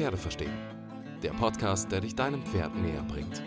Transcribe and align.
Pferde 0.00 0.16
verstehen. 0.16 0.58
Der 1.22 1.32
Podcast, 1.32 1.92
der 1.92 2.00
dich 2.00 2.14
deinem 2.14 2.42
Pferd 2.46 2.74
näher 2.74 3.02
bringt. 3.02 3.42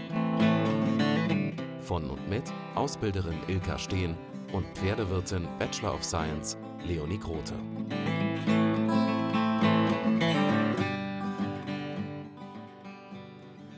Von 1.80 2.08
und 2.08 2.30
mit 2.30 2.44
Ausbilderin 2.76 3.40
Ilka 3.48 3.80
Steen 3.80 4.16
und 4.52 4.68
Pferdewirtin 4.78 5.48
Bachelor 5.58 5.96
of 5.96 6.04
Science 6.04 6.56
Leonie 6.86 7.18
Grote. 7.18 7.56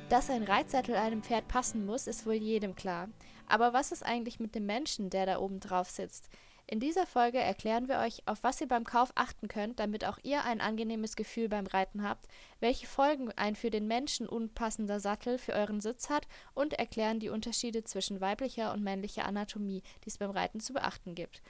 Dass 0.09 0.29
ein 0.29 0.43
Reitsattel 0.43 0.95
einem 0.95 1.23
Pferd 1.23 1.47
passen 1.47 1.85
muss, 1.85 2.07
ist 2.07 2.25
wohl 2.25 2.33
jedem 2.33 2.75
klar. 2.75 3.07
Aber 3.47 3.71
was 3.71 3.93
ist 3.93 4.05
eigentlich 4.05 4.41
mit 4.41 4.53
dem 4.53 4.65
Menschen, 4.65 5.09
der 5.09 5.25
da 5.25 5.39
oben 5.39 5.61
drauf 5.61 5.89
sitzt? 5.89 6.29
In 6.67 6.79
dieser 6.79 7.05
Folge 7.05 7.37
erklären 7.37 7.87
wir 7.87 7.99
euch, 7.99 8.27
auf 8.27 8.41
was 8.41 8.59
ihr 8.59 8.67
beim 8.67 8.85
Kauf 8.85 9.11
achten 9.13 9.47
könnt, 9.47 9.79
damit 9.79 10.03
auch 10.03 10.17
ihr 10.23 10.45
ein 10.45 10.61
angenehmes 10.61 11.15
Gefühl 11.15 11.47
beim 11.47 11.67
Reiten 11.67 12.01
habt, 12.01 12.27
welche 12.59 12.87
Folgen 12.87 13.31
ein 13.33 13.55
für 13.55 13.69
den 13.69 13.87
Menschen 13.87 14.27
unpassender 14.27 14.99
Sattel 14.99 15.37
für 15.37 15.53
euren 15.53 15.79
Sitz 15.79 16.09
hat 16.09 16.27
und 16.55 16.73
erklären 16.73 17.19
die 17.19 17.29
Unterschiede 17.29 17.83
zwischen 17.83 18.19
weiblicher 18.19 18.73
und 18.73 18.81
männlicher 18.81 19.25
Anatomie, 19.25 19.83
die 20.03 20.09
es 20.09 20.17
beim 20.17 20.31
Reiten 20.31 20.59
zu 20.59 20.73
beachten 20.73 21.13
gibt. 21.13 21.43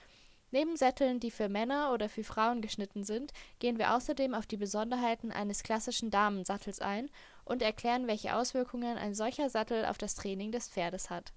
Neben 0.51 0.75
Sätteln, 0.75 1.21
die 1.21 1.31
für 1.31 1.47
Männer 1.47 1.93
oder 1.93 2.09
für 2.09 2.25
Frauen 2.25 2.61
geschnitten 2.61 3.05
sind, 3.05 3.31
gehen 3.59 3.77
wir 3.77 3.95
außerdem 3.95 4.33
auf 4.33 4.45
die 4.45 4.57
Besonderheiten 4.57 5.31
eines 5.31 5.63
klassischen 5.63 6.11
Damensattels 6.11 6.81
ein 6.81 7.09
und 7.45 7.61
erklären, 7.61 8.07
welche 8.07 8.35
Auswirkungen 8.35 8.97
ein 8.97 9.15
solcher 9.15 9.49
Sattel 9.49 9.85
auf 9.85 9.97
das 9.97 10.15
Training 10.15 10.51
des 10.51 10.67
Pferdes 10.67 11.09
hat. 11.09 11.31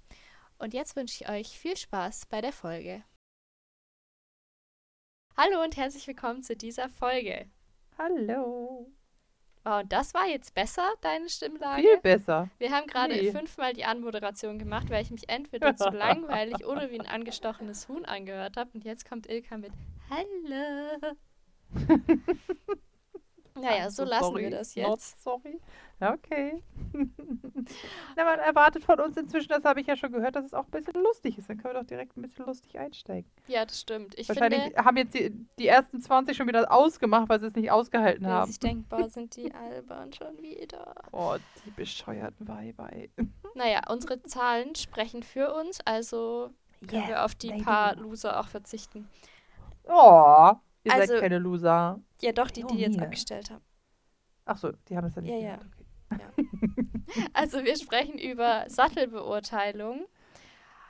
Und 0.59 0.75
jetzt 0.75 0.97
wünsche 0.97 1.23
ich 1.23 1.31
euch 1.31 1.59
viel 1.59 1.77
Spaß 1.77 2.27
bei 2.27 2.41
der 2.41 2.53
Folge. 2.53 3.05
Hallo 5.41 5.63
und 5.63 5.77
herzlich 5.77 6.05
willkommen 6.09 6.43
zu 6.43 6.57
dieser 6.57 6.89
Folge. 6.89 7.47
Hallo. 7.97 8.91
Oh, 9.65 9.71
und 9.79 9.93
das 9.93 10.13
war 10.13 10.27
jetzt 10.27 10.53
besser, 10.53 10.83
deine 11.01 11.29
Stimmlage? 11.29 11.83
Viel 11.83 11.99
besser. 11.99 12.49
Wir 12.59 12.73
haben 12.73 12.89
gerade 12.89 13.15
Nee. 13.15 13.31
fünfmal 13.31 13.73
die 13.73 13.85
Anmoderation 13.85 14.59
gemacht, 14.59 14.91
weil 14.91 15.01
ich 15.05 15.13
mich 15.13 15.29
entweder 15.29 15.77
zu 15.77 15.91
langweilig 15.91 16.67
oder 16.67 16.91
wie 16.91 16.99
ein 16.99 17.07
angestochenes 17.07 17.87
Huhn 17.87 18.05
angehört 18.05 18.57
habe. 18.57 18.69
Und 18.75 18.85
jetzt 18.85 19.09
kommt 19.09 19.31
Ilka 19.31 19.59
mit 19.59 19.71
Hallo. 20.11 21.17
Naja, 23.55 23.91
so 23.91 24.05
lassen 24.05 24.25
sorry, 24.25 24.43
wir 24.43 24.51
das 24.51 24.75
jetzt. 24.75 25.23
sorry. 25.23 25.61
Ja, 26.01 26.15
Okay. 26.15 26.63
Na, 28.17 28.25
man 28.25 28.39
erwartet 28.39 28.85
von 28.85 29.01
uns 29.01 29.17
inzwischen, 29.17 29.49
das 29.49 29.65
habe 29.65 29.81
ich 29.81 29.87
ja 29.87 29.97
schon 29.97 30.13
gehört, 30.13 30.37
dass 30.37 30.45
es 30.45 30.55
auch 30.55 30.65
ein 30.65 30.71
bisschen 30.71 31.03
lustig 31.03 31.39
ist. 31.39 31.49
Dann 31.51 31.59
können 31.59 31.75
wir 31.75 31.81
doch 31.81 31.87
direkt 31.87 32.17
ein 32.17 32.23
bisschen 32.23 32.47
lustig 32.47 32.79
einsteigen. 32.79 33.31
Ja, 33.49 33.65
das 33.65 33.81
stimmt. 33.81 34.17
Ich 34.19 34.29
Wahrscheinlich 34.29 34.63
finde, 34.63 34.85
haben 34.85 34.97
jetzt 34.97 35.15
die, 35.15 35.31
die 35.59 35.67
ersten 35.67 36.01
20 36.01 36.37
schon 36.37 36.47
wieder 36.47 36.71
ausgemacht, 36.73 37.29
weil 37.29 37.41
sie 37.41 37.47
es 37.49 37.55
nicht 37.55 37.71
ausgehalten 37.71 38.27
haben. 38.27 38.49
sich 38.51 38.61
denkt, 38.61 38.89
boah, 38.89 39.09
sind 39.09 39.37
die 39.37 39.53
albern 39.53 40.13
schon 40.13 40.41
wieder. 40.41 40.95
Oh, 41.13 41.37
die 41.65 41.71
bescheuerten 41.71 42.47
Weiber. 42.49 42.93
ey. 42.93 43.11
Naja, 43.55 43.81
unsere 43.89 44.23
Zahlen 44.23 44.77
sprechen 44.77 45.25
für 45.25 45.53
uns, 45.53 45.81
also 45.85 46.51
können 46.87 47.09
wir 47.09 47.25
auf 47.25 47.35
die 47.35 47.51
paar 47.63 47.97
do. 47.97 48.03
Loser 48.03 48.39
auch 48.39 48.47
verzichten. 48.47 49.09
Oh, 49.85 50.53
ihr 50.85 50.93
Also- 50.93 51.15
seid 51.15 51.21
keine 51.23 51.39
Loser. 51.39 51.99
Ja, 52.21 52.31
doch, 52.33 52.51
die, 52.53 52.63
die 52.65 52.77
jetzt 52.77 52.93
Leonie. 52.93 53.07
abgestellt 53.07 53.51
haben. 53.51 53.65
Ach 54.45 54.57
so, 54.59 54.71
die 54.89 54.97
haben 54.97 55.07
es 55.09 55.15
ja 55.17 55.23
nicht 55.23 55.31
Ja, 55.33 55.39
ja. 55.39 55.59
Okay. 56.11 56.25
Also 57.33 57.65
wir 57.65 57.77
sprechen 57.77 58.19
über 58.19 58.65
Sattelbeurteilung. 58.69 60.07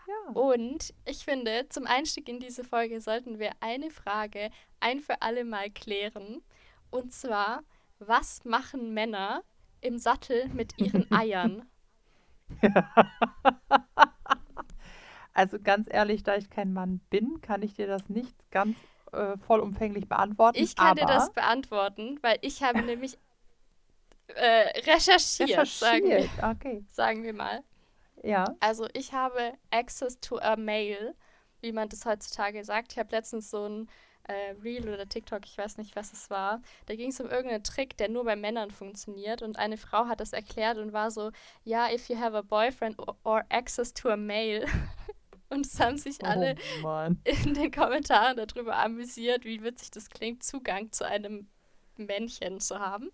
Ja. 0.07 0.33
Und 0.33 0.95
ich 1.05 1.25
finde, 1.25 1.67
zum 1.69 1.87
Einstieg 1.87 2.29
in 2.29 2.41
diese 2.41 2.65
Folge 2.65 3.01
sollten 3.01 3.39
wir 3.39 3.53
eine 3.61 3.91
Frage 3.91 4.51
ein 4.81 5.01
für 5.01 5.23
alle 5.23 5.45
Mal 5.45 5.71
klären. 5.71 6.43
Und 6.91 7.13
zwar, 7.13 7.63
was 7.99 8.45
machen 8.45 8.95
Männer 8.95 9.43
im 9.81 9.99
Sattel 9.99 10.49
mit 10.49 10.79
ihren 10.79 11.07
Eiern? 11.13 11.69
Also 15.35 15.59
ganz 15.61 15.87
ehrlich, 15.91 16.23
da 16.23 16.37
ich 16.37 16.51
kein 16.51 16.73
Mann 16.73 17.01
bin, 17.11 17.41
kann 17.41 17.63
ich 17.63 17.75
dir 17.75 17.87
das 17.87 18.09
nicht 18.09 18.35
ganz 18.51 18.77
äh, 19.13 19.37
vollumfänglich 19.39 20.09
beantworten. 20.09 20.59
Ich 20.59 20.75
kann 20.75 20.97
dir 20.97 21.07
das 21.07 21.33
beantworten, 21.33 22.19
weil 22.23 22.39
ich 22.41 22.63
habe 22.63 22.83
nämlich 22.83 23.19
äh, 24.35 24.69
recherchiert, 24.81 25.67
Sagen, 25.69 26.05
wir, 26.05 26.17
recherchiert. 26.17 26.43
Okay. 26.43 26.85
sagen 26.89 27.23
wir 27.23 27.33
mal. 27.33 27.63
Ja. 28.23 28.45
Also 28.61 28.89
ich 28.93 29.13
habe 29.13 29.53
Access 29.71 30.21
to 30.21 30.39
a 30.39 30.57
Mail, 30.57 31.15
wie 31.61 31.73
man 31.73 31.89
das 31.89 32.05
heutzutage 32.05 32.65
sagt. 32.65 32.93
Ich 32.93 32.99
habe 32.99 33.15
letztens 33.15 33.51
so 33.51 33.69
ein 33.69 33.89
äh, 34.25 34.55
Reel 34.63 34.89
oder 34.89 35.09
TikTok, 35.09 35.45
ich 35.45 35.57
weiß 35.57 35.79
nicht, 35.79 35.97
was 35.97 36.13
es 36.13 36.31
war. 36.31 36.61
Da 36.87 36.95
ging 36.95 37.11
es 37.11 37.21
um 37.21 37.29
irgendeinen 37.29 37.65
Trick, 37.65 37.97
der 37.97 38.09
nur 38.09 38.25
bei 38.25 38.37
Männern 38.37 38.71
funktioniert. 38.71 39.43
Und 39.43 39.59
eine 39.59 39.77
Frau 39.77 40.07
hat 40.07 40.21
das 40.21 40.33
erklärt 40.33 40.79
und 40.79 40.93
war 40.93 41.11
so, 41.11 41.31
ja, 41.65 41.91
if 41.91 42.09
you 42.09 42.19
have 42.19 42.37
a 42.37 42.43
boyfriend 42.43 42.99
or, 42.99 43.17
or 43.25 43.45
access 43.49 43.93
to 43.93 44.11
a 44.11 44.17
mail. 44.17 44.65
Und 45.51 45.65
es 45.65 45.81
haben 45.81 45.97
sich 45.97 46.23
alle 46.23 46.57
Oh 46.85 47.09
in 47.25 47.55
den 47.55 47.71
Kommentaren 47.71 48.37
darüber 48.37 48.77
amüsiert, 48.77 49.47
wie 49.47 49.63
witzig 49.63 49.91
das 49.91 50.11
klingt, 50.11 50.43
Zugang 50.43 50.93
zu 50.93 51.07
einem 51.07 51.49
Männchen 52.07 52.61
zu 52.61 52.79
haben. 52.79 53.11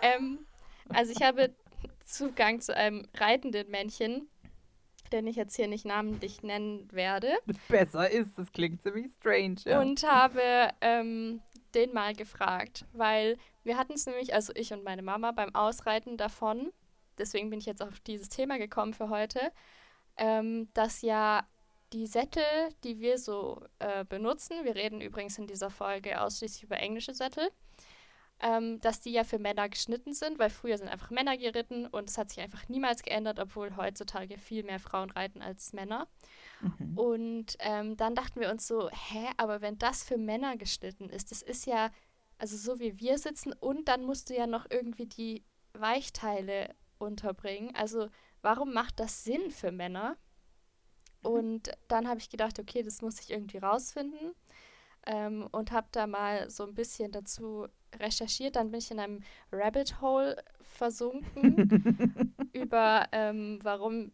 Ähm, 0.00 0.46
also 0.88 1.12
ich 1.12 1.22
habe 1.22 1.54
Zugang 2.04 2.60
zu 2.60 2.76
einem 2.76 3.06
reitenden 3.14 3.70
Männchen, 3.70 4.28
den 5.12 5.26
ich 5.26 5.36
jetzt 5.36 5.56
hier 5.56 5.68
nicht 5.68 5.84
namentlich 5.84 6.42
nennen 6.42 6.90
werde, 6.92 7.34
Besser 7.68 8.10
ist, 8.10 8.38
das 8.38 8.50
klingt 8.52 8.82
ziemlich 8.82 9.10
strange. 9.18 9.56
Ja. 9.64 9.80
und 9.80 10.02
habe 10.04 10.70
ähm, 10.80 11.40
den 11.74 11.92
mal 11.92 12.14
gefragt, 12.14 12.84
weil 12.92 13.36
wir 13.64 13.76
hatten 13.76 13.94
es 13.94 14.06
nämlich, 14.06 14.34
also 14.34 14.52
ich 14.56 14.72
und 14.72 14.84
meine 14.84 15.02
Mama, 15.02 15.32
beim 15.32 15.54
Ausreiten 15.54 16.16
davon, 16.16 16.72
deswegen 17.18 17.50
bin 17.50 17.58
ich 17.58 17.66
jetzt 17.66 17.82
auf 17.82 18.00
dieses 18.00 18.28
Thema 18.28 18.58
gekommen 18.58 18.94
für 18.94 19.08
heute, 19.08 19.52
ähm, 20.16 20.68
dass 20.74 21.02
ja 21.02 21.46
die 21.92 22.06
Sättel, 22.06 22.44
die 22.84 23.00
wir 23.00 23.18
so 23.18 23.62
äh, 23.78 24.04
benutzen, 24.04 24.64
wir 24.64 24.74
reden 24.74 25.00
übrigens 25.00 25.38
in 25.38 25.46
dieser 25.46 25.70
Folge 25.70 26.20
ausschließlich 26.20 26.64
über 26.64 26.78
englische 26.78 27.14
Sättel, 27.14 27.50
ähm, 28.42 28.80
dass 28.80 29.00
die 29.00 29.12
ja 29.12 29.22
für 29.22 29.38
Männer 29.38 29.68
geschnitten 29.68 30.12
sind, 30.12 30.38
weil 30.38 30.50
früher 30.50 30.76
sind 30.76 30.88
einfach 30.88 31.10
Männer 31.10 31.38
geritten 31.38 31.86
und 31.86 32.10
es 32.10 32.18
hat 32.18 32.30
sich 32.30 32.40
einfach 32.40 32.68
niemals 32.68 33.02
geändert, 33.02 33.38
obwohl 33.38 33.76
heutzutage 33.76 34.36
viel 34.36 34.64
mehr 34.64 34.80
Frauen 34.80 35.10
reiten 35.10 35.40
als 35.40 35.72
Männer. 35.72 36.08
Mhm. 36.60 36.98
Und 36.98 37.56
ähm, 37.60 37.96
dann 37.96 38.16
dachten 38.16 38.40
wir 38.40 38.50
uns 38.50 38.66
so, 38.66 38.90
hä, 38.90 39.28
aber 39.36 39.60
wenn 39.60 39.78
das 39.78 40.02
für 40.02 40.18
Männer 40.18 40.56
geschnitten 40.56 41.08
ist, 41.08 41.30
das 41.30 41.40
ist 41.40 41.66
ja, 41.66 41.90
also 42.36 42.56
so 42.56 42.80
wie 42.80 42.98
wir 42.98 43.16
sitzen 43.18 43.52
und 43.52 43.86
dann 43.86 44.04
musst 44.04 44.28
du 44.28 44.34
ja 44.34 44.48
noch 44.48 44.66
irgendwie 44.68 45.06
die 45.06 45.44
Weichteile 45.72 46.74
unterbringen. 46.98 47.74
Also 47.76 48.08
warum 48.42 48.72
macht 48.72 48.98
das 48.98 49.22
Sinn 49.22 49.52
für 49.52 49.70
Männer? 49.70 50.16
Und 51.22 51.70
dann 51.86 52.08
habe 52.08 52.18
ich 52.18 52.28
gedacht, 52.28 52.58
okay, 52.58 52.82
das 52.82 53.00
muss 53.00 53.20
ich 53.20 53.30
irgendwie 53.30 53.58
rausfinden 53.58 54.34
ähm, 55.06 55.48
und 55.52 55.70
habe 55.70 55.86
da 55.92 56.08
mal 56.08 56.50
so 56.50 56.64
ein 56.64 56.74
bisschen 56.74 57.12
dazu 57.12 57.68
recherchiert. 57.98 58.56
Dann 58.56 58.70
bin 58.70 58.78
ich 58.78 58.90
in 58.90 59.00
einem 59.00 59.22
Rabbit 59.50 60.00
Hole 60.00 60.42
versunken 60.60 62.34
über 62.52 63.06
ähm, 63.12 63.58
warum 63.62 64.12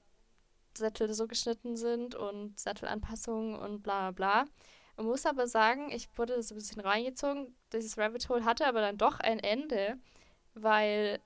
Sättel 0.76 1.12
so 1.12 1.26
geschnitten 1.26 1.76
sind 1.76 2.14
und 2.14 2.58
Sattelanpassungen 2.58 3.56
und 3.56 3.82
bla 3.82 4.10
bla 4.10 4.44
bla. 4.44 4.52
Man 4.96 5.06
muss 5.06 5.26
aber 5.26 5.46
sagen, 5.46 5.90
ich 5.90 6.08
wurde 6.16 6.42
so 6.42 6.54
ein 6.54 6.58
bisschen 6.58 6.80
reingezogen. 6.80 7.54
Dieses 7.72 7.98
Rabbit 7.98 8.28
Hole 8.28 8.44
hatte 8.44 8.66
aber 8.66 8.80
dann 8.80 8.98
doch 8.98 9.20
ein 9.20 9.38
Ende, 9.38 9.98
weil 10.54 11.20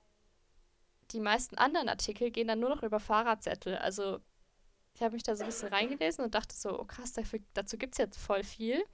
die 1.10 1.20
meisten 1.20 1.56
anderen 1.56 1.88
Artikel 1.88 2.30
gehen 2.30 2.48
dann 2.48 2.60
nur 2.60 2.70
noch 2.70 2.82
über 2.82 3.00
Fahrradsättel. 3.00 3.76
Also 3.76 4.20
ich 4.94 5.02
habe 5.02 5.14
mich 5.14 5.22
da 5.22 5.36
so 5.36 5.44
ein 5.44 5.48
bisschen 5.48 5.68
reingelesen 5.68 6.24
und 6.24 6.34
dachte 6.34 6.54
so, 6.54 6.78
oh 6.78 6.84
krass, 6.84 7.12
dafür, 7.12 7.40
dazu 7.54 7.78
gibt 7.78 7.94
es 7.94 7.98
jetzt 7.98 8.18
voll 8.18 8.44
viel. 8.44 8.84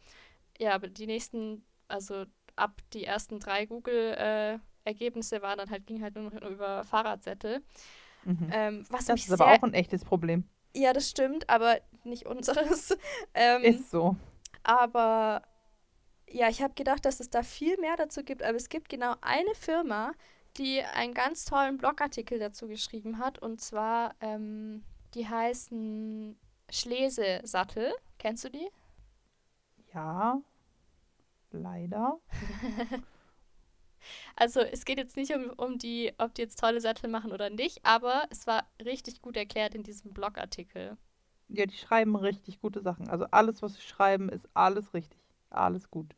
Ja, 0.59 0.75
aber 0.75 0.89
die 0.89 1.07
nächsten, 1.07 1.65
also 1.89 2.27
ab 2.59 2.81
die 2.93 3.05
ersten 3.05 3.41
drei 3.41 3.67
Google-Ergebnisse 3.67 5.43
waren 5.43 5.59
dann 5.59 5.71
halt, 5.71 5.87
ging 5.87 6.03
halt 6.03 6.15
nur 6.17 6.25
noch 6.31 6.43
über 6.51 6.85
Fahrradsättel. 6.85 7.63
Mhm. 8.25 8.49
Ähm, 8.53 8.87
was 8.91 9.07
Das 9.07 9.21
ist 9.25 9.33
aber 9.33 9.49
auch 9.49 9.63
ein 9.63 9.75
echtes 9.75 10.05
Problem. 10.05 10.49
ja, 10.75 10.93
das 10.93 11.09
stimmt, 11.11 11.49
aber 11.51 11.81
nicht 12.05 12.27
unseres. 12.27 12.97
ähm, 13.35 13.63
Ist 13.63 13.91
so. 13.91 14.17
aber 14.63 15.43
ja, 16.31 16.49
ich 16.49 16.63
habe 16.63 16.75
gedacht, 16.75 17.05
dass 17.05 17.21
es 17.21 17.31
da 17.31 17.43
viel 17.43 17.79
mehr 17.79 17.97
dazu 17.97 18.23
gibt, 18.25 18.43
aber 18.43 18.57
es 18.57 18.69
gibt 18.69 18.89
genau 18.89 19.15
eine 19.23 19.55
Firma, 19.55 20.13
die 20.59 20.83
einen 20.83 21.15
ganz 21.15 21.45
tollen 21.45 21.79
Blogartikel 21.79 22.39
dazu 22.39 22.69
geschrieben 22.69 23.19
hat. 23.19 23.39
Und 23.41 23.61
zwar, 23.61 24.15
ähm, 24.21 24.85
die 25.15 25.29
heißen 25.29 26.39
Schlese-Sattel. 26.71 27.93
Kennst 28.19 28.45
du 28.45 28.51
die? 28.51 28.69
Ja. 29.95 30.41
Leider. 31.59 32.21
Also 34.37 34.61
es 34.61 34.85
geht 34.85 34.99
jetzt 34.99 35.17
nicht 35.17 35.35
um, 35.35 35.51
um 35.57 35.79
die, 35.79 36.13
ob 36.19 36.35
die 36.35 36.43
jetzt 36.43 36.59
tolle 36.61 36.81
Sattel 36.81 37.11
machen 37.11 37.33
oder 37.33 37.51
nicht, 37.51 37.85
aber 37.85 38.27
es 38.31 38.47
war 38.47 38.65
richtig 38.85 39.21
gut 39.23 39.37
erklärt 39.37 39.75
in 39.75 39.83
diesem 39.83 40.13
Blogartikel. 40.13 40.97
Ja, 41.49 41.67
die 41.67 41.77
schreiben 41.77 42.15
richtig 42.17 42.61
gute 42.61 42.81
Sachen. 42.81 43.09
Also 43.09 43.27
alles, 43.31 43.63
was 43.63 43.75
sie 43.75 43.83
schreiben, 43.83 44.29
ist 44.29 44.49
alles 44.55 44.95
richtig. 44.95 45.21
Alles 45.51 45.91
gut. 45.91 46.15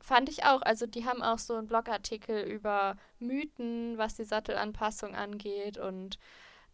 fand 0.00 0.28
ich 0.28 0.44
auch. 0.44 0.62
Also 0.62 0.86
die 0.86 1.04
haben 1.04 1.22
auch 1.22 1.38
so 1.38 1.54
einen 1.54 1.66
Blogartikel 1.66 2.42
über 2.44 2.96
Mythen, 3.18 3.98
was 3.98 4.16
die 4.16 4.24
Sattelanpassung 4.24 5.14
angeht 5.14 5.78
und 5.78 6.18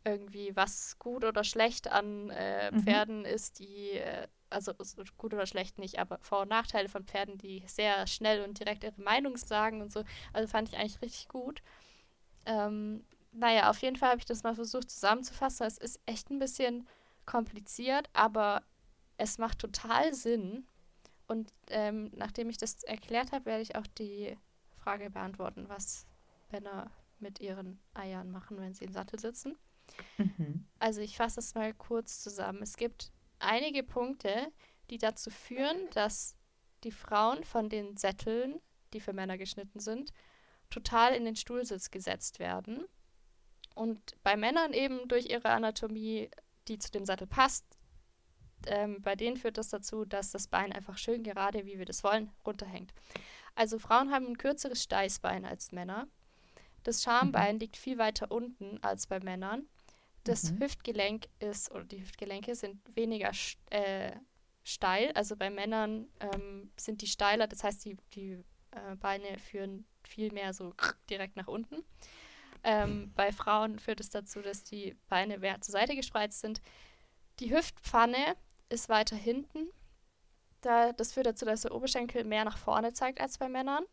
irgendwie 0.05 0.55
was 0.55 0.99
gut 0.99 1.25
oder 1.25 1.45
schlecht 1.45 1.91
an 1.91 2.31
äh, 2.31 2.71
mhm. 2.71 2.83
Pferden 2.83 3.19
mhm. 3.21 3.27
ist, 3.27 3.59
die, 3.59 3.93
äh, 3.93 4.29
also 4.51 4.73
gut 5.17 5.35
oder 5.35 5.47
schlecht 5.47 5.79
nicht, 5.79 5.99
aber 5.99 6.19
Vor- 6.21 6.43
und 6.43 6.49
Nachteile 6.49 6.89
von 6.89 7.05
Pferden, 7.05 7.39
die 7.39 7.65
sehr 7.67 8.07
schnell 8.07 8.45
und 8.45 8.61
direkt 8.61 8.85
ihre 8.85 9.01
Meinung 9.01 9.37
sagen 9.37 9.81
und 9.81 9.93
so. 9.93 10.05
Also 10.33 10.49
fand 10.49 10.69
ich 10.69 10.77
eigentlich 10.77 11.03
richtig 11.03 11.29
gut. 11.29 11.63
Ähm, 12.47 13.05
naja, 13.33 13.71
auf 13.71 13.79
jeden 13.79 13.97
Fall 13.97 14.11
habe 14.11 14.21
ich 14.21 14.27
das 14.27 14.43
mal 14.43 14.55
versucht 14.55 14.91
zusammenzufassen. 14.91 15.67
Es 15.67 15.79
ist 15.79 16.01
echt 16.07 16.31
ein 16.31 16.39
bisschen 16.39 16.87
kompliziert, 17.27 18.09
aber 18.13 18.63
es 19.17 19.39
macht 19.39 19.59
total 19.59 20.15
Sinn. 20.15 20.67
Und 21.27 21.53
ähm, 21.69 22.11
nachdem 22.15 22.51
ich 22.51 22.59
das 22.59 22.83
erklärt 22.85 23.33
habe, 23.33 23.47
werde 23.47 23.63
ich 23.63 23.77
auch 23.77 23.87
die 23.99 24.37
Frage 24.77 25.11
beantworten, 25.11 25.69
was 25.69 26.07
Männer 26.53 26.91
mit 27.19 27.41
ihren 27.41 27.81
Eiern 27.95 28.31
machen, 28.31 28.59
wenn 28.59 28.75
sie 28.75 28.85
im 28.85 28.93
Sattel 28.93 29.19
sitzen. 29.19 29.57
Mhm. 30.19 30.67
Also 30.79 31.01
ich 31.01 31.17
fasse 31.17 31.41
es 31.41 31.55
mal 31.55 31.73
kurz 31.75 32.23
zusammen. 32.23 32.63
Es 32.63 32.77
gibt 32.77 33.11
einige 33.39 33.83
Punkte, 33.83 34.53
die 34.91 34.99
dazu 34.99 35.31
führen, 35.31 35.89
dass 35.93 36.37
die 36.85 36.93
Frauen 36.93 37.45
von 37.45 37.69
den 37.69 37.97
Sätteln, 37.97 38.61
die 38.93 39.01
für 39.01 39.13
Männer 39.13 39.39
geschnitten 39.39 39.81
sind, 39.81 40.13
total 40.71 41.15
in 41.15 41.25
den 41.25 41.37
Stuhlsitz 41.37 41.91
gesetzt 41.91 42.39
werden. 42.39 42.85
Und 43.75 44.15
bei 44.23 44.37
Männern 44.37 44.73
eben 44.73 45.09
durch 45.09 45.27
ihre 45.27 45.49
Anatomie, 45.51 46.31
die 46.69 46.79
zu 46.79 46.91
dem 46.91 47.05
Sattel 47.05 47.27
passt, 47.27 47.65
ähm, 48.67 49.03
bei 49.03 49.17
denen 49.17 49.37
führt 49.37 49.59
das 49.59 49.69
dazu, 49.69 50.05
dass 50.05 50.31
das 50.31 50.49
Bein 50.49 50.73
einfach 50.73 50.97
schön 50.97 51.23
gerade, 51.23 51.67
wie 51.67 51.79
wir 51.79 51.85
das 51.85 52.05
wollen, 52.05 52.31
runterhängt. 52.47 52.95
Also 53.55 53.79
Frauen 53.79 54.11
haben 54.11 54.27
ein 54.27 54.39
kürzeres 54.39 54.83
Steißbein 54.83 55.45
als 55.45 55.73
Männer. 55.73 56.09
Das 56.83 57.03
Schambein 57.03 57.57
mhm. 57.57 57.61
liegt 57.61 57.77
viel 57.77 57.99
weiter 57.99 58.31
unten 58.31 58.79
als 58.83 59.07
bei 59.07 59.21
Männern. 59.21 59.69
Das 60.25 60.51
mhm. 60.51 60.61
Hüftgelenk 60.61 61.27
ist, 61.39 61.71
oder 61.71 61.85
die 61.85 62.01
Hüftgelenke 62.01 62.55
sind 62.55 62.81
weniger 62.97 63.31
äh, 63.71 64.13
steil. 64.63 65.13
Also 65.13 65.37
bei 65.37 65.51
Männern 65.51 66.09
ähm, 66.21 66.71
sind 66.77 67.03
die 67.03 67.07
steiler, 67.07 67.47
das 67.47 67.63
heißt, 67.63 67.85
die, 67.85 67.97
die 68.15 68.43
äh, 68.71 68.97
Beine 68.97 69.39
führen 69.39 69.87
viel 70.03 70.33
mehr 70.33 70.53
so 70.55 70.75
direkt 71.11 71.37
nach 71.37 71.49
unten. 71.49 71.85
Ähm, 72.63 73.13
bei 73.15 73.31
Frauen 73.31 73.79
führt 73.79 74.01
es 74.01 74.09
dazu, 74.09 74.41
dass 74.41 74.65
die 74.65 74.97
Beine 75.09 75.39
mehr 75.39 75.61
zur 75.61 75.73
Seite 75.73 75.95
gespreizt 75.95 76.41
sind. 76.41 76.63
Die 77.41 77.55
Hüftpfanne 77.55 78.37
ist 78.71 78.89
weiter 78.89 79.17
hinten. 79.17 79.69
Da, 80.63 80.93
das 80.93 81.13
führt 81.13 81.27
dazu, 81.27 81.45
dass 81.45 81.63
der 81.63 81.75
Oberschenkel 81.75 82.25
mehr 82.25 82.45
nach 82.45 82.57
vorne 82.57 82.95
zeigt 82.95 83.21
als 83.21 83.37
bei 83.37 83.51
Männern. 83.51 83.85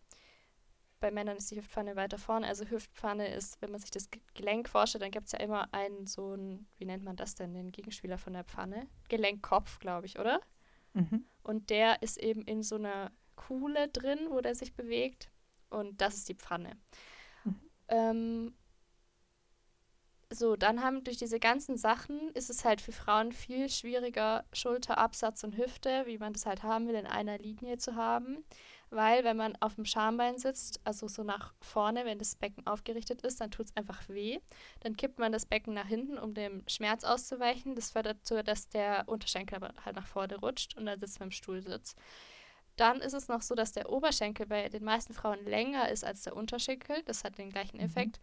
Bei 1.01 1.11
Männern 1.11 1.35
ist 1.35 1.49
die 1.51 1.57
Hüftpfanne 1.57 1.95
weiter 1.95 2.17
vorne. 2.19 2.47
Also 2.47 2.63
Hüftpfanne 2.63 3.27
ist, 3.33 3.61
wenn 3.61 3.71
man 3.71 3.81
sich 3.81 3.89
das 3.89 4.07
Gelenk 4.35 4.69
vorstellt, 4.69 5.01
dann 5.03 5.11
gibt 5.11 5.25
es 5.25 5.31
ja 5.33 5.39
immer 5.39 5.73
einen 5.73 6.05
so 6.05 6.33
einen, 6.33 6.67
wie 6.77 6.85
nennt 6.85 7.03
man 7.03 7.15
das 7.15 7.35
denn, 7.35 7.53
den 7.53 7.71
Gegenspieler 7.71 8.19
von 8.19 8.33
der 8.33 8.43
Pfanne? 8.43 8.87
Gelenkkopf, 9.09 9.79
glaube 9.79 10.05
ich, 10.05 10.19
oder? 10.19 10.39
Mhm. 10.93 11.25
Und 11.43 11.71
der 11.71 12.01
ist 12.03 12.17
eben 12.17 12.43
in 12.43 12.61
so 12.61 12.75
einer 12.75 13.11
Kuhle 13.35 13.87
drin, 13.87 14.19
wo 14.29 14.41
der 14.41 14.53
sich 14.53 14.75
bewegt. 14.75 15.31
Und 15.71 15.99
das 16.01 16.15
ist 16.15 16.29
die 16.29 16.35
Pfanne. 16.35 16.77
Mhm. 17.43 17.61
Ähm, 17.87 18.53
so, 20.29 20.55
dann 20.55 20.81
haben 20.81 21.03
durch 21.03 21.17
diese 21.17 21.39
ganzen 21.39 21.77
Sachen 21.77 22.29
ist 22.35 22.49
es 22.49 22.63
halt 22.63 22.79
für 22.79 22.91
Frauen 22.91 23.31
viel 23.31 23.69
schwieriger, 23.69 24.45
Schulter, 24.53 24.97
Absatz 24.97 25.43
und 25.43 25.57
Hüfte, 25.57 26.03
wie 26.05 26.19
man 26.19 26.33
das 26.33 26.45
halt 26.45 26.63
haben 26.63 26.87
will, 26.87 26.95
in 26.95 27.07
einer 27.07 27.37
Linie 27.39 27.77
zu 27.79 27.95
haben. 27.95 28.45
Weil, 28.93 29.23
wenn 29.23 29.37
man 29.37 29.55
auf 29.61 29.75
dem 29.75 29.85
Schambein 29.85 30.37
sitzt, 30.37 30.81
also 30.83 31.07
so 31.07 31.23
nach 31.23 31.53
vorne, 31.61 32.03
wenn 32.03 32.19
das 32.19 32.35
Becken 32.35 32.67
aufgerichtet 32.67 33.21
ist, 33.21 33.39
dann 33.39 33.49
tut 33.49 33.67
es 33.67 33.77
einfach 33.77 34.07
weh. 34.09 34.39
Dann 34.81 34.97
kippt 34.97 35.17
man 35.17 35.31
das 35.31 35.45
Becken 35.45 35.73
nach 35.73 35.87
hinten, 35.87 36.17
um 36.17 36.33
dem 36.33 36.61
Schmerz 36.67 37.05
auszuweichen. 37.05 37.73
Das 37.73 37.91
fördert 37.91 38.17
dazu, 38.19 38.43
dass 38.43 38.67
der 38.67 39.07
Unterschenkel 39.07 39.55
aber 39.55 39.73
halt 39.85 39.95
nach 39.95 40.07
vorne 40.07 40.35
rutscht 40.35 40.75
und 40.77 40.85
dann 40.87 40.99
sitzt 40.99 41.21
man 41.21 41.27
im 41.27 41.31
Stuhlsitz. 41.31 41.95
Dann 42.75 42.99
ist 42.99 43.13
es 43.13 43.29
noch 43.29 43.41
so, 43.41 43.55
dass 43.55 43.71
der 43.71 43.89
Oberschenkel 43.89 44.45
bei 44.45 44.67
den 44.67 44.83
meisten 44.83 45.13
Frauen 45.13 45.45
länger 45.45 45.89
ist 45.89 46.03
als 46.03 46.23
der 46.23 46.35
Unterschenkel. 46.35 47.01
Das 47.03 47.23
hat 47.23 47.37
den 47.37 47.49
gleichen 47.49 47.77
mhm. 47.77 47.85
Effekt. 47.85 48.19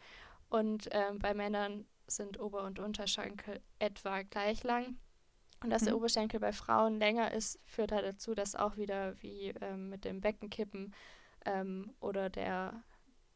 Und 0.51 0.89
ähm, 0.93 1.19
bei 1.19 1.33
Männern 1.33 1.87
sind 2.07 2.39
Ober- 2.39 2.65
und 2.65 2.79
Unterschenkel 2.79 3.63
etwa 3.79 4.21
gleich 4.23 4.65
lang. 4.65 4.99
Und 5.63 5.71
dass 5.71 5.83
mhm. 5.83 5.87
der 5.87 5.97
Oberschenkel 5.97 6.41
bei 6.41 6.53
Frauen 6.53 6.99
länger 6.99 7.33
ist, 7.33 7.59
führt 7.65 7.93
halt 7.93 8.05
dazu, 8.05 8.35
dass 8.35 8.55
auch 8.55 8.77
wieder 8.77 9.21
wie 9.23 9.55
ähm, 9.61 9.89
mit 9.89 10.05
dem 10.05 10.21
Beckenkippen 10.21 10.95
ähm, 11.45 11.95
oder 12.01 12.31
der 12.31 12.83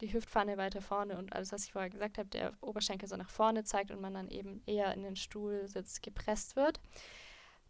die 0.00 0.12
Hüftpfanne 0.12 0.56
weiter 0.56 0.82
vorne 0.82 1.16
und 1.16 1.32
alles, 1.32 1.52
was 1.52 1.64
ich 1.64 1.72
vorher 1.72 1.90
gesagt 1.90 2.18
habe, 2.18 2.28
der 2.28 2.52
Oberschenkel 2.60 3.08
so 3.08 3.16
nach 3.16 3.30
vorne 3.30 3.62
zeigt 3.62 3.92
und 3.92 4.00
man 4.00 4.14
dann 4.14 4.28
eben 4.28 4.60
eher 4.66 4.92
in 4.94 5.02
den 5.02 5.14
Stuhlsitz 5.14 6.02
gepresst 6.02 6.56
wird. 6.56 6.80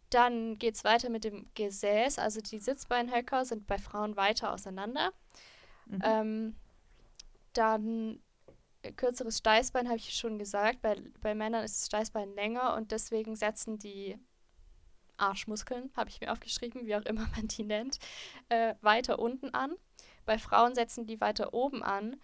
Dann 0.09 0.57
geht 0.57 0.75
es 0.75 0.83
weiter 0.83 1.09
mit 1.09 1.23
dem 1.23 1.47
Gesäß. 1.53 2.17
Also 2.19 2.41
die 2.41 2.59
Sitzbeinhöcker 2.59 3.45
sind 3.45 3.67
bei 3.67 3.77
Frauen 3.77 4.15
weiter 4.15 4.51
auseinander. 4.51 5.13
Mhm. 5.85 5.99
Ähm, 6.03 6.55
dann 7.53 8.19
kürzeres 8.95 9.37
Steißbein, 9.37 9.87
habe 9.87 9.97
ich 9.97 10.13
schon 10.13 10.39
gesagt. 10.39 10.81
Bei, 10.81 10.95
bei 11.21 11.35
Männern 11.35 11.63
ist 11.63 11.79
das 11.79 11.85
Steißbein 11.87 12.33
länger 12.33 12.75
und 12.75 12.91
deswegen 12.91 13.35
setzen 13.35 13.77
die 13.77 14.17
Arschmuskeln, 15.17 15.91
habe 15.95 16.09
ich 16.09 16.21
mir 16.21 16.31
aufgeschrieben, 16.31 16.85
wie 16.85 16.95
auch 16.95 17.03
immer 17.03 17.27
man 17.35 17.47
die 17.47 17.63
nennt, 17.63 17.99
äh, 18.49 18.75
weiter 18.81 19.19
unten 19.19 19.53
an. 19.53 19.75
Bei 20.25 20.37
Frauen 20.37 20.75
setzen 20.75 21.05
die 21.05 21.21
weiter 21.21 21.53
oben 21.53 21.83
an. 21.83 22.17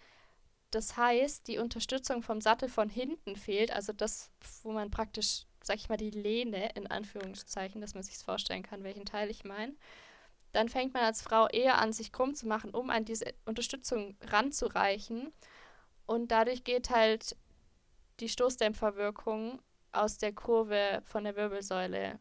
Das 0.70 0.96
heißt, 0.96 1.48
die 1.48 1.58
Unterstützung 1.58 2.22
vom 2.22 2.40
Sattel 2.40 2.68
von 2.68 2.88
hinten 2.88 3.36
fehlt, 3.36 3.72
also 3.72 3.92
das, 3.92 4.30
wo 4.62 4.72
man 4.72 4.90
praktisch, 4.90 5.44
sag 5.62 5.76
ich 5.76 5.88
mal, 5.88 5.96
die 5.96 6.10
Lehne 6.10 6.70
in 6.74 6.86
Anführungszeichen, 6.86 7.80
dass 7.80 7.94
man 7.94 8.02
sich 8.02 8.18
vorstellen 8.18 8.62
kann, 8.62 8.84
welchen 8.84 9.04
Teil 9.04 9.30
ich 9.30 9.44
meine. 9.44 9.74
Dann 10.52 10.68
fängt 10.68 10.94
man 10.94 11.04
als 11.04 11.22
Frau 11.22 11.48
eher 11.48 11.78
an, 11.78 11.92
sich 11.92 12.12
krumm 12.12 12.34
zu 12.34 12.46
machen, 12.46 12.70
um 12.70 12.90
an 12.90 13.04
diese 13.04 13.34
Unterstützung 13.44 14.16
ranzureichen. 14.22 15.32
Und 16.06 16.30
dadurch 16.30 16.64
geht 16.64 16.90
halt 16.90 17.36
die 18.20 18.28
Stoßdämpferwirkung 18.28 19.60
aus 19.92 20.18
der 20.18 20.32
Kurve 20.32 21.02
von 21.04 21.24
der 21.24 21.36
Wirbelsäule 21.36 22.18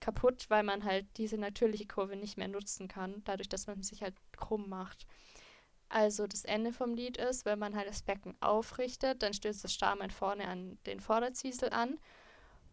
kaputt, 0.00 0.46
weil 0.48 0.62
man 0.62 0.84
halt 0.84 1.06
diese 1.16 1.38
natürliche 1.38 1.86
Kurve 1.86 2.16
nicht 2.16 2.36
mehr 2.38 2.48
nutzen 2.48 2.88
kann, 2.88 3.22
dadurch, 3.24 3.48
dass 3.48 3.66
man 3.66 3.82
sich 3.82 4.02
halt 4.02 4.14
krumm 4.32 4.68
macht. 4.68 5.06
Also 5.88 6.26
das 6.26 6.44
Ende 6.44 6.72
vom 6.72 6.94
Lied 6.94 7.16
ist, 7.16 7.44
wenn 7.44 7.58
man 7.58 7.74
halt 7.74 7.88
das 7.88 8.02
Becken 8.02 8.36
aufrichtet, 8.40 9.22
dann 9.22 9.34
stößt 9.34 9.64
das 9.64 9.74
Stamen 9.74 10.10
vorne 10.10 10.46
an 10.46 10.78
den 10.86 11.00
Vorderzwiesel 11.00 11.70
an. 11.70 11.98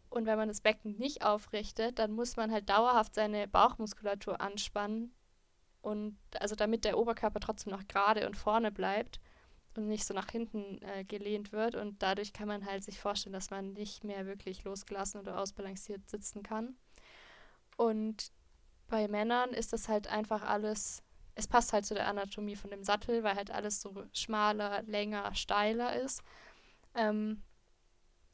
Und 0.10 0.26
wenn 0.26 0.38
man 0.38 0.48
das 0.48 0.62
Becken 0.62 0.98
nicht 0.98 1.26
aufrichtet, 1.26 2.00
dann 2.00 2.12
muss 2.12 2.38
man 2.38 2.52
halt 2.52 2.70
dauerhaft 2.70 3.16
seine 3.16 3.48
Bauchmuskulatur 3.48 4.40
anspannen 4.40 5.14
und 5.82 6.18
also 6.40 6.56
damit 6.56 6.86
der 6.86 6.98
Oberkörper 6.98 7.40
trotzdem 7.40 7.72
noch 7.74 7.88
gerade 7.88 8.28
und 8.28 8.38
vorne 8.38 8.72
bleibt 8.72 9.20
und 9.76 9.88
nicht 9.88 10.06
so 10.06 10.14
nach 10.14 10.30
hinten 10.30 10.82
äh, 10.82 11.04
gelehnt 11.04 11.52
wird. 11.52 11.76
Und 11.76 12.02
dadurch 12.04 12.34
kann 12.34 12.48
man 12.48 12.66
halt 12.66 12.84
sich 12.84 13.00
vorstellen, 13.00 13.34
dass 13.34 13.50
man 13.50 13.74
nicht 13.74 14.04
mehr 14.04 14.26
wirklich 14.26 14.64
losgelassen 14.64 15.22
oder 15.22 15.40
ausbalanciert 15.40 16.10
sitzen 16.10 16.44
kann. 16.44 16.76
Und 17.78 18.32
bei 18.88 19.08
Männern 19.08 19.52
ist 19.52 19.72
das 19.72 19.88
halt 19.88 20.08
einfach 20.08 20.42
alles, 20.44 21.04
es 21.36 21.48
passt 21.48 21.72
halt 21.72 21.86
zu 21.86 21.94
der 21.94 22.08
Anatomie 22.08 22.56
von 22.56 22.72
dem 22.72 22.84
Sattel, 22.84 23.24
weil 23.24 23.36
halt 23.36 23.52
alles 23.52 23.82
so 23.82 24.06
schmaler, 24.12 24.84
länger, 24.84 25.34
steiler 25.36 25.96
ist. 25.96 26.22
Ähm, 26.96 27.44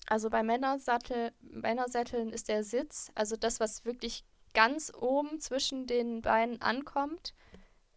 also 0.08 0.30
bei 0.30 0.44
Männersattel, 0.44 1.32
Männersätteln 1.42 2.30
ist 2.30 2.50
der 2.50 2.64
Sitz, 2.64 3.12
also 3.16 3.36
das, 3.36 3.60
was 3.60 3.86
wirklich 3.86 4.26
ganz 4.54 4.92
oben 4.96 5.40
zwischen 5.40 5.88
den 5.88 6.22
Beinen 6.22 6.62
ankommt, 6.62 7.34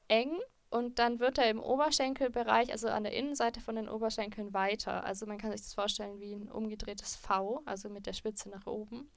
eng 0.08 0.38
und 0.70 0.98
dann 0.98 1.20
wird 1.20 1.38
er 1.38 1.50
im 1.50 1.60
Oberschenkelbereich, 1.60 2.72
also 2.72 2.88
an 2.88 3.04
der 3.04 3.12
Innenseite 3.12 3.60
von 3.60 3.76
den 3.76 3.88
Oberschenkeln 3.88 4.52
weiter. 4.52 5.04
Also 5.04 5.26
man 5.26 5.38
kann 5.38 5.52
sich 5.52 5.62
das 5.62 5.74
vorstellen 5.74 6.20
wie 6.20 6.34
ein 6.34 6.50
umgedrehtes 6.50 7.16
V, 7.16 7.62
also 7.64 7.88
mit 7.88 8.06
der 8.06 8.12
Spitze 8.12 8.48
nach 8.48 8.66
oben. 8.66 9.10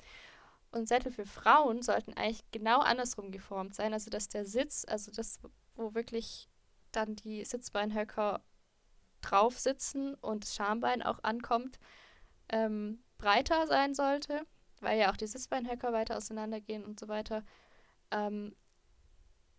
Und 0.71 0.87
Sättel 0.87 1.11
für 1.11 1.25
Frauen 1.25 1.81
sollten 1.81 2.13
eigentlich 2.13 2.43
genau 2.51 2.79
andersrum 2.79 3.31
geformt 3.31 3.75
sein. 3.75 3.93
Also 3.93 4.09
dass 4.09 4.27
der 4.27 4.45
Sitz, 4.45 4.85
also 4.87 5.11
das, 5.11 5.39
wo 5.75 5.95
wirklich 5.95 6.47
dann 6.91 7.15
die 7.15 7.43
Sitzbeinhöcker 7.43 8.43
drauf 9.21 9.59
sitzen 9.59 10.15
und 10.15 10.43
das 10.43 10.55
Schambein 10.55 11.01
auch 11.01 11.23
ankommt, 11.23 11.79
ähm, 12.49 13.03
breiter 13.17 13.67
sein 13.67 13.93
sollte, 13.93 14.45
weil 14.79 14.99
ja 14.99 15.11
auch 15.11 15.17
die 15.17 15.27
Sitzbeinhöcker 15.27 15.91
weiter 15.91 16.17
auseinandergehen 16.17 16.85
und 16.85 16.99
so 16.99 17.07
weiter. 17.07 17.43
Ähm, 18.11 18.55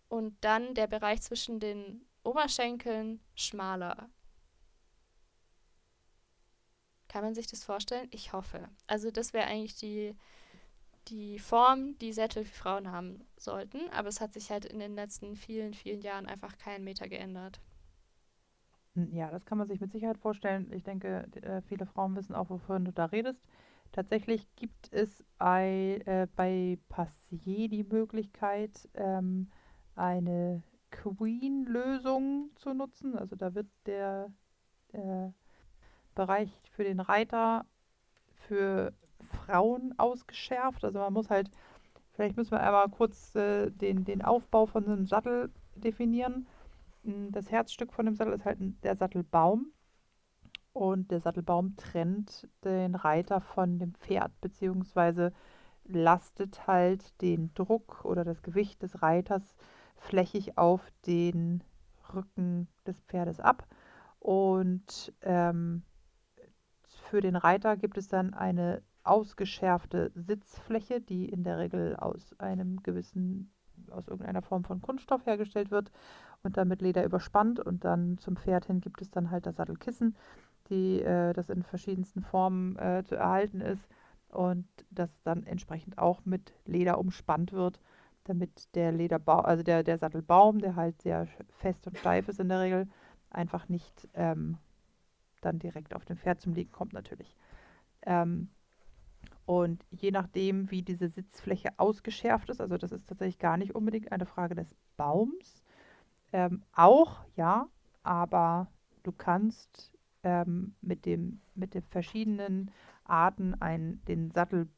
und 0.09 0.35
dann 0.43 0.73
der 0.75 0.87
Bereich 0.87 1.21
zwischen 1.21 1.59
den 1.59 2.05
Oberschenkeln 2.23 3.21
schmaler. 3.35 4.09
Kann 7.07 7.23
man 7.23 7.35
sich 7.35 7.47
das 7.47 7.63
vorstellen? 7.63 8.07
Ich 8.11 8.33
hoffe. 8.33 8.69
Also 8.87 9.11
das 9.11 9.33
wäre 9.33 9.47
eigentlich 9.47 9.75
die 9.75 10.15
die 11.07 11.39
Form, 11.39 11.97
die 11.99 12.13
Sättel 12.13 12.45
für 12.45 12.55
Frauen 12.55 12.91
haben 12.91 13.23
sollten. 13.37 13.89
Aber 13.91 14.07
es 14.07 14.21
hat 14.21 14.33
sich 14.33 14.51
halt 14.51 14.65
in 14.65 14.79
den 14.79 14.95
letzten 14.95 15.35
vielen, 15.35 15.73
vielen 15.73 16.01
Jahren 16.01 16.27
einfach 16.27 16.57
keinen 16.57 16.83
Meter 16.83 17.07
geändert. 17.07 17.59
Ja, 18.95 19.31
das 19.31 19.45
kann 19.45 19.57
man 19.57 19.67
sich 19.67 19.79
mit 19.79 19.91
Sicherheit 19.91 20.17
vorstellen. 20.17 20.71
Ich 20.73 20.83
denke, 20.83 21.27
äh, 21.41 21.61
viele 21.61 21.85
Frauen 21.85 22.15
wissen 22.15 22.35
auch, 22.35 22.49
wovon 22.49 22.85
du 22.85 22.91
da 22.91 23.05
redest. 23.05 23.41
Tatsächlich 23.93 24.47
gibt 24.55 24.91
es 24.91 25.23
ein, 25.37 26.01
äh, 26.07 26.27
bei 26.35 26.77
Passier 26.89 27.69
die 27.69 27.83
Möglichkeit, 27.83 28.89
ähm, 28.93 29.49
eine 29.95 30.63
Queen-Lösung 30.91 32.51
zu 32.55 32.73
nutzen. 32.73 33.17
Also 33.17 33.35
da 33.35 33.53
wird 33.55 33.67
der, 33.85 34.31
der 34.93 35.33
Bereich 36.15 36.49
für 36.71 36.83
den 36.83 36.99
Reiter 36.99 37.65
für 38.47 38.93
Frauen 39.51 39.93
ausgeschärft. 39.97 40.83
Also 40.85 40.99
man 40.99 41.13
muss 41.13 41.29
halt, 41.29 41.49
vielleicht 42.13 42.37
müssen 42.37 42.51
wir 42.51 42.61
einmal 42.61 42.89
kurz 42.89 43.35
äh, 43.35 43.69
den, 43.69 44.05
den 44.05 44.21
Aufbau 44.21 44.65
von 44.65 44.85
einem 44.85 45.05
Sattel 45.05 45.51
definieren. 45.75 46.47
Hm, 47.03 47.31
das 47.31 47.51
Herzstück 47.51 47.93
von 47.93 48.05
dem 48.05 48.15
Sattel 48.15 48.33
ist 48.33 48.45
halt 48.45 48.59
der 48.83 48.95
Sattelbaum. 48.95 49.67
Und 50.73 51.11
der 51.11 51.19
Sattelbaum 51.19 51.75
trennt 51.75 52.47
den 52.63 52.95
Reiter 52.95 53.41
von 53.41 53.77
dem 53.77 53.93
Pferd, 53.93 54.31
beziehungsweise 54.39 55.33
lastet 55.83 56.65
halt 56.65 57.21
den 57.21 57.53
Druck 57.53 58.05
oder 58.05 58.23
das 58.23 58.41
Gewicht 58.41 58.81
des 58.81 59.01
Reiters 59.01 59.57
flächig 59.97 60.57
auf 60.57 60.81
den 61.05 61.61
Rücken 62.13 62.69
des 62.87 63.01
Pferdes 63.01 63.41
ab. 63.41 63.67
Und 64.19 65.11
ähm, 65.23 65.83
für 67.09 67.19
den 67.19 67.35
Reiter 67.35 67.75
gibt 67.75 67.97
es 67.97 68.07
dann 68.07 68.33
eine 68.33 68.81
ausgeschärfte 69.03 70.11
Sitzfläche, 70.15 71.01
die 71.01 71.27
in 71.27 71.43
der 71.43 71.57
Regel 71.57 71.95
aus 71.95 72.35
einem 72.39 72.81
gewissen, 72.83 73.51
aus 73.89 74.07
irgendeiner 74.07 74.41
Form 74.41 74.63
von 74.63 74.81
Kunststoff 74.81 75.25
hergestellt 75.25 75.71
wird 75.71 75.91
und 76.43 76.57
dann 76.57 76.67
mit 76.67 76.81
Leder 76.81 77.03
überspannt. 77.03 77.59
Und 77.59 77.83
dann 77.83 78.17
zum 78.17 78.35
Pferd 78.35 78.65
hin 78.65 78.81
gibt 78.81 79.01
es 79.01 79.11
dann 79.11 79.31
halt 79.31 79.45
das 79.45 79.55
Sattelkissen, 79.55 80.15
die, 80.69 81.01
äh, 81.01 81.33
das 81.33 81.49
in 81.49 81.63
verschiedensten 81.63 82.21
Formen 82.21 82.77
äh, 82.77 83.03
zu 83.03 83.15
erhalten 83.15 83.61
ist 83.61 83.87
und 84.29 84.67
das 84.89 85.09
dann 85.23 85.43
entsprechend 85.43 85.97
auch 85.97 86.25
mit 86.25 86.53
Leder 86.65 86.97
umspannt 86.97 87.51
wird, 87.51 87.79
damit 88.23 88.73
der 88.75 88.91
Lederbaum, 88.91 89.45
also 89.45 89.63
der, 89.63 89.83
der 89.83 89.97
Sattelbaum, 89.97 90.59
der 90.59 90.75
halt 90.75 91.01
sehr 91.01 91.27
fest 91.49 91.85
und 91.87 91.97
steif 91.97 92.27
ist 92.29 92.39
in 92.39 92.49
der 92.49 92.61
Regel, 92.61 92.87
einfach 93.29 93.67
nicht 93.67 94.07
ähm, 94.13 94.57
dann 95.41 95.59
direkt 95.59 95.95
auf 95.95 96.05
dem 96.05 96.17
Pferd 96.17 96.39
zum 96.39 96.53
Liegen 96.53 96.71
kommt 96.71 96.93
natürlich. 96.93 97.35
Ähm, 98.03 98.49
und 99.51 99.85
je 99.91 100.11
nachdem, 100.11 100.71
wie 100.71 100.81
diese 100.81 101.09
Sitzfläche 101.09 101.71
ausgeschärft 101.75 102.49
ist, 102.49 102.61
also 102.61 102.77
das 102.77 102.93
ist 102.93 103.09
tatsächlich 103.09 103.37
gar 103.37 103.57
nicht 103.57 103.75
unbedingt 103.75 104.09
eine 104.13 104.25
Frage 104.25 104.55
des 104.55 104.73
Baums, 104.95 105.61
ähm, 106.31 106.63
auch 106.71 107.25
ja, 107.35 107.67
aber 108.01 108.71
du 109.03 109.11
kannst 109.11 109.91
ähm, 110.23 110.73
mit, 110.79 111.05
dem, 111.05 111.41
mit 111.53 111.73
den 111.73 111.83
verschiedenen 111.83 112.71
Arten 113.03 113.53
ein, 113.55 114.01
den 114.07 114.31
Sattel 114.31 114.69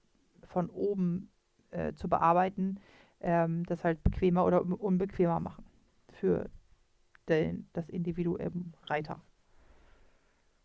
von 0.41 0.71
oben 0.71 1.29
äh, 1.69 1.93
zu 1.93 2.09
bearbeiten, 2.09 2.79
ähm, 3.19 3.67
das 3.67 3.83
halt 3.83 4.03
bequemer 4.03 4.43
oder 4.43 4.63
unbequemer 4.63 5.39
machen 5.39 5.65
für 6.09 6.49
den, 7.29 7.69
das 7.73 7.89
Individuum 7.89 8.73
Reiter. 8.87 9.21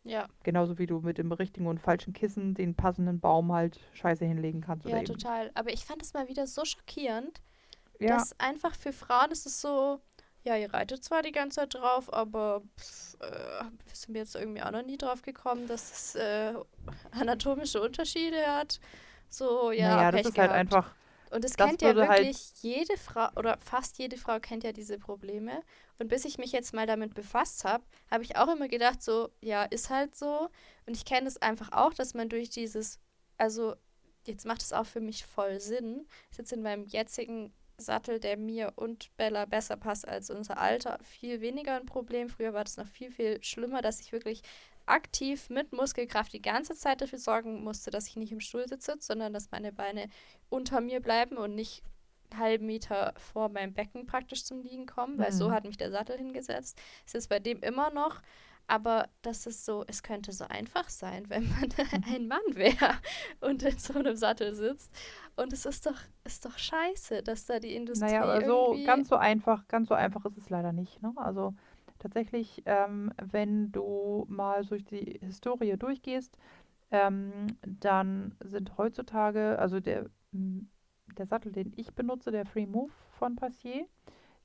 Ja. 0.04 0.26
Genauso 0.42 0.78
wie 0.78 0.86
du 0.86 1.00
mit 1.00 1.18
dem 1.18 1.30
richtigen 1.32 1.66
und 1.66 1.80
falschen 1.80 2.12
Kissen 2.12 2.54
den 2.54 2.74
passenden 2.74 3.20
Baum 3.20 3.52
halt 3.52 3.80
scheiße 3.94 4.24
hinlegen 4.24 4.60
kannst. 4.60 4.86
Ja, 4.86 5.02
total. 5.02 5.50
Aber 5.54 5.72
ich 5.72 5.84
fand 5.84 6.02
es 6.02 6.14
mal 6.14 6.28
wieder 6.28 6.46
so 6.46 6.64
schockierend, 6.64 7.40
ja. 7.98 8.16
dass 8.16 8.38
einfach 8.40 8.74
für 8.74 8.92
Frauen 8.92 9.30
ist 9.30 9.46
es 9.46 9.60
so, 9.60 10.00
ja, 10.44 10.56
ihr 10.56 10.72
reitet 10.72 11.04
zwar 11.04 11.22
die 11.22 11.32
ganze 11.32 11.60
Zeit 11.60 11.74
drauf, 11.74 12.12
aber 12.12 12.62
pff, 12.78 13.16
äh, 13.20 13.64
sind 13.92 14.14
wir 14.14 14.22
jetzt 14.22 14.34
irgendwie 14.34 14.62
auch 14.62 14.70
noch 14.70 14.84
nie 14.84 14.96
drauf 14.96 15.22
gekommen, 15.22 15.66
dass 15.66 15.92
es 15.92 16.14
äh, 16.14 16.54
anatomische 17.10 17.80
Unterschiede 17.80 18.46
hat. 18.46 18.80
So, 19.28 19.72
ja, 19.72 19.96
naja, 19.96 20.10
das 20.12 20.26
ist 20.26 20.34
gehabt. 20.34 20.50
halt 20.50 20.60
einfach 20.60 20.94
und 21.30 21.44
es 21.44 21.56
kennt 21.56 21.82
ja 21.82 21.94
halt- 21.94 22.24
wirklich 22.24 22.52
jede 22.62 22.96
Frau 22.96 23.28
oder 23.36 23.58
fast 23.58 23.98
jede 23.98 24.16
Frau 24.16 24.40
kennt 24.40 24.64
ja 24.64 24.72
diese 24.72 24.98
Probleme. 24.98 25.62
Und 25.98 26.08
bis 26.08 26.24
ich 26.24 26.38
mich 26.38 26.52
jetzt 26.52 26.72
mal 26.74 26.86
damit 26.86 27.14
befasst 27.14 27.64
habe, 27.64 27.84
habe 28.10 28.22
ich 28.22 28.36
auch 28.36 28.48
immer 28.48 28.68
gedacht, 28.68 29.02
so, 29.02 29.30
ja, 29.40 29.64
ist 29.64 29.90
halt 29.90 30.16
so. 30.16 30.48
Und 30.86 30.96
ich 30.96 31.04
kenne 31.04 31.26
es 31.28 31.40
einfach 31.42 31.72
auch, 31.72 31.92
dass 31.94 32.14
man 32.14 32.28
durch 32.28 32.50
dieses, 32.50 32.98
also 33.36 33.74
jetzt 34.26 34.46
macht 34.46 34.62
es 34.62 34.72
auch 34.72 34.86
für 34.86 35.00
mich 35.00 35.24
voll 35.24 35.60
Sinn. 35.60 36.06
Ich 36.30 36.36
sitze 36.36 36.54
in 36.54 36.62
meinem 36.62 36.84
jetzigen 36.86 37.52
Sattel, 37.78 38.18
der 38.20 38.36
mir 38.36 38.72
und 38.76 39.16
Bella 39.16 39.44
besser 39.44 39.76
passt 39.76 40.06
als 40.06 40.30
unser 40.30 40.58
Alter, 40.58 40.98
viel 41.02 41.40
weniger 41.40 41.76
ein 41.76 41.86
Problem. 41.86 42.28
Früher 42.28 42.52
war 42.52 42.64
das 42.64 42.76
noch 42.76 42.88
viel, 42.88 43.10
viel 43.12 43.42
schlimmer, 43.42 43.82
dass 43.82 44.00
ich 44.00 44.10
wirklich 44.12 44.42
aktiv 44.90 45.50
mit 45.50 45.72
Muskelkraft 45.72 46.32
die 46.32 46.42
ganze 46.42 46.74
Zeit 46.74 47.00
dafür 47.00 47.18
sorgen 47.18 47.62
musste, 47.64 47.90
dass 47.90 48.06
ich 48.08 48.16
nicht 48.16 48.32
im 48.32 48.40
Stuhl 48.40 48.66
sitze, 48.68 48.96
sondern 49.00 49.32
dass 49.32 49.50
meine 49.50 49.72
Beine 49.72 50.08
unter 50.48 50.80
mir 50.80 51.00
bleiben 51.00 51.36
und 51.36 51.54
nicht 51.54 51.82
einen 52.30 52.40
halben 52.40 52.66
Meter 52.66 53.14
vor 53.16 53.48
meinem 53.48 53.72
Becken 53.72 54.06
praktisch 54.06 54.44
zum 54.44 54.60
Liegen 54.60 54.86
kommen, 54.86 55.18
weil 55.18 55.32
so 55.32 55.48
Mhm. 55.48 55.52
hat 55.52 55.64
mich 55.64 55.76
der 55.78 55.90
Sattel 55.90 56.16
hingesetzt. 56.18 56.78
Es 57.06 57.14
ist 57.14 57.28
bei 57.28 57.38
dem 57.38 57.60
immer 57.60 57.90
noch, 57.90 58.20
aber 58.66 59.08
das 59.22 59.46
ist 59.46 59.64
so, 59.64 59.82
es 59.86 60.02
könnte 60.02 60.30
so 60.32 60.44
einfach 60.44 60.90
sein, 60.90 61.30
wenn 61.30 61.48
man 61.48 61.68
ein 62.14 62.28
Mann 62.28 62.40
wäre 62.50 62.98
und 63.40 63.62
in 63.62 63.78
so 63.78 63.94
einem 63.94 64.14
Sattel 64.14 64.54
sitzt. 64.54 64.92
Und 65.36 65.54
es 65.54 65.64
ist 65.64 65.86
doch, 65.86 65.96
ist 66.24 66.44
doch 66.44 66.58
scheiße, 66.58 67.22
dass 67.22 67.46
da 67.46 67.60
die 67.60 67.74
Industrie 67.74 68.06
Naja, 68.06 68.22
aber 68.24 68.44
so 68.44 68.76
ganz 68.84 69.08
so 69.08 69.16
einfach, 69.16 69.66
ganz 69.68 69.88
so 69.88 69.94
einfach 69.94 70.24
ist 70.26 70.36
es 70.36 70.50
leider 70.50 70.72
nicht. 70.72 71.00
Ne? 71.00 71.14
Also 71.16 71.54
tatsächlich, 71.98 72.62
ähm, 72.66 73.12
wenn 73.20 73.72
du 73.72 74.26
mal 74.28 74.64
durch 74.64 74.84
die 74.84 75.18
Historie 75.22 75.76
durchgehst, 75.76 76.38
ähm, 76.90 77.32
dann 77.66 78.34
sind 78.42 78.78
heutzutage, 78.78 79.58
also 79.58 79.80
der, 79.80 80.06
der 80.32 81.26
Sattel, 81.26 81.52
den 81.52 81.72
ich 81.76 81.94
benutze, 81.94 82.30
der 82.30 82.46
Free 82.46 82.66
Move 82.66 82.92
von 83.18 83.36
Passier, 83.36 83.86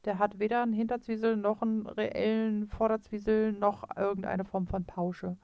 der 0.05 0.19
hat 0.19 0.39
weder 0.39 0.61
einen 0.63 0.73
Hinterzwiesel 0.73 1.37
noch 1.37 1.61
einen 1.61 1.87
reellen 1.87 2.67
Vorderzwiesel 2.67 3.53
noch 3.53 3.83
irgendeine 3.95 4.43
Form 4.43 4.67
von 4.67 4.85
Pausche. 4.85 5.37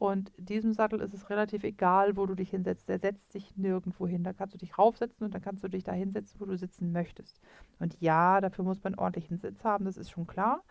Und 0.00 0.32
diesem 0.38 0.72
Sattel 0.72 1.00
ist 1.02 1.12
es 1.12 1.28
relativ 1.28 1.62
egal, 1.62 2.16
wo 2.16 2.24
du 2.24 2.34
dich 2.34 2.48
hinsetzt. 2.48 2.88
Der 2.88 2.98
setzt 2.98 3.32
sich 3.32 3.54
nirgendwo 3.58 4.06
hin. 4.06 4.24
Da 4.24 4.32
kannst 4.32 4.54
du 4.54 4.58
dich 4.58 4.78
raufsetzen 4.78 5.26
und 5.26 5.34
dann 5.34 5.42
kannst 5.42 5.62
du 5.62 5.68
dich 5.68 5.84
da 5.84 5.92
hinsetzen, 5.92 6.40
wo 6.40 6.46
du 6.46 6.56
sitzen 6.56 6.90
möchtest. 6.90 7.38
Und 7.80 8.00
ja, 8.00 8.40
dafür 8.40 8.64
muss 8.64 8.82
man 8.82 8.94
einen 8.94 8.98
ordentlichen 8.98 9.36
Sitz 9.36 9.62
haben, 9.62 9.84
das 9.84 9.98
ist 9.98 10.08
schon 10.10 10.26
klar. 10.26 10.62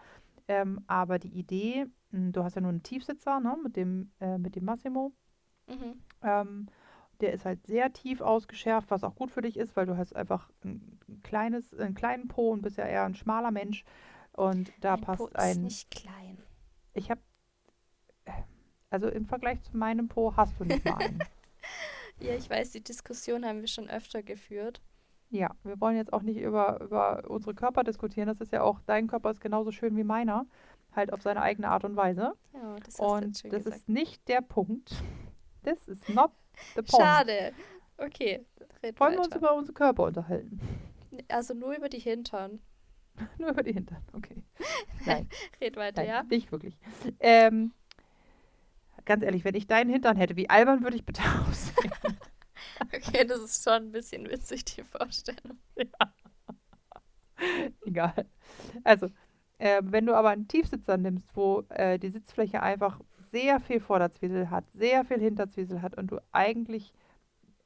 Ähm, 0.50 0.84
aber 0.88 1.20
die 1.20 1.29
Idee, 1.29 1.86
mh, 2.12 2.32
du 2.32 2.44
hast 2.44 2.56
ja 2.56 2.62
nur 2.62 2.72
einen 2.72 2.84
Tiefsitzer 2.84 3.39
ne, 3.39 3.56
mit, 3.63 3.77
dem, 3.77 4.12
äh, 4.20 4.38
mit 4.38 4.58
dem 4.58 4.65
Massimo. 4.65 5.13
Mhm. 5.68 6.01
Ähm, 6.24 6.65
der 7.22 7.34
ist 7.34 7.46
halt 7.46 7.65
sehr 7.68 7.94
tief 7.94 8.20
ausgeschärft, 8.22 8.89
was 8.91 9.03
auch 9.03 9.15
gut 9.15 9.29
für 9.32 9.41
dich 9.41 9.58
ist, 9.58 9.75
weil 9.75 9.86
du 9.86 9.96
hast 9.96 10.15
einfach 10.15 10.50
ein 10.63 11.00
kleines, 11.24 11.74
einen 11.74 11.96
kleinen 11.96 12.27
Po 12.27 12.51
und 12.51 12.62
bist 12.62 12.77
ja 12.77 12.86
eher 12.86 13.06
ein 13.06 13.15
schmaler 13.15 13.51
Mensch. 13.51 13.86
Und 14.34 14.72
da 14.82 14.96
Mein 14.96 15.01
passt 15.06 15.20
Po 15.20 15.27
ist 15.27 15.36
ein. 15.36 15.63
nicht 15.63 15.91
klein. 15.91 16.38
Ich 16.94 17.12
habe. 17.12 17.22
Also 18.89 19.08
im 19.08 19.25
Vergleich 19.25 19.62
zu 19.62 19.77
meinem 19.77 20.08
Po 20.08 20.36
hast 20.36 20.60
du 20.60 20.65
nicht 20.65 20.84
mal 20.86 20.98
einen. 20.98 21.20
Ja, 22.20 22.36
ich 22.36 22.50
weiß, 22.50 22.72
die 22.72 22.84
Diskussion 22.84 23.46
haben 23.46 23.62
wir 23.62 23.68
schon 23.68 23.89
öfter 23.89 24.22
geführt. 24.24 24.82
Ja, 25.31 25.51
wir 25.63 25.79
wollen 25.79 25.95
jetzt 25.95 26.12
auch 26.12 26.24
nicht 26.24 26.38
über, 26.38 26.81
über 26.81 27.24
unsere 27.29 27.53
Körper 27.53 27.83
diskutieren. 27.83 28.27
Das 28.27 28.41
ist 28.41 28.51
ja 28.51 28.63
auch, 28.63 28.79
dein 28.88 29.07
Körper 29.07 29.29
ist 29.31 29.41
genauso 29.41 29.71
schön 29.71 29.95
wie 29.95 30.03
meiner. 30.03 30.45
Halt 30.95 31.13
auf 31.13 31.21
seine 31.21 31.41
eigene 31.43 31.69
Art 31.69 31.83
und 31.83 31.95
Weise. 31.95 32.33
Ja, 32.53 32.75
das 32.83 32.98
hast 32.98 33.00
Und 33.00 33.38
schön 33.38 33.51
das 33.51 33.63
gesagt. 33.63 33.75
ist 33.81 33.89
nicht 33.89 34.27
der 34.27 34.41
Punkt. 34.41 35.03
Das 35.63 35.88
ist 35.88 36.09
not 36.09 36.31
the 36.75 36.81
point. 36.81 37.03
Schade. 37.03 37.53
Okay, 37.98 38.43
red 38.81 39.00
Wollen 39.00 39.13
wir 39.13 39.19
uns 39.19 39.27
weiter. 39.27 39.38
über 39.38 39.55
unsere 39.55 39.74
Körper 39.74 40.03
unterhalten? 40.05 40.59
Also 41.27 41.53
nur 41.53 41.75
über 41.75 41.89
die 41.89 42.00
Hintern. 42.00 42.59
Nur 43.38 43.50
über 43.50 43.63
die 43.63 43.74
Hintern, 43.74 44.01
okay. 44.13 44.41
Nein, 45.05 45.27
Red 45.62 45.75
weiter, 45.75 46.01
nein 46.03 46.09
ja? 46.09 46.24
nicht 46.24 46.53
wirklich. 46.53 46.77
Ähm, 47.19 47.74
ganz 49.03 49.24
ehrlich, 49.24 49.43
wenn 49.43 49.55
ich 49.55 49.67
deinen 49.67 49.89
Hintern 49.89 50.15
hätte, 50.15 50.38
wie 50.38 50.50
albern 50.50 50.83
würde 50.83 50.95
ich 50.95 51.05
bitte 51.05 51.21
aussehen? 51.50 51.91
Okay, 52.93 53.25
das 53.25 53.39
ist 53.41 53.63
schon 53.63 53.74
ein 53.74 53.91
bisschen 53.91 54.29
witzig, 54.29 54.65
die 54.65 54.83
Vorstellung. 54.83 55.59
Egal. 57.86 58.25
Also, 58.83 59.07
äh, 59.57 59.81
wenn 59.83 60.05
du 60.05 60.15
aber 60.15 60.29
einen 60.29 60.48
Tiefsitzer 60.48 60.98
nimmst, 60.98 61.36
wo 61.36 61.63
äh, 61.69 62.00
die 62.00 62.09
Sitzfläche 62.09 62.62
einfach 62.62 63.00
sehr 63.31 63.59
viel 63.59 63.79
Vorderzwiesel 63.79 64.50
hat, 64.50 64.69
sehr 64.71 65.05
viel 65.05 65.19
Hinterzwiesel 65.19 65.81
hat 65.81 65.98
und 65.98 66.12
du 66.12 66.19
eigentlich 66.31 66.93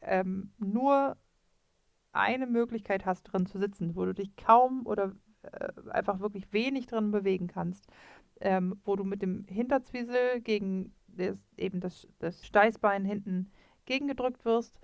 ähm, 0.01 0.51
nur 0.57 1.17
eine 2.11 2.47
Möglichkeit 2.47 3.05
hast, 3.05 3.23
drin 3.23 3.45
zu 3.45 3.59
sitzen, 3.59 3.95
wo 3.95 4.05
du 4.05 4.13
dich 4.13 4.35
kaum 4.35 4.85
oder 4.85 5.13
äh, 5.43 5.89
einfach 5.91 6.19
wirklich 6.19 6.51
wenig 6.53 6.87
drin 6.87 7.11
bewegen 7.11 7.47
kannst, 7.47 7.87
ähm, 8.41 8.79
wo 8.85 8.95
du 8.95 9.03
mit 9.03 9.21
dem 9.21 9.45
Hinterzwiesel 9.47 10.41
gegen 10.41 10.93
das, 11.07 11.37
eben 11.57 11.79
das, 11.79 12.07
das 12.19 12.45
Steißbein 12.45 13.05
hinten 13.05 13.51
gegengedrückt 13.85 14.45
wirst 14.45 14.79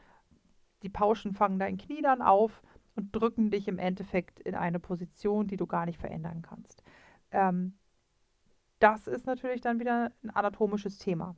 die 0.83 0.89
Pauschen 0.89 1.33
fangen 1.33 1.59
dein 1.59 1.77
Knie 1.77 2.01
dann 2.01 2.21
auf 2.21 2.61
und 2.95 3.15
drücken 3.15 3.51
dich 3.51 3.67
im 3.67 3.79
Endeffekt 3.79 4.39
in 4.39 4.55
eine 4.55 4.79
Position, 4.79 5.47
die 5.47 5.57
du 5.57 5.67
gar 5.67 5.85
nicht 5.85 5.99
verändern 5.99 6.41
kannst. 6.41 6.83
Ähm, 7.31 7.73
das 8.79 9.07
ist 9.07 9.25
natürlich 9.25 9.61
dann 9.61 9.79
wieder 9.79 10.11
ein 10.23 10.29
anatomisches 10.29 10.97
Thema. 10.97 11.35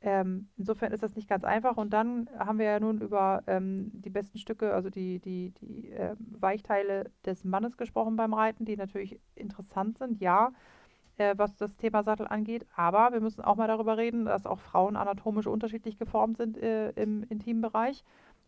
Ähm, 0.00 0.48
insofern 0.56 0.92
ist 0.92 1.02
das 1.02 1.16
nicht 1.16 1.28
ganz 1.28 1.44
einfach. 1.44 1.76
Und 1.76 1.92
dann 1.92 2.30
haben 2.38 2.58
wir 2.58 2.66
ja 2.66 2.80
nun 2.80 3.00
über 3.00 3.42
ähm, 3.46 3.90
die 3.92 4.10
besten 4.10 4.38
Stücke, 4.38 4.72
also 4.72 4.90
die, 4.90 5.18
die, 5.18 5.50
die 5.60 5.90
äh, 5.90 6.14
Weichteile 6.18 7.10
des 7.24 7.44
Mannes 7.44 7.76
gesprochen 7.76 8.16
beim 8.16 8.32
Reiten, 8.32 8.64
die 8.64 8.76
natürlich 8.76 9.20
interessant 9.34 9.98
sind, 9.98 10.20
ja, 10.20 10.52
äh, 11.16 11.34
was 11.36 11.56
das 11.56 11.76
Thema 11.76 12.04
Sattel 12.04 12.28
angeht. 12.28 12.64
Aber 12.76 13.12
wir 13.12 13.20
müssen 13.20 13.42
auch 13.42 13.56
mal 13.56 13.66
darüber 13.66 13.96
reden, 13.96 14.26
dass 14.26 14.46
auch 14.46 14.60
Frauen 14.60 14.96
anatomisch 14.96 15.48
unterschiedlich 15.48 15.98
geformt 15.98 16.36
sind 16.36 16.56
äh, 16.58 16.90
im 16.90 17.24
Intimbereich. 17.24 18.04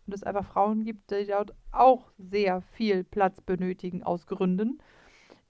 Und 0.07 0.15
es 0.15 0.23
einfach 0.23 0.47
Frauen 0.47 0.85
gibt, 0.85 1.11
die 1.11 1.27
dort 1.27 1.55
auch 1.73 2.11
sehr 2.19 2.63
viel 2.63 3.05
Platz 3.05 3.41
benötigen 3.41 4.03
aus 4.03 4.27
Gründen. 4.27 4.83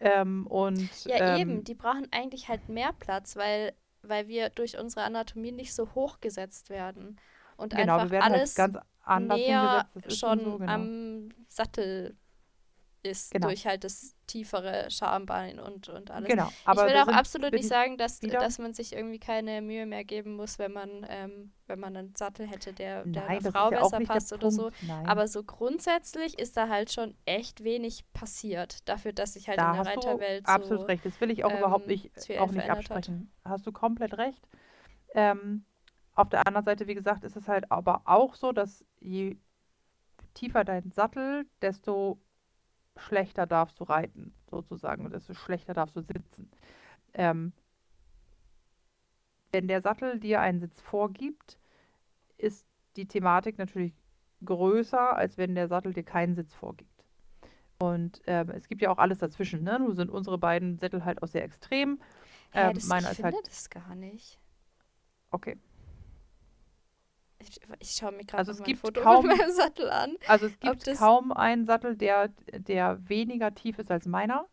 Ähm, 0.00 0.47
und, 0.47 1.04
ja, 1.04 1.37
ähm, 1.37 1.40
eben, 1.40 1.64
die 1.64 1.75
brauchen 1.75 2.09
eigentlich 2.11 2.49
halt 2.49 2.69
mehr 2.69 2.92
Platz, 2.92 3.37
weil 3.37 3.75
weil 4.02 4.28
wir 4.28 4.50
durch 4.50 4.78
unsere 4.78 5.02
Anatomie 5.02 5.52
nicht 5.52 5.75
so 5.75 5.95
hoch 5.95 6.21
gesetzt 6.21 6.71
werden. 6.71 7.16
Und 7.57 7.75
genau, 7.75 7.95
einfach 7.95 8.07
wir 8.07 8.11
werden 8.12 8.35
alles 8.35 8.59
halt 8.59 8.73
ganz 8.73 8.85
anders 9.04 9.38
näher 9.38 9.88
schon 10.09 10.40
so, 10.40 10.59
genau. 10.59 10.73
am 10.73 11.28
Sattel 11.49 12.16
ist, 13.02 13.30
Genau. 13.33 13.47
durch 13.49 13.66
halt 13.66 13.85
das 13.85 14.14
tiefere 14.26 14.90
Schambein 14.90 15.59
und, 15.59 15.88
und 15.88 16.11
alles. 16.11 16.28
Genau, 16.28 16.49
aber 16.64 16.87
ich 16.87 16.92
will 16.92 17.00
auch 17.00 17.09
absolut 17.09 17.52
nicht 17.52 17.62
ich 17.62 17.69
sagen, 17.69 17.97
dass, 17.97 18.23
wieder- 18.23 18.38
dass 18.38 18.59
man 18.59 18.75
sich 18.75 18.92
irgendwie 18.92 19.19
keine 19.19 19.62
Mühe 19.62 19.87
mehr 19.87 20.04
geben 20.04 20.37
muss, 20.37 20.59
wenn 20.59 20.73
man, 20.73 21.07
ähm, 21.09 21.52
wenn 21.66 21.80
man 21.80 21.97
einen 21.97 22.14
Sattel 22.14 22.47
hätte, 22.47 22.73
der, 22.73 23.04
der 23.04 23.23
Nein, 23.25 23.38
einer 23.38 23.52
Frau 23.52 23.71
ja 23.73 23.80
besser 23.80 23.99
nicht 23.99 24.09
passt 24.09 24.30
der 24.30 24.38
oder 24.38 24.50
so. 24.50 24.62
Punkt. 24.64 24.83
Nein. 24.87 25.07
Aber 25.07 25.26
so 25.28 25.42
grundsätzlich 25.42 26.38
ist 26.38 26.57
da 26.57 26.69
halt 26.69 26.92
schon 26.92 27.14
echt 27.25 27.64
wenig 27.64 28.04
passiert, 28.12 28.88
dafür, 28.88 29.12
dass 29.12 29.33
sich 29.33 29.49
halt 29.49 29.59
da 29.59 29.71
in 29.76 29.83
der 29.83 29.92
Reiterwelt 29.92 30.47
absolut 30.47 30.80
so 30.83 30.87
recht. 30.87 31.04
Das 31.07 31.21
will 31.21 31.30
ich 31.30 31.45
auch 31.45 31.57
überhaupt 31.57 31.85
ähm, 31.85 31.90
nicht, 31.92 32.11
viel 32.25 32.38
auch 32.38 32.50
nicht 32.50 32.62
verändert 32.64 32.90
hat. 32.90 32.97
absprechen. 32.97 33.30
Hast 33.45 33.66
du 33.66 33.73
komplett 33.73 34.16
recht. 34.19 34.47
Ähm, 35.14 35.64
auf 36.14 36.28
der 36.28 36.47
anderen 36.47 36.64
Seite, 36.66 36.87
wie 36.87 36.95
gesagt, 36.95 37.25
ist 37.25 37.37
es 37.37 37.49
halt 37.49 37.71
aber 37.73 38.02
auch 38.04 38.35
so, 38.35 38.52
dass 38.52 38.85
je 39.00 39.37
tiefer 40.35 40.64
dein 40.64 40.90
Sattel, 40.92 41.47
desto 41.62 42.21
schlechter 43.00 43.47
darfst 43.47 43.80
du 43.80 43.85
reiten, 43.85 44.35
sozusagen, 44.50 45.04
und 45.04 45.12
desto 45.12 45.35
schlechter 45.35 45.75
darfst 45.75 45.97
du 45.97 46.02
sitzen. 46.02 46.50
Ähm, 47.14 47.52
wenn 49.52 49.69
der 49.69 49.83
Sattel 49.83 50.21
dir 50.21 50.40
einen 50.40 50.61
Sitz 50.61 50.80
vorgibt, 50.80 51.59
ist 52.38 52.66
die 52.97 53.07
Thematik 53.07 53.59
natürlich 53.59 53.95
größer, 54.45 55.16
als 55.16 55.37
wenn 55.38 55.54
der 55.54 55.69
Sattel 55.69 55.92
dir 55.92 56.04
keinen 56.04 56.35
Sitz 56.35 56.54
vorgibt. 56.54 57.04
Und 57.78 58.21
ähm, 58.26 58.50
es 58.50 58.69
gibt 58.69 58.83
ja 58.83 58.90
auch 58.90 58.99
alles 58.99 59.19
dazwischen. 59.19 59.62
Ne? 59.62 59.78
Nun 59.78 59.97
sind 59.97 60.11
unsere 60.11 60.38
beiden 60.38 60.78
Sättel 60.78 61.04
halt 61.04 61.23
auch 61.23 61.28
sehr 61.28 61.45
extrem. 61.45 62.00
Hä, 62.52 62.66
Ähm, 62.66 62.75
das, 62.75 62.85
ich 62.85 63.07
finde 63.07 63.37
halt, 63.37 63.49
das 63.49 63.71
gar 63.71 63.95
nicht. 63.95 64.38
okay. 65.30 65.57
Ich, 67.40 67.61
ich 67.78 67.90
schaue 67.92 68.12
mir 68.12 68.25
gerade 68.25 68.38
Also 68.38 68.52
noch 68.52 68.59
es 68.61 68.64
gibt 68.64 68.80
Foto 68.80 69.00
kaum- 69.02 69.26
meinem 69.26 69.50
Sattel 69.50 69.90
an. 69.90 70.16
Also 70.28 70.47
es 70.47 70.59
gibt 70.61 70.87
kaum 70.99 71.32
einen 71.32 71.64
Sattel, 71.66 71.97
der, 71.97 72.28
der 72.52 73.09
weniger 73.09 73.54
tief 73.54 73.78
ist 73.78 73.90
als 73.90 74.06
meiner. 74.06 74.47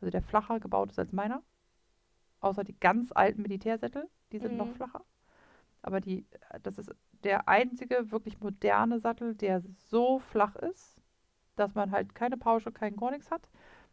Also 0.00 0.10
der 0.10 0.22
flacher 0.22 0.60
gebaut 0.60 0.90
ist 0.90 0.98
als 0.98 1.12
meiner. 1.12 1.42
Außer 2.40 2.64
die 2.64 2.78
ganz 2.78 3.12
alten 3.12 3.42
Militärsättel, 3.42 4.08
die 4.32 4.38
sind 4.38 4.56
noch 4.56 4.66
Mhm. 4.68 4.74
flacher. 4.74 5.04
Aber 5.82 6.00
die, 6.00 6.26
das 6.62 6.78
ist 6.78 6.94
der 7.24 7.48
einzige 7.48 8.10
wirklich 8.12 8.40
moderne 8.40 9.00
Sattel, 9.00 9.34
der 9.34 9.62
so 9.90 10.18
flach 10.20 10.54
ist, 10.56 10.96
dass 11.56 11.74
man 11.74 11.90
halt 11.90 12.14
keine 12.14 12.36
Pausche, 12.36 12.72
keinen 12.72 12.96
gar 12.96 13.10
nichts 13.10 13.30
hat. 13.30 13.48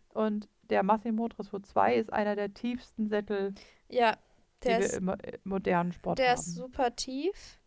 Und 0.10 0.48
der 0.70 0.84
Massimo 0.84 1.28
Dressur 1.28 1.62
2 1.64 1.96
ist 1.96 2.12
einer 2.14 2.36
der 2.36 2.54
tiefsten 2.54 3.08
Sättel, 3.08 3.54
Ja, 3.88 4.18
die 4.64 4.68
der 4.68 4.80
wir 4.80 4.86
ist, 4.86 4.94
im 4.98 5.10
äh, 5.10 5.38
modernen 5.44 5.92
Sport 5.94 6.20
der 6.20 6.30
haben. 6.30 6.36
ist 6.40 6.54
super 6.56 6.96
tief. 6.96 7.60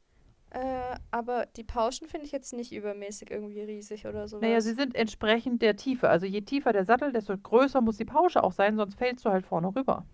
Äh, 0.55 0.97
aber 1.11 1.47
die 1.47 1.65
Pauschen 1.65 2.09
finde 2.09 2.27
ich 2.27 2.33
jetzt 2.33 2.53
nicht 2.53 2.73
übermäßig 2.73 3.31
irgendwie 3.31 3.63
riesig 3.63 4.07
oder 4.07 4.29
sowas. 4.29 4.43
Naja, 4.43 4.61
sie 4.61 4.75
sind 4.75 4.95
entsprechend 4.95 5.63
der 5.63 5.77
Tiefe. 5.77 6.11
Also 6.11 6.27
je 6.27 6.43
tiefer 6.43 6.75
der 6.75 6.85
Sattel, 6.85 7.11
desto 7.11 7.37
größer 7.39 7.81
muss 7.81 7.97
die 7.97 8.05
Pausche 8.05 8.45
auch 8.45 8.53
sein, 8.53 8.77
sonst 8.77 8.97
fällst 8.97 9.25
du 9.25 9.31
halt 9.31 9.47
vorne 9.47 9.75
rüber. 9.75 10.05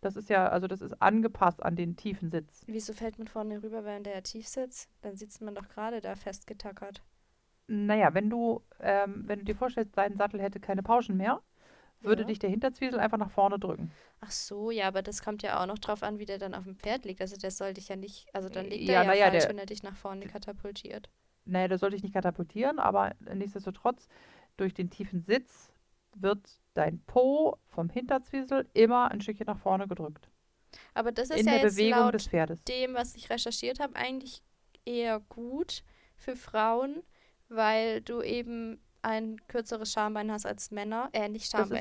Das 0.00 0.16
ist 0.16 0.30
ja, 0.30 0.48
also 0.48 0.66
das 0.66 0.80
ist 0.80 1.02
angepasst 1.02 1.62
an 1.62 1.76
den 1.76 1.96
tiefen 1.96 2.30
Sitz. 2.30 2.62
Wieso 2.66 2.94
fällt 2.94 3.18
man 3.18 3.28
vorne 3.28 3.62
rüber, 3.62 3.84
während 3.84 4.06
der 4.06 4.22
tief 4.22 4.48
sitzt? 4.48 4.88
Dann 5.02 5.16
sitzt 5.16 5.42
man 5.42 5.54
doch 5.54 5.68
gerade 5.68 6.00
da 6.00 6.14
festgetackert. 6.14 7.02
Naja, 7.66 8.14
wenn 8.14 8.30
du, 8.30 8.62
ähm, 8.80 9.24
wenn 9.26 9.40
du 9.40 9.44
dir 9.44 9.56
vorstellst, 9.56 9.96
dein 9.98 10.16
Sattel 10.16 10.40
hätte 10.40 10.60
keine 10.60 10.82
Pauschen 10.82 11.18
mehr, 11.18 11.42
würde 12.04 12.22
Ja. 12.22 12.28
dich 12.28 12.38
der 12.38 12.50
Hinterzwiesel 12.50 12.98
einfach 13.00 13.18
nach 13.18 13.30
vorne 13.30 13.58
drücken. 13.58 13.90
Ach 14.20 14.30
so, 14.30 14.70
ja, 14.70 14.88
aber 14.88 15.02
das 15.02 15.22
kommt 15.22 15.42
ja 15.42 15.60
auch 15.62 15.66
noch 15.66 15.78
drauf 15.78 16.02
an, 16.02 16.18
wie 16.18 16.24
der 16.26 16.38
dann 16.38 16.54
auf 16.54 16.64
dem 16.64 16.76
Pferd 16.76 17.04
liegt. 17.04 17.20
Also 17.20 17.36
der 17.36 17.50
soll 17.50 17.74
dich 17.74 17.88
ja 17.88 17.96
nicht, 17.96 18.26
also 18.34 18.48
dann 18.48 18.66
liegt 18.66 18.88
Ja, 18.88 19.02
er 19.02 19.14
ja 19.14 19.30
falsch, 19.30 19.42
der- 19.42 19.48
wenn 19.50 19.58
er 19.58 19.66
dich 19.66 19.82
nach 19.82 19.96
vorne 19.96 20.26
katapultiert. 20.26 21.08
Naja, 21.44 21.68
das 21.68 21.80
sollte 21.80 21.96
ich 21.96 22.02
nicht 22.02 22.14
katapultieren, 22.14 22.78
aber 22.78 23.14
nichtsdestotrotz, 23.20 24.08
durch 24.56 24.72
den 24.72 24.88
tiefen 24.88 25.20
Sitz 25.22 25.72
wird 26.16 26.40
dein 26.74 27.00
Po 27.04 27.58
vom 27.66 27.90
Hinterzwiesel 27.90 28.68
immer 28.72 29.10
ein 29.10 29.20
Stückchen 29.20 29.46
nach 29.46 29.58
vorne 29.58 29.86
gedrückt. 29.88 30.30
Aber 30.94 31.12
das 31.12 31.30
ist 31.30 31.40
In 31.40 31.46
ja 31.46 31.52
der 31.54 31.62
jetzt 31.62 31.76
Bewegung 31.76 31.98
laut 32.00 32.14
des 32.14 32.28
Pferdes. 32.28 32.62
dem, 32.64 32.94
was 32.94 33.14
ich 33.14 33.28
recherchiert 33.30 33.78
habe, 33.80 33.94
eigentlich 33.96 34.42
eher 34.84 35.20
gut 35.20 35.82
für 36.16 36.34
Frauen, 36.36 37.02
weil 37.48 38.00
du 38.00 38.22
eben 38.22 38.80
ein 39.04 39.36
kürzeres 39.48 39.92
Schambein 39.92 40.30
hast 40.32 40.46
als 40.46 40.70
Männer. 40.70 41.08
Äh, 41.12 41.28
nicht 41.28 41.52
Das 41.52 41.68
Schambein, 41.68 41.78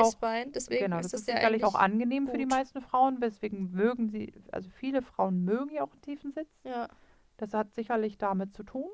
auch- 0.00 0.10
Steißbein. 0.10 0.52
Deswegen 0.52 0.84
Genau, 0.84 0.98
ist 0.98 1.04
das 1.06 1.12
das 1.12 1.20
ist 1.22 1.28
ja 1.28 1.34
sicherlich 1.36 1.64
auch 1.64 1.74
angenehm 1.74 2.26
für 2.28 2.36
die 2.36 2.44
gut. 2.44 2.50
meisten 2.52 2.80
Frauen, 2.80 3.20
weswegen 3.20 3.70
mögen 3.70 4.08
sie, 4.08 4.32
also 4.52 4.68
viele 4.70 5.02
Frauen 5.02 5.44
mögen 5.44 5.70
ja 5.74 5.82
auch 5.82 5.92
einen 5.92 6.02
tiefen 6.02 6.32
Sitz. 6.32 6.48
Ja, 6.64 6.88
Das 7.36 7.54
hat 7.54 7.74
sicherlich 7.74 8.18
damit 8.18 8.54
zu 8.54 8.62
tun. 8.64 8.90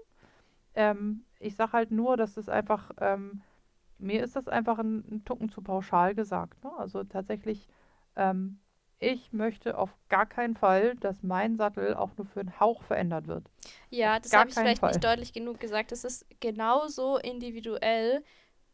Ähm, 0.74 1.24
ich 1.38 1.56
sage 1.56 1.72
halt 1.72 1.90
nur, 1.90 2.16
dass 2.16 2.36
es 2.36 2.48
einfach, 2.48 2.90
ähm, 3.00 3.42
mir 3.98 4.22
ist 4.24 4.36
das 4.36 4.48
einfach 4.48 4.78
ein, 4.78 4.98
ein 5.10 5.24
Tucken 5.24 5.48
zu 5.48 5.62
pauschal 5.62 6.14
gesagt. 6.14 6.62
Ne? 6.64 6.72
Also 6.76 7.04
tatsächlich, 7.04 7.68
ähm, 8.16 8.60
ich 9.04 9.32
möchte 9.32 9.78
auf 9.78 9.90
gar 10.08 10.26
keinen 10.26 10.56
Fall, 10.56 10.96
dass 10.96 11.22
mein 11.22 11.56
Sattel 11.56 11.94
auch 11.94 12.10
nur 12.16 12.26
für 12.26 12.40
einen 12.40 12.58
Hauch 12.60 12.82
verändert 12.82 13.26
wird. 13.26 13.44
ja 13.90 14.16
Auf 14.16 14.22
das 14.22 14.32
habe 14.32 14.48
ich 14.50 14.54
vielleicht 14.56 14.80
Fall. 14.80 14.90
nicht 14.90 15.04
deutlich 15.04 15.32
genug 15.32 15.60
gesagt. 15.60 15.92
Das 15.92 16.04
ist 16.04 16.26
genauso 16.40 17.18
individuell 17.18 18.22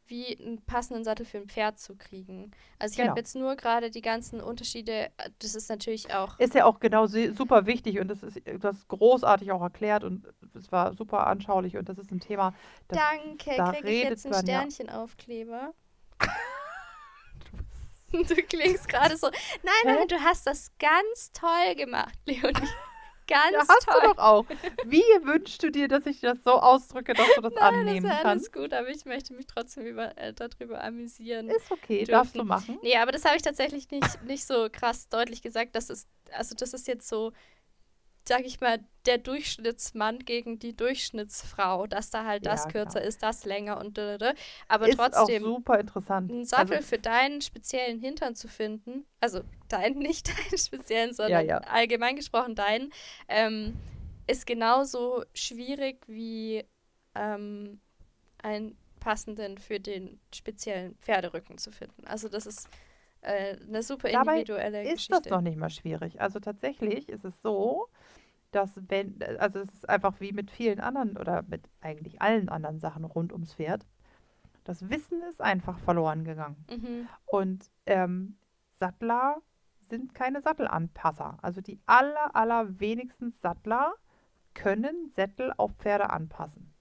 wie 0.07 0.37
einen 0.40 0.61
passenden 0.64 1.05
Sattel 1.05 1.25
für 1.25 1.38
ein 1.38 1.49
Pferd 1.49 1.79
zu 1.79 1.97
kriegen. 1.97 2.51
Also 2.81 2.93
ich 2.95 2.97
Genau. 2.99 3.11
habe 3.11 3.21
jetzt 3.21 3.37
nur 3.37 3.55
gerade 3.55 3.90
die 3.90 4.03
ganzen 4.03 4.40
Unterschiede, 4.40 5.07
äh, 5.19 5.31
das 5.38 5.55
ist 5.55 5.71
natürlich 5.71 6.12
auch 6.12 6.38
Ist 6.40 6.55
ja 6.55 6.64
auch 6.64 6.81
genau 6.81 7.07
super 7.07 7.66
wichtig 7.66 8.01
und 8.01 8.09
das 8.09 8.23
ist, 8.25 8.37
du 8.45 8.62
hast 8.62 8.88
großartig 8.88 9.53
auch 9.53 9.62
erklärt 9.62 10.03
und 10.03 10.27
es 10.55 10.73
war 10.73 10.95
super 10.95 11.29
anschaulich 11.29 11.77
und 11.77 11.88
das 11.88 11.99
ist 11.99 12.11
ein 12.11 12.21
Thema, 12.21 12.55
das 12.88 12.99
Danke, 12.99 13.57
da 13.57 13.73
kriege 13.73 13.88
ich 13.88 14.03
jetzt 14.03 14.27
einen 14.27 14.35
man 14.35 14.47
ja-? 14.47 14.64
Du 18.29 18.35
klingst 18.42 18.88
gerade 18.88 19.16
so. 19.16 19.29
Nein, 19.62 19.73
nein, 19.85 20.09
du 20.09 20.20
hast 20.20 20.46
das 20.46 20.70
ganz 20.79 21.33
toll 21.33 21.75
gemacht, 21.77 22.18
Leonie. 22.27 22.53
Ganz 23.29 23.53
Ja, 23.53 23.61
hast 23.61 23.87
toll. 23.87 24.01
du 24.03 24.09
doch 24.09 24.18
auch. 24.18 24.44
Wie 24.87 25.05
wünschst 25.23 25.62
du 25.62 25.70
dir, 25.70 25.87
dass 25.87 26.05
ich 26.07 26.18
das 26.20 26.42
so 26.42 26.51
ausdrücke, 26.51 27.14
dass 27.14 27.29
du 27.37 27.40
das 27.42 27.53
Nein, 27.55 27.62
annehmen 27.62 28.03
das 28.03 28.16
ist 28.16 28.23
kannst? 28.23 28.27
alles 28.27 28.53
gut, 28.53 28.75
aber 28.75 28.88
ich 28.88 29.05
möchte 29.05 29.35
mich 29.35 29.46
trotzdem 29.46 29.87
über, 29.87 30.18
äh, 30.18 30.33
darüber 30.33 30.83
amüsieren. 30.83 31.49
Ist 31.49 31.70
okay, 31.70 32.03
darfst 32.05 32.35
du 32.35 32.38
dürfen. 32.40 32.49
machen. 32.49 32.79
Nee, 32.83 32.96
aber 32.96 33.12
das 33.12 33.25
habe 33.25 33.37
ich 33.37 33.42
tatsächlich 33.42 33.88
nicht, 33.92 34.25
nicht 34.25 34.44
so 34.44 34.66
krass 34.73 35.09
deutlich 35.11 35.42
gesagt. 35.42 35.77
Das 35.77 35.90
ist, 35.90 36.09
also 36.33 36.57
das 36.57 36.73
ist 36.75 36.88
jetzt 36.88 37.07
so, 37.09 37.31
sag 38.31 38.47
ich 38.47 38.61
mal, 38.61 38.79
der 39.07 39.19
Durchschnittsmann 39.19 40.21
gegen 40.21 40.61
die 40.61 40.77
Durchschnittsfrau, 40.77 41.88
dass 41.88 42.11
da 42.11 42.25
halt 42.25 42.47
das 42.47 42.64
Ja, 42.64 42.71
kürzer 42.71 43.01
klar. 43.01 43.05
ist, 43.09 43.23
das 43.25 43.45
länger 43.45 43.79
und 43.81 43.99
da, 43.99 44.19
da, 44.19 44.33
da. 44.33 44.38
aber 44.69 44.88
ist 44.88 44.97
trotzdem 44.99 45.43
auch 45.43 45.49
super 45.49 45.81
interessant. 45.81 46.31
einen 46.31 46.45
Sattel 46.45 46.77
Also, 46.77 46.88
für 46.88 46.99
deinen 46.99 47.40
speziellen 47.40 47.99
Hintern 47.99 48.37
zu 48.37 48.47
finden, 48.47 49.05
also 49.19 49.40
deinen, 49.69 49.99
nicht 49.99 50.29
deinen 50.29 50.59
speziellen, 50.59 51.12
sondern 51.12 51.45
ja. 51.47 51.59
allgemein 51.59 52.14
gesprochen 52.14 52.55
deinen, 52.55 52.93
ähm, 53.29 53.77
ist 54.29 54.47
genauso 54.47 55.25
schwierig 55.35 56.07
wie 56.07 56.64
ähm, 57.16 57.81
einen 58.43 58.79
passenden 59.01 59.59
für 59.59 59.81
den 59.81 60.21
speziellen 60.33 60.95
Pferderücken 60.99 61.59
zu 61.59 61.73
finden. 61.73 62.07
Also 62.07 62.29
das 62.29 62.47
ist 62.47 62.69
äh, 63.23 63.57
eine 63.66 63.83
super 63.83 64.09
Dabei 64.11 64.43
individuelle 64.43 64.85
ist 64.85 64.93
Geschichte. 64.95 65.12
das 65.12 65.31
noch 65.31 65.40
nicht 65.40 65.57
mal 65.59 65.71
schwierig. 65.71 66.21
Also 66.21 66.40
tatsächlich 66.40 67.09
ist 67.09 67.25
es 67.25 67.40
so, 67.43 67.88
dass 68.51 68.81
wenn, 68.89 69.23
also 69.39 69.61
es 69.61 69.73
ist 69.73 69.89
einfach 69.89 70.21
wie 70.21 70.33
mit 70.33 70.51
vielen 70.51 70.81
anderen 70.81 71.17
oder 71.17 71.43
mit 71.43 71.69
eigentlich 71.81 72.21
allen 72.21 72.49
anderen 72.49 72.79
Sachen 72.81 73.05
rund 73.05 73.33
ums 73.33 73.55
Pferd, 73.55 73.87
das 74.65 74.89
Wissen 74.91 75.23
ist 75.23 75.41
einfach 75.41 75.79
verloren 75.79 76.25
gegangen. 76.25 76.65
Mhm. 76.71 77.09
Und 77.27 77.71
ähm, 77.87 78.37
Sattler 78.79 79.37
sind 79.89 80.15
keine 80.15 80.41
Sattelanpasser. 80.41 81.39
Also 81.43 81.61
die 81.61 81.79
aller, 81.87 82.35
aller 82.35 82.81
wenigsten 82.81 83.33
Sattler 83.33 83.95
können 84.55 85.11
Sättel 85.15 85.53
auf 85.57 85.73
Pferde 85.77 86.11
anpassen, 86.11 86.73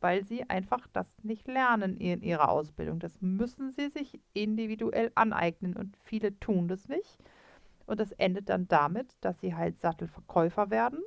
weil 0.00 0.24
sie 0.24 0.48
einfach 0.48 0.86
das 0.92 1.06
nicht 1.22 1.48
lernen 1.48 1.96
in 1.96 2.22
ihrer 2.22 2.50
Ausbildung. 2.50 2.98
Das 2.98 3.20
müssen 3.20 3.72
sie 3.72 3.88
sich 3.88 4.20
individuell 4.32 5.10
aneignen 5.14 5.76
und 5.76 5.96
viele 6.04 6.38
tun 6.38 6.68
das 6.68 6.88
nicht. 6.88 7.18
Und 7.86 8.00
das 8.00 8.12
endet 8.12 8.48
dann 8.48 8.68
damit, 8.68 9.16
dass 9.20 9.40
sie 9.40 9.54
halt 9.54 9.78
Sattelverkäufer 9.78 10.70
werden, 10.70 11.00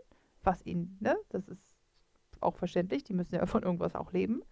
was 0.43 0.65
ihnen, 0.65 0.97
ne, 0.99 1.15
das 1.29 1.47
ist 1.47 1.75
auch 2.41 2.55
verständlich, 2.55 3.03
die 3.03 3.13
müssen 3.13 3.35
ja 3.35 3.45
von 3.45 3.63
irgendwas 3.63 3.95
auch 3.95 4.11
leben. 4.11 4.43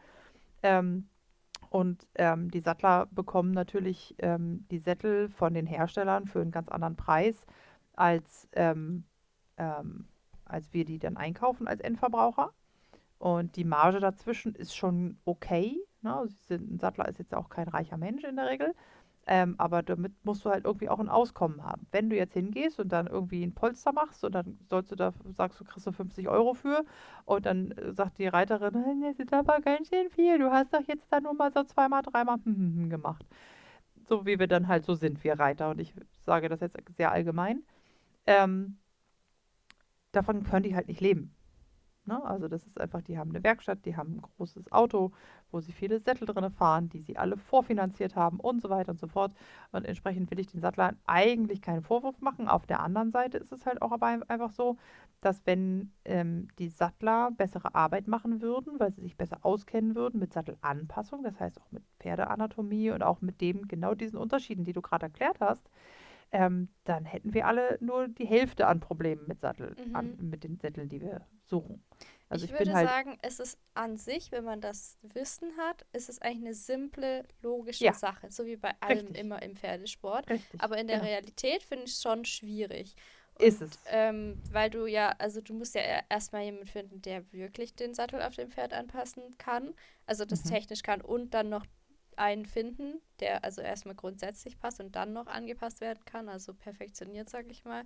Ähm, 0.61 1.09
und 1.69 2.07
ähm, 2.15 2.51
die 2.51 2.59
Sattler 2.59 3.07
bekommen 3.07 3.51
natürlich 3.51 4.15
ähm, 4.19 4.65
die 4.69 4.79
Sättel 4.79 5.29
von 5.29 5.53
den 5.53 5.65
Herstellern 5.65 6.27
für 6.27 6.41
einen 6.41 6.51
ganz 6.51 6.69
anderen 6.69 6.95
Preis, 6.95 7.45
als, 7.93 8.47
ähm, 8.53 9.05
ähm, 9.57 10.07
als 10.45 10.71
wir 10.73 10.85
die 10.85 10.99
dann 10.99 11.17
einkaufen 11.17 11.67
als 11.67 11.81
Endverbraucher. 11.81 12.51
Und 13.17 13.55
die 13.55 13.63
Marge 13.63 13.99
dazwischen 13.99 14.53
ist 14.53 14.75
schon 14.75 15.17
okay. 15.25 15.79
Ne? 16.01 16.27
Ein 16.49 16.77
Sattler 16.77 17.07
ist 17.07 17.19
jetzt 17.19 17.33
auch 17.33 17.49
kein 17.49 17.67
reicher 17.67 17.97
Mensch 17.97 18.23
in 18.23 18.35
der 18.35 18.47
Regel. 18.47 18.75
Ähm, 19.25 19.55
aber 19.57 19.83
damit 19.83 20.13
musst 20.25 20.43
du 20.43 20.49
halt 20.49 20.65
irgendwie 20.65 20.89
auch 20.89 20.99
ein 20.99 21.07
Auskommen 21.09 21.63
haben. 21.63 21.87
Wenn 21.91 22.09
du 22.09 22.17
jetzt 22.17 22.33
hingehst 22.33 22.79
und 22.79 22.89
dann 22.89 23.07
irgendwie 23.07 23.43
ein 23.43 23.53
Polster 23.53 23.93
machst 23.93 24.23
und 24.25 24.33
dann 24.35 24.59
sollst 24.69 24.91
du 24.91 24.95
da, 24.97 25.13
sagst 25.33 25.59
du, 25.59 25.63
kriegst 25.63 25.87
du 25.87 25.93
50 25.93 26.27
Euro 26.27 26.53
für 26.53 26.83
und 27.25 27.45
dann 27.45 27.71
äh, 27.71 27.93
sagt 27.93 28.17
die 28.17 28.27
Reiterin, 28.27 29.01
das 29.01 29.19
ist 29.19 29.33
aber 29.33 29.61
ganz 29.61 29.87
schön 29.89 30.09
viel, 30.09 30.39
du 30.39 30.51
hast 30.51 30.73
doch 30.73 30.85
jetzt 30.87 31.07
da 31.09 31.21
nur 31.21 31.33
mal 31.33 31.51
so 31.53 31.63
zweimal, 31.63 32.01
dreimal 32.01 32.37
gemacht. 32.89 33.25
So 34.09 34.25
wie 34.25 34.39
wir 34.39 34.47
dann 34.47 34.67
halt 34.67 34.85
so 34.85 34.95
sind, 34.95 35.23
wir 35.23 35.39
Reiter. 35.39 35.69
Und 35.69 35.79
ich 35.79 35.93
sage 36.25 36.49
das 36.49 36.59
jetzt 36.59 36.77
sehr 36.97 37.11
allgemein. 37.11 37.63
Ähm, 38.27 38.77
davon 40.11 40.43
können 40.43 40.63
die 40.63 40.75
halt 40.75 40.87
nicht 40.87 41.01
leben. 41.01 41.33
Ne? 42.05 42.23
Also 42.25 42.47
das 42.47 42.65
ist 42.65 42.79
einfach, 42.79 43.01
die 43.01 43.17
haben 43.17 43.29
eine 43.29 43.43
Werkstatt, 43.43 43.85
die 43.85 43.95
haben 43.95 44.15
ein 44.15 44.21
großes 44.21 44.71
Auto, 44.71 45.11
wo 45.51 45.61
sie 45.61 45.71
viele 45.71 45.99
Sättel 45.99 46.25
drin 46.25 46.51
fahren, 46.51 46.89
die 46.89 46.99
sie 46.99 47.17
alle 47.17 47.37
vorfinanziert 47.37 48.15
haben 48.15 48.39
und 48.39 48.61
so 48.61 48.69
weiter 48.69 48.91
und 48.91 48.99
so 48.99 49.07
fort. 49.07 49.33
Und 49.71 49.85
entsprechend 49.85 50.29
will 50.29 50.39
ich 50.39 50.47
den 50.47 50.59
Sattlern 50.59 50.97
eigentlich 51.05 51.61
keinen 51.61 51.81
Vorwurf 51.81 52.19
machen. 52.19 52.49
Auf 52.49 52.65
der 52.65 52.81
anderen 52.81 53.11
Seite 53.11 53.37
ist 53.37 53.51
es 53.53 53.65
halt 53.65 53.81
auch 53.81 53.91
aber 53.91 54.07
einfach 54.27 54.51
so, 54.51 54.77
dass 55.21 55.45
wenn 55.45 55.93
ähm, 56.03 56.49
die 56.59 56.67
Sattler 56.67 57.31
bessere 57.31 57.73
Arbeit 57.73 58.07
machen 58.07 58.41
würden, 58.41 58.79
weil 58.79 58.91
sie 58.91 59.01
sich 59.01 59.15
besser 59.15 59.39
auskennen 59.43 59.95
würden 59.95 60.19
mit 60.19 60.33
Sattelanpassung, 60.33 61.23
das 61.23 61.39
heißt 61.39 61.61
auch 61.61 61.71
mit 61.71 61.83
Pferdeanatomie 61.99 62.91
und 62.91 63.03
auch 63.03 63.21
mit 63.21 63.39
dem 63.39 63.67
genau 63.67 63.95
diesen 63.95 64.17
Unterschieden, 64.17 64.65
die 64.65 64.73
du 64.73 64.81
gerade 64.81 65.05
erklärt 65.05 65.39
hast, 65.39 65.69
ähm, 66.33 66.69
dann 66.83 67.05
hätten 67.05 67.33
wir 67.33 67.45
alle 67.45 67.77
nur 67.79 68.07
die 68.07 68.25
Hälfte 68.25 68.65
an 68.65 68.79
Problemen 68.79 69.27
mit 69.27 69.39
Sattel, 69.39 69.75
mhm. 69.77 69.95
an, 69.95 70.17
mit 70.19 70.43
den 70.43 70.57
Sätteln, 70.57 70.89
die 70.89 70.99
wir 70.99 71.27
suchen. 71.43 71.85
Also 72.27 72.45
ich, 72.45 72.51
ich 72.51 72.59
würde 72.59 72.73
halt 72.73 72.89
sagen, 72.89 73.19
es 73.21 73.39
ist 73.39 73.59
an 73.75 73.97
sich, 73.97 74.31
wenn 74.31 74.43
man 74.43 74.59
das 74.59 74.97
Wissen 75.03 75.55
hat, 75.57 75.85
ist 75.93 76.09
es 76.09 76.19
eigentlich 76.19 76.45
eine 76.45 76.53
simple, 76.55 77.23
logische 77.43 77.85
ja. 77.85 77.93
Sache, 77.93 78.31
so 78.31 78.47
wie 78.47 78.55
bei 78.55 78.71
allem 78.79 79.05
Richtig. 79.05 79.19
immer 79.19 79.43
im 79.43 79.55
Pferdesport. 79.55 80.27
Richtig. 80.27 80.59
Aber 80.59 80.77
in 80.79 80.87
der 80.87 80.97
genau. 80.97 81.09
Realität 81.09 81.61
finde 81.61 81.85
ich 81.85 81.91
es 81.91 82.01
schon 82.01 82.25
schwierig. 82.25 82.95
Und, 83.35 83.45
ist 83.45 83.61
es. 83.61 83.79
Ähm, 83.85 84.41
weil 84.51 84.71
du 84.71 84.87
ja, 84.87 85.13
also 85.19 85.39
du 85.39 85.53
musst 85.53 85.75
ja 85.75 85.81
erstmal 86.09 86.43
jemanden 86.43 86.67
finden, 86.67 87.01
der 87.03 87.31
wirklich 87.31 87.75
den 87.75 87.93
Sattel 87.93 88.23
auf 88.23 88.35
dem 88.35 88.49
Pferd 88.49 88.73
anpassen 88.73 89.37
kann, 89.37 89.75
also 90.07 90.25
das 90.25 90.45
mhm. 90.45 90.49
technisch 90.49 90.81
kann 90.81 91.01
und 91.01 91.35
dann 91.35 91.49
noch 91.49 91.65
einen 92.17 92.45
finden, 92.45 93.01
der 93.19 93.43
also 93.43 93.61
erstmal 93.61 93.95
grundsätzlich 93.95 94.57
passt 94.59 94.79
und 94.79 94.95
dann 94.95 95.13
noch 95.13 95.27
angepasst 95.27 95.81
werden 95.81 96.03
kann, 96.05 96.29
also 96.29 96.53
perfektioniert, 96.53 97.29
sag 97.29 97.49
ich 97.49 97.65
mal. 97.65 97.83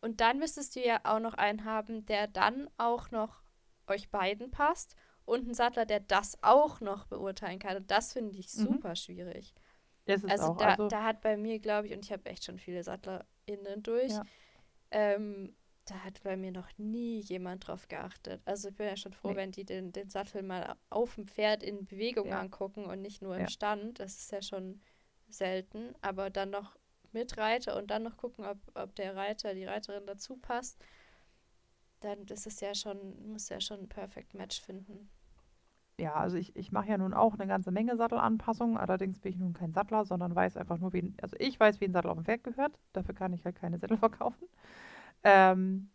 Und 0.00 0.20
dann 0.20 0.38
müsstest 0.38 0.76
du 0.76 0.84
ja 0.84 1.00
auch 1.04 1.20
noch 1.20 1.34
einen 1.34 1.64
haben, 1.64 2.06
der 2.06 2.26
dann 2.26 2.68
auch 2.78 3.10
noch 3.10 3.42
euch 3.86 4.10
beiden 4.10 4.50
passt 4.50 4.96
und 5.24 5.44
einen 5.44 5.54
Sattler, 5.54 5.86
der 5.86 6.00
das 6.00 6.38
auch 6.42 6.80
noch 6.80 7.06
beurteilen 7.06 7.58
kann. 7.58 7.76
Und 7.76 7.90
das 7.90 8.12
finde 8.12 8.38
ich 8.38 8.52
mhm. 8.54 8.62
super 8.64 8.90
mhm. 8.90 8.96
schwierig. 8.96 9.54
also, 10.06 10.54
da, 10.54 10.66
also 10.70 10.88
da 10.88 11.04
hat 11.04 11.20
bei 11.20 11.36
mir, 11.36 11.58
glaube 11.58 11.86
ich, 11.86 11.92
und 11.92 12.04
ich 12.04 12.12
habe 12.12 12.26
echt 12.26 12.44
schon 12.44 12.58
viele 12.58 12.82
SattlerInnen 12.82 13.82
durch, 13.82 14.12
ja. 14.12 14.24
ähm, 14.90 15.54
da 15.90 16.04
hat 16.04 16.22
bei 16.22 16.36
mir 16.36 16.52
noch 16.52 16.68
nie 16.78 17.20
jemand 17.20 17.66
drauf 17.66 17.88
geachtet. 17.88 18.40
Also 18.44 18.68
ich 18.68 18.76
bin 18.76 18.86
ja 18.86 18.96
schon 18.96 19.12
froh, 19.12 19.30
nee. 19.30 19.36
wenn 19.36 19.50
die 19.50 19.64
den, 19.64 19.92
den 19.92 20.08
Sattel 20.08 20.42
mal 20.42 20.76
auf 20.88 21.16
dem 21.16 21.26
Pferd 21.26 21.62
in 21.62 21.84
Bewegung 21.84 22.28
ja. 22.28 22.40
angucken 22.40 22.84
und 22.84 23.02
nicht 23.02 23.22
nur 23.22 23.34
im 23.34 23.42
ja. 23.42 23.48
Stand. 23.48 23.98
Das 23.98 24.16
ist 24.16 24.30
ja 24.30 24.40
schon 24.40 24.80
selten. 25.28 25.94
Aber 26.00 26.30
dann 26.30 26.50
noch 26.50 26.76
mit 27.12 27.36
Reiter 27.38 27.76
und 27.76 27.90
dann 27.90 28.04
noch 28.04 28.16
gucken, 28.16 28.44
ob, 28.44 28.58
ob 28.74 28.94
der 28.94 29.16
Reiter, 29.16 29.52
die 29.54 29.64
Reiterin 29.64 30.06
dazu 30.06 30.36
passt, 30.36 30.78
dann 31.98 32.24
ist 32.26 32.46
es 32.46 32.60
ja 32.60 32.74
schon, 32.74 33.32
muss 33.32 33.48
ja 33.48 33.60
schon 33.60 33.80
ein 33.80 33.88
Perfect 33.88 34.34
Match 34.34 34.60
finden. 34.60 35.10
Ja, 35.98 36.14
also 36.14 36.36
ich, 36.36 36.54
ich 36.56 36.72
mache 36.72 36.88
ja 36.88 36.98
nun 36.98 37.12
auch 37.12 37.34
eine 37.34 37.46
ganze 37.46 37.72
Menge 37.72 37.96
Sattelanpassungen, 37.96 38.78
allerdings 38.78 39.18
bin 39.18 39.32
ich 39.32 39.38
nun 39.38 39.52
kein 39.52 39.74
Sattler, 39.74 40.06
sondern 40.06 40.34
weiß 40.34 40.56
einfach 40.56 40.78
nur, 40.78 40.92
wie, 40.92 41.12
also 41.20 41.36
ich 41.38 41.58
weiß, 41.60 41.80
wie 41.80 41.86
ein 41.86 41.92
Sattel 41.92 42.10
auf 42.10 42.16
dem 42.16 42.24
Pferd 42.24 42.44
gehört, 42.44 42.78
dafür 42.92 43.14
kann 43.14 43.34
ich 43.34 43.44
halt 43.44 43.56
keine 43.56 43.78
Sättel 43.78 43.98
verkaufen. 43.98 44.48
Ähm, 45.24 45.90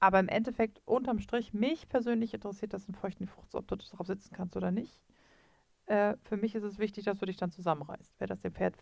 aber 0.00 0.20
im 0.20 0.28
Endeffekt, 0.28 0.80
unterm 0.84 1.18
Strich, 1.18 1.52
mich 1.52 1.88
persönlich 1.88 2.34
interessiert 2.34 2.72
das 2.72 2.86
in 2.86 2.94
feuchten 2.94 3.26
Fruchts, 3.26 3.54
ob 3.54 3.66
du 3.66 3.76
drauf 3.76 4.06
sitzen 4.06 4.34
kannst 4.34 4.56
oder 4.56 4.70
nicht. 4.70 5.02
Äh, 5.86 6.16
für 6.22 6.36
mich 6.36 6.54
ist 6.54 6.62
es 6.62 6.78
wichtig, 6.78 7.04
dass 7.04 7.18
du 7.18 7.26
dich 7.26 7.36
dann 7.36 7.50
zusammenreißt. 7.50 8.14
Wer 8.18 8.26
das 8.26 8.40
dem 8.40 8.54
Pferd 8.54 8.76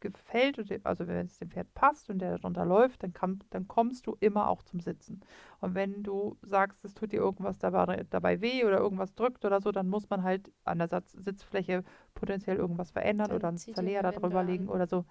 gefällt, 0.00 0.58
also 0.84 1.06
wenn 1.06 1.26
es 1.26 1.38
dem 1.38 1.50
Pferd 1.50 1.72
passt 1.74 2.10
und 2.10 2.18
der 2.18 2.36
darunter 2.36 2.64
läuft, 2.64 3.02
dann, 3.02 3.12
kann, 3.12 3.38
dann 3.50 3.68
kommst 3.68 4.06
du 4.06 4.16
immer 4.20 4.48
auch 4.48 4.62
zum 4.62 4.80
Sitzen. 4.80 5.20
Und 5.60 5.74
wenn 5.74 6.02
du 6.02 6.36
sagst, 6.42 6.84
es 6.84 6.94
tut 6.94 7.12
dir 7.12 7.20
irgendwas 7.20 7.58
dabei, 7.58 8.04
dabei 8.10 8.40
weh 8.40 8.64
oder 8.64 8.78
irgendwas 8.78 9.14
drückt 9.14 9.44
oder 9.44 9.60
so, 9.60 9.70
dann 9.70 9.88
muss 9.88 10.10
man 10.10 10.22
halt 10.24 10.50
an 10.64 10.78
der 10.78 10.88
Satz 10.88 11.12
Sitzfläche 11.12 11.84
potenziell 12.14 12.56
irgendwas 12.56 12.90
verändern 12.90 13.28
dann 13.28 13.36
oder 13.36 13.48
einen 13.48 13.58
Zerleger 13.58 14.02
darüber 14.02 14.42
legen 14.42 14.68
oder 14.68 14.86
so. 14.86 15.04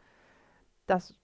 Das 0.88 1.16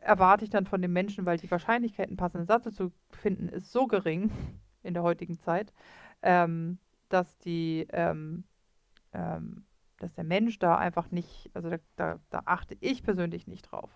erwarte 0.00 0.44
ich 0.44 0.50
dann 0.50 0.66
von 0.66 0.82
dem 0.82 0.92
Menschen, 0.92 1.26
weil 1.26 1.38
die 1.38 1.50
Wahrscheinlichkeit, 1.50 2.08
einen 2.08 2.16
passenden 2.16 2.46
Satz 2.46 2.74
zu 2.74 2.92
finden, 3.10 3.48
ist 3.48 3.72
so 3.72 3.86
gering 3.86 4.30
in 4.82 4.94
der 4.94 5.02
heutigen 5.02 5.38
Zeit, 5.38 5.72
ähm, 6.22 6.78
dass 7.08 7.38
die, 7.38 7.86
ähm, 7.92 8.44
ähm, 9.12 9.64
dass 9.98 10.14
der 10.14 10.24
Mensch 10.24 10.58
da 10.58 10.76
einfach 10.76 11.10
nicht, 11.10 11.50
also 11.54 11.70
da, 11.70 11.78
da, 11.96 12.20
da 12.30 12.42
achte 12.44 12.76
ich 12.80 13.02
persönlich 13.02 13.46
nicht 13.46 13.62
drauf. 13.62 13.90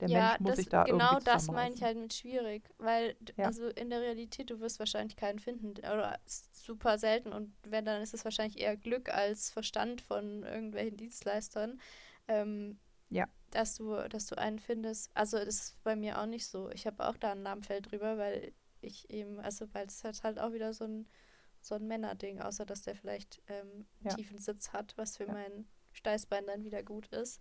Der 0.00 0.08
ja, 0.08 0.20
Mensch 0.20 0.40
muss 0.40 0.50
das, 0.50 0.56
sich 0.58 0.68
da 0.68 0.84
genau 0.84 1.18
das 1.18 1.48
meine 1.50 1.74
ich 1.74 1.82
halt 1.82 1.98
mit 1.98 2.14
schwierig, 2.14 2.70
weil 2.78 3.16
ja. 3.36 3.46
also 3.46 3.66
in 3.66 3.90
der 3.90 4.02
Realität 4.02 4.50
du 4.50 4.60
wirst 4.60 4.78
wahrscheinlich 4.78 5.16
keinen 5.16 5.40
finden 5.40 5.70
oder 5.78 6.16
super 6.26 6.96
selten 6.96 7.32
und 7.32 7.52
wenn 7.64 7.84
dann 7.84 8.00
ist 8.00 8.14
es 8.14 8.24
wahrscheinlich 8.24 8.60
eher 8.60 8.76
Glück 8.76 9.08
als 9.08 9.50
Verstand 9.50 10.00
von 10.00 10.44
irgendwelchen 10.44 10.96
Dienstleistern. 10.96 11.80
Ähm, 12.28 12.78
ja 13.10 13.26
dass 13.54 13.76
du, 13.76 13.96
dass 14.08 14.26
du 14.26 14.38
einen 14.38 14.58
findest. 14.58 15.10
Also 15.14 15.38
das 15.38 15.48
ist 15.48 15.82
bei 15.84 15.96
mir 15.96 16.20
auch 16.20 16.26
nicht 16.26 16.46
so. 16.46 16.70
Ich 16.70 16.86
habe 16.86 17.06
auch 17.06 17.16
da 17.16 17.32
ein 17.32 17.42
Namenfeld 17.42 17.90
drüber, 17.90 18.18
weil 18.18 18.52
ich 18.80 19.08
eben, 19.10 19.40
also 19.40 19.66
weil 19.72 19.86
es 19.86 20.04
halt, 20.04 20.22
halt 20.22 20.38
auch 20.38 20.52
wieder 20.52 20.72
so 20.72 20.84
ein, 20.84 21.06
so 21.60 21.74
ein 21.74 21.86
Männerding, 21.86 22.40
außer 22.40 22.66
dass 22.66 22.82
der 22.82 22.94
vielleicht 22.94 23.40
ähm, 23.48 23.86
ja. 24.02 24.14
tiefen 24.14 24.38
Sitz 24.38 24.72
hat, 24.72 24.92
was 24.96 25.16
für 25.16 25.26
ja. 25.26 25.32
mein 25.32 25.66
Steißbein 25.92 26.46
dann 26.46 26.64
wieder 26.64 26.82
gut 26.82 27.06
ist. 27.08 27.40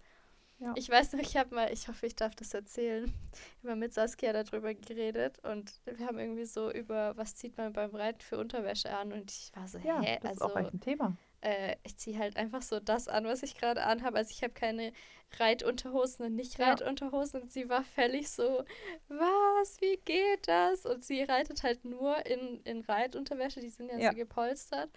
Ja. 0.60 0.74
Ich 0.78 0.90
weiß 0.90 1.14
noch, 1.14 1.20
ich 1.20 1.36
habe 1.36 1.54
mal, 1.54 1.74
ich 1.74 1.88
hoffe, 1.88 2.06
ich 2.06 2.16
darf 2.16 2.36
das 2.36 2.54
erzählen, 2.54 3.12
immer 3.64 3.76
mit 3.76 3.94
Saskia 3.94 4.32
darüber 4.32 4.74
geredet 4.74 5.40
und 5.40 5.82
wir 5.86 6.06
haben 6.06 6.20
irgendwie 6.20 6.46
so 6.46 6.72
über, 6.72 7.18
was 7.18 7.36
zieht 7.36 7.58
man 7.58 7.74
beim 7.74 7.94
Reiten 7.94 8.22
für 8.22 8.38
Unterwäsche 8.38 8.96
an 8.96 9.12
und 9.12 9.32
ich 9.32 9.52
war 9.56 9.68
so, 9.68 9.80
ja, 9.80 10.00
hä? 10.02 10.20
Das 10.22 10.42
also, 10.42 10.46
ist 10.46 10.52
auch 10.52 10.60
echt 10.60 10.74
ein 10.74 10.80
Thema 10.80 11.18
äh, 11.44 11.76
ich 11.84 11.98
ziehe 11.98 12.18
halt 12.18 12.38
einfach 12.38 12.62
so 12.62 12.80
das 12.80 13.08
an, 13.08 13.26
was 13.26 13.44
ich 13.44 13.56
gerade 13.56 13.84
anhabe. 13.84 14.18
Also 14.18 14.32
ich 14.32 14.44
habe 14.44 14.54
keine 14.54 14.94
Reitunterhosen 15.40 16.26
und 16.26 16.36
nicht 16.36 16.60
Reitunterhosen. 16.60 17.42
Und 17.42 17.52
sie 17.52 17.70
war 17.70 17.84
völlig 17.84 18.30
so, 18.30 18.64
was, 19.10 19.82
wie 19.82 19.98
geht 20.06 20.48
das? 20.48 20.86
Und 20.86 21.04
sie 21.04 21.24
reitet 21.24 21.64
halt 21.64 21.84
nur 21.86 22.26
in, 22.26 22.62
in 22.64 22.82
Reitunterwäsche, 22.82 23.60
die 23.60 23.70
sind 23.70 23.90
ja, 23.92 23.98
ja. 23.98 24.12
so 24.12 24.18
gepolstert. 24.18 24.90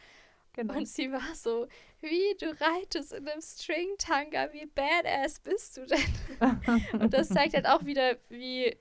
Genau. 0.52 0.74
Und 0.74 0.88
sie 0.88 1.12
war 1.12 1.34
so, 1.34 1.66
wie, 2.00 2.34
du 2.40 2.46
reitest 2.60 3.12
in 3.12 3.28
einem 3.28 3.42
String-Tanga, 3.42 4.52
wie 4.52 4.66
badass 4.66 5.40
bist 5.40 5.76
du 5.76 5.86
denn? 5.86 6.90
und 7.00 7.12
das 7.12 7.28
zeigt 7.28 7.54
halt 7.54 7.66
auch 7.66 7.84
wieder, 7.84 8.16
wie 8.30 8.74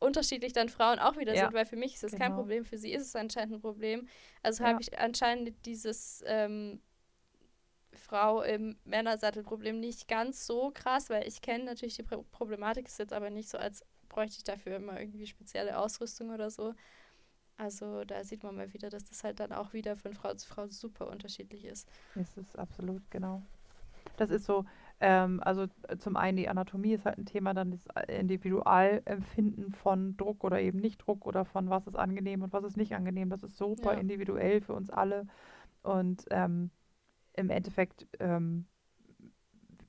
unterschiedlich 0.00 0.54
dann 0.54 0.68
Frauen 0.68 0.98
auch 0.98 1.18
wieder 1.18 1.34
ja. 1.34 1.44
sind, 1.44 1.54
weil 1.54 1.66
für 1.66 1.76
mich 1.76 1.94
ist 1.94 2.02
das 2.02 2.12
genau. 2.12 2.24
kein 2.24 2.34
Problem, 2.34 2.64
für 2.64 2.78
sie 2.78 2.92
ist 2.92 3.06
es 3.06 3.14
anscheinend 3.14 3.56
ein 3.56 3.60
Problem. 3.60 4.08
Also 4.42 4.64
ja. 4.64 4.70
habe 4.70 4.80
ich 4.80 4.98
anscheinend 4.98 5.54
dieses 5.66 6.24
ähm, 6.26 6.80
Frau 7.92 8.42
im 8.42 8.78
Männersattelproblem 8.84 9.80
nicht 9.80 10.08
ganz 10.08 10.46
so 10.46 10.70
krass, 10.74 11.10
weil 11.10 11.26
ich 11.26 11.42
kenne 11.42 11.64
natürlich 11.64 11.96
die 11.96 12.02
Problematik, 12.04 12.86
ist 12.86 12.98
jetzt 12.98 13.12
aber 13.12 13.30
nicht 13.30 13.48
so, 13.48 13.58
als 13.58 13.84
bräuchte 14.08 14.38
ich 14.38 14.44
dafür 14.44 14.76
immer 14.76 14.98
irgendwie 15.00 15.26
spezielle 15.26 15.78
Ausrüstung 15.78 16.30
oder 16.30 16.50
so. 16.50 16.74
Also 17.58 18.04
da 18.04 18.24
sieht 18.24 18.42
man 18.44 18.56
mal 18.56 18.72
wieder, 18.72 18.90
dass 18.90 19.04
das 19.04 19.24
halt 19.24 19.40
dann 19.40 19.52
auch 19.52 19.72
wieder 19.74 19.96
von 19.96 20.14
Frau 20.14 20.34
zu 20.34 20.48
Frau 20.48 20.68
super 20.68 21.08
unterschiedlich 21.08 21.64
ist. 21.66 21.88
Ist 22.14 22.36
es 22.38 22.56
absolut, 22.56 23.02
genau. 23.10 23.42
Das 24.16 24.30
ist 24.30 24.46
so, 24.46 24.64
Ähm, 25.00 25.40
also 25.44 25.66
äh, 25.88 25.98
zum 25.98 26.16
einen 26.16 26.38
die 26.38 26.48
Anatomie 26.48 26.94
ist 26.94 27.04
halt 27.06 27.18
ein 27.18 27.26
Thema, 27.26 27.54
dann 27.54 27.72
das 27.72 27.86
Individualempfinden 28.08 29.72
von 29.72 30.16
Druck 30.16 30.44
oder 30.44 30.60
eben 30.60 30.80
nicht 30.80 30.98
Druck 30.98 31.26
oder 31.26 31.44
von 31.44 31.70
was 31.70 31.86
ist 31.86 31.96
angenehm 31.96 32.42
und 32.42 32.52
was 32.52 32.64
ist 32.64 32.76
nicht 32.78 32.94
angenehm. 32.94 33.30
Das 33.30 33.42
ist 33.44 33.56
super 33.58 33.94
Ja. 33.94 33.96
individuell 33.96 34.60
für 34.62 34.74
uns 34.74 34.90
alle. 34.90 35.26
Und 35.82 36.26
ähm, 36.30 36.70
im 37.34 37.50
Endeffekt, 37.50 38.06
ähm, 38.18 38.66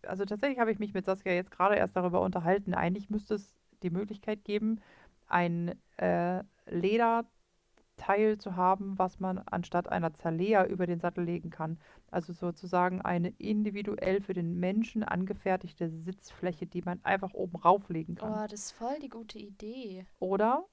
also 0.04 0.25
tatsächlich 0.25 0.60
habe 0.60 0.71
ich 0.71 0.80
mich 0.80 0.93
mit 0.93 1.06
Saskia 1.06 1.34
jetzt 1.34 1.51
gerade 1.51 1.75
erst 1.75 1.95
darüber 1.95 2.21
unterhalten. 2.21 2.73
Eigentlich 2.73 3.10
müsste 3.10 3.36
es 3.36 3.56
die 3.84 3.89
Möglichkeit 3.89 4.43
geben, 4.43 4.80
ein 5.27 5.75
äh, 5.97 6.43
Lederteil 6.67 8.38
zu 8.38 8.56
haben, 8.56 8.97
was 8.97 9.19
man 9.19 9.39
anstatt 9.39 9.89
einer 9.89 10.13
Zerleha 10.13 10.65
über 10.65 10.86
den 10.86 10.99
Sattel 10.99 11.23
legen 11.23 11.49
kann. 11.49 11.80
Also 12.10 12.34
sozusagen 12.34 13.01
eine 13.01 13.30
individuell 13.38 14.21
für 14.21 14.34
den 14.34 14.60
Menschen 14.60 15.04
angefertigte 15.04 15.89
Sitzfläche, 15.89 16.67
die 16.67 16.82
man 16.82 16.99
einfach 17.04 17.34
oben 17.34 17.58
rauflegen 17.58 18.15
kann. 18.15 18.34
Oh, 18.34 18.47
das 18.49 18.60
ist 18.60 18.71
voll 18.71 18.99
die 19.01 19.10
gute 19.10 19.39
Idee. 19.39 20.06
Oder? 20.19 20.65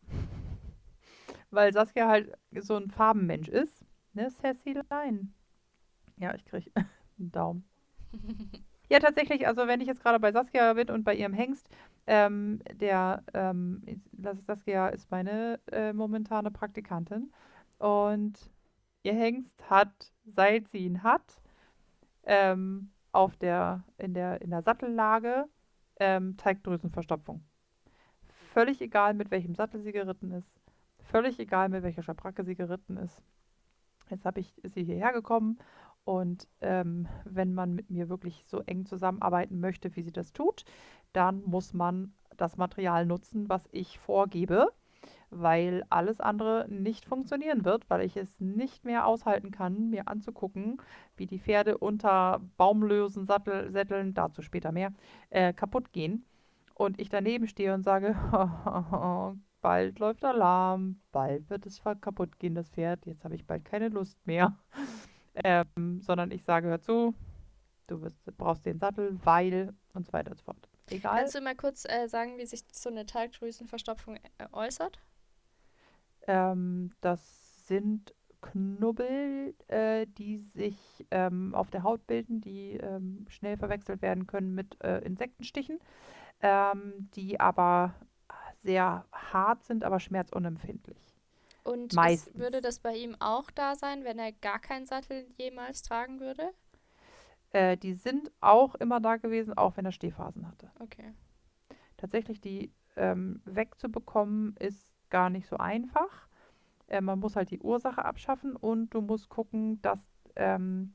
Weil 1.51 1.73
Saskia 1.73 2.09
halt 2.09 2.33
so 2.59 2.77
ein 2.77 2.91
Farbenmensch 2.91 3.49
ist. 3.49 3.85
Ne, 4.13 4.31
Ceciline? 4.31 5.29
Ja, 6.19 6.35
ich 6.35 6.45
krieg 6.45 6.71
einen 7.19 7.33
Daumen. 7.33 7.65
Ja, 8.91 9.01
tatsächlich, 9.01 9.47
also 9.47 9.67
wenn 9.67 9.81
ich 9.81 9.87
jetzt 9.87 10.03
gerade 10.03 10.19
bei 10.19 10.33
Saskia 10.33 10.73
bin 10.73 10.91
und 10.91 11.05
bei 11.05 11.15
ihrem 11.15 11.35
Hengst, 11.35 11.69
ähm, 12.07 12.61
der, 12.73 13.23
ähm, 13.35 13.83
Saskia 14.47 14.89
ist 14.89 15.11
meine 15.11 15.61
äh, 15.71 15.93
momentane 15.93 16.51
Praktikantin 16.51 17.31
und 17.79 18.51
ihr 19.03 19.13
Hengst 19.13 19.69
hat, 19.69 20.13
seit 20.25 20.69
sie 20.69 20.79
ihn 20.79 21.03
hat, 21.03 21.43
ähm, 22.25 22.91
auf 23.13 23.37
der, 23.37 23.85
in 23.99 24.15
der, 24.15 24.41
in 24.41 24.51
der 24.51 24.63
Sattellage 24.63 25.47
ähm, 26.01 26.37
Teigdrüsenverstopfung. 26.39 27.43
Völlig 28.53 28.81
egal, 28.81 29.15
mit 29.15 29.31
welchem 29.31 29.55
Sattel 29.55 29.83
sie 29.83 29.93
geritten 29.93 30.33
ist. 30.33 30.51
Völlig 31.11 31.39
egal, 31.39 31.69
mit 31.69 31.83
welcher 31.83 32.03
Schabracke 32.03 32.45
sie 32.45 32.55
geritten 32.55 32.97
ist. 32.97 33.23
Jetzt 34.11 34.25
habe 34.25 34.41
ich, 34.41 34.57
ist 34.65 34.75
sie 34.75 34.85
hierher 34.85 35.13
gekommen 35.13 35.59
und 36.09 36.49
ähm, 36.63 37.07
wenn 37.27 37.53
man 37.53 37.75
mit 37.75 37.91
mir 37.91 38.09
wirklich 38.09 38.43
so 38.47 38.63
eng 38.65 38.87
zusammenarbeiten 38.87 39.61
möchte, 39.61 39.95
wie 39.95 40.01
sie 40.01 40.11
das 40.11 40.33
tut, 40.33 40.65
dann 41.13 41.43
muss 41.45 41.75
man 41.75 42.15
das 42.39 42.57
Material 42.57 43.05
nutzen, 43.05 43.51
was 43.51 43.69
ich 43.73 43.99
vorgebe, 43.99 44.69
weil 45.29 45.85
alles 45.91 46.19
andere 46.19 46.65
nicht 46.71 47.05
funktionieren 47.05 47.67
wird, 47.67 47.91
weil 47.91 48.07
ich 48.07 48.17
es 48.17 48.41
nicht 48.41 48.87
mehr 48.87 49.07
aushalten 49.07 49.51
kann, 49.51 49.91
mir 49.91 50.09
anzugucken, 50.09 50.81
wie 51.19 51.27
die 51.27 51.41
Pferde 51.41 51.77
unter 51.77 52.41
baumlösen 52.57 53.27
Sattel, 53.27 53.71
Sätteln, 53.71 54.15
dazu 54.15 54.41
später 54.41 54.73
mehr, 54.73 54.95
äh, 55.29 55.53
kaputt 55.53 55.93
gehen. 55.93 56.25
Und 56.73 56.99
ich 56.99 57.11
daneben 57.11 57.47
stehe 57.49 57.75
und 57.75 57.83
sage, 57.83 58.17
bald 59.61 59.99
läuft 59.99 60.25
Alarm, 60.25 61.03
bald 61.13 61.51
wird 61.51 61.67
es 61.67 61.83
kaputt 62.01 62.39
gehen, 62.39 62.55
das 62.55 62.71
Pferd, 62.71 63.05
jetzt 63.05 63.25
habe 63.25 63.35
ich 63.35 63.45
bald 63.47 63.67
keine 63.67 63.91
Lust 63.91 64.27
mehr. 64.27 64.57
Ähm, 65.45 66.01
sondern 66.01 66.31
ich 66.31 66.45
sage, 66.45 66.69
hör 66.69 66.81
zu, 66.81 67.15
du 67.87 68.03
wirst, 68.03 68.19
brauchst 68.37 68.67
den 68.67 68.79
Sattel, 68.79 69.19
weil 69.25 69.75
und 69.95 70.07
so 70.07 70.13
weiter 70.13 70.31
und 70.31 70.39
so 70.39 70.45
fort. 70.45 70.69
Egal. 70.91 71.19
Kannst 71.19 71.35
du 71.35 71.41
mal 71.41 71.55
kurz 71.55 71.85
äh, 71.85 72.09
sagen, 72.09 72.39
wie 72.39 72.47
sich 72.47 72.65
so 72.73 72.89
eine 72.89 73.05
Talgdrüsenverstopfung 73.07 74.17
äh, 74.17 74.21
äußert? 74.53 74.99
Ähm, 76.27 76.91
das 77.01 77.67
sind 77.67 78.15
Knubbel, 78.41 79.55
äh, 79.67 80.07
die 80.07 80.39
sich 80.39 81.07
ähm, 81.11 81.55
auf 81.55 81.71
der 81.71 81.83
Haut 81.83 82.07
bilden, 82.07 82.41
die 82.41 82.75
ähm, 82.75 83.27
schnell 83.29 83.57
verwechselt 83.57 84.01
werden 84.01 84.27
können 84.27 84.55
mit 84.55 84.83
äh, 84.83 84.99
Insektenstichen, 85.01 85.79
ähm, 86.41 87.11
die 87.15 87.41
aber 87.41 87.95
sehr 88.63 89.05
hart 89.13 89.65
sind, 89.65 89.85
aber 89.85 90.01
schmerzunempfindlich. 90.01 91.08
Und 91.65 91.93
es, 91.93 91.97
Meistens. 91.97 92.39
würde 92.39 92.61
das 92.61 92.79
bei 92.79 92.95
ihm 92.95 93.17
auch 93.21 93.51
da 93.51 93.75
sein, 93.75 94.05
wenn 94.05 94.19
er 94.19 94.33
gar 94.33 94.59
keinen 94.59 94.87
Sattel 94.87 95.27
jemals 95.37 95.83
tragen 95.83 96.21
würde? 96.21 96.51
Äh, 97.51 97.77
die 97.77 97.95
sind 97.95 98.31
auch 98.41 98.75
immer 98.77 99.01
da 99.01 99.17
gewesen, 99.17 99.57
auch 99.57 99.77
wenn 99.77 99.85
er 99.85 99.93
Stehphasen 99.93 100.47
hatte. 100.47 100.71
Okay. 100.81 101.13
Tatsächlich 101.97 102.41
die 102.41 102.73
ähm, 102.97 103.41
wegzubekommen 103.45 104.57
ist 104.59 104.87
gar 105.11 105.31
nicht 105.31 105.47
so 105.47 105.57
einfach. 105.57 106.29
Äh, 106.89 107.01
man 107.01 107.19
muss 107.19 107.37
halt 107.37 107.51
die 107.51 107.61
Ursache 107.61 108.05
abschaffen 108.05 108.57
und 108.57 108.91
du 108.95 109.01
musst 109.01 109.29
gucken, 109.29 109.81
dass, 109.83 110.01
ähm, 110.37 110.95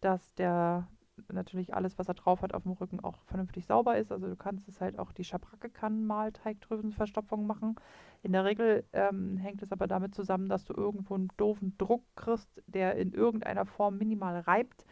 dass 0.00 0.34
der 0.34 0.88
natürlich 1.32 1.74
alles, 1.74 1.98
was 1.98 2.08
er 2.08 2.14
drauf 2.14 2.42
hat 2.42 2.54
auf 2.54 2.62
dem 2.64 2.72
Rücken, 2.72 3.00
auch 3.00 3.22
vernünftig 3.24 3.66
sauber 3.66 3.96
ist. 3.96 4.12
Also 4.12 4.26
du 4.28 4.36
kannst 4.36 4.68
es 4.68 4.80
halt 4.80 4.98
auch, 4.98 5.12
die 5.12 5.24
Schabracke 5.24 5.70
kann 5.70 6.04
mal 6.06 6.32
Teigdrüsenverstopfung 6.32 7.46
machen. 7.46 7.76
In 8.22 8.32
der 8.32 8.44
Regel 8.44 8.84
ähm, 8.92 9.36
hängt 9.36 9.62
es 9.62 9.72
aber 9.72 9.86
damit 9.86 10.14
zusammen, 10.14 10.48
dass 10.48 10.64
du 10.64 10.74
irgendwo 10.74 11.14
einen 11.14 11.30
doofen 11.36 11.76
Druck 11.78 12.02
kriegst, 12.16 12.62
der 12.66 12.96
in 12.96 13.12
irgendeiner 13.12 13.66
Form 13.66 13.98
minimal 13.98 14.40
reibt 14.40 14.84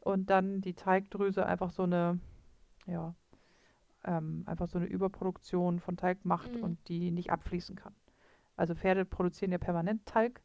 und 0.00 0.30
dann 0.30 0.60
die 0.60 0.74
Teigdrüse 0.74 1.46
einfach 1.46 1.70
so 1.70 1.84
eine, 1.84 2.18
ja, 2.86 3.14
ähm, 4.04 4.44
einfach 4.46 4.68
so 4.68 4.78
eine 4.78 4.86
Überproduktion 4.86 5.80
von 5.80 5.96
Talg 5.96 6.24
macht 6.24 6.54
Mhm. 6.56 6.62
und 6.62 6.88
die 6.88 7.10
nicht 7.10 7.30
abfließen 7.30 7.76
kann. 7.76 7.94
Also 8.56 8.74
Pferde 8.74 9.04
produzieren 9.04 9.52
ja 9.52 9.58
permanent 9.58 10.06
Talg 10.06 10.40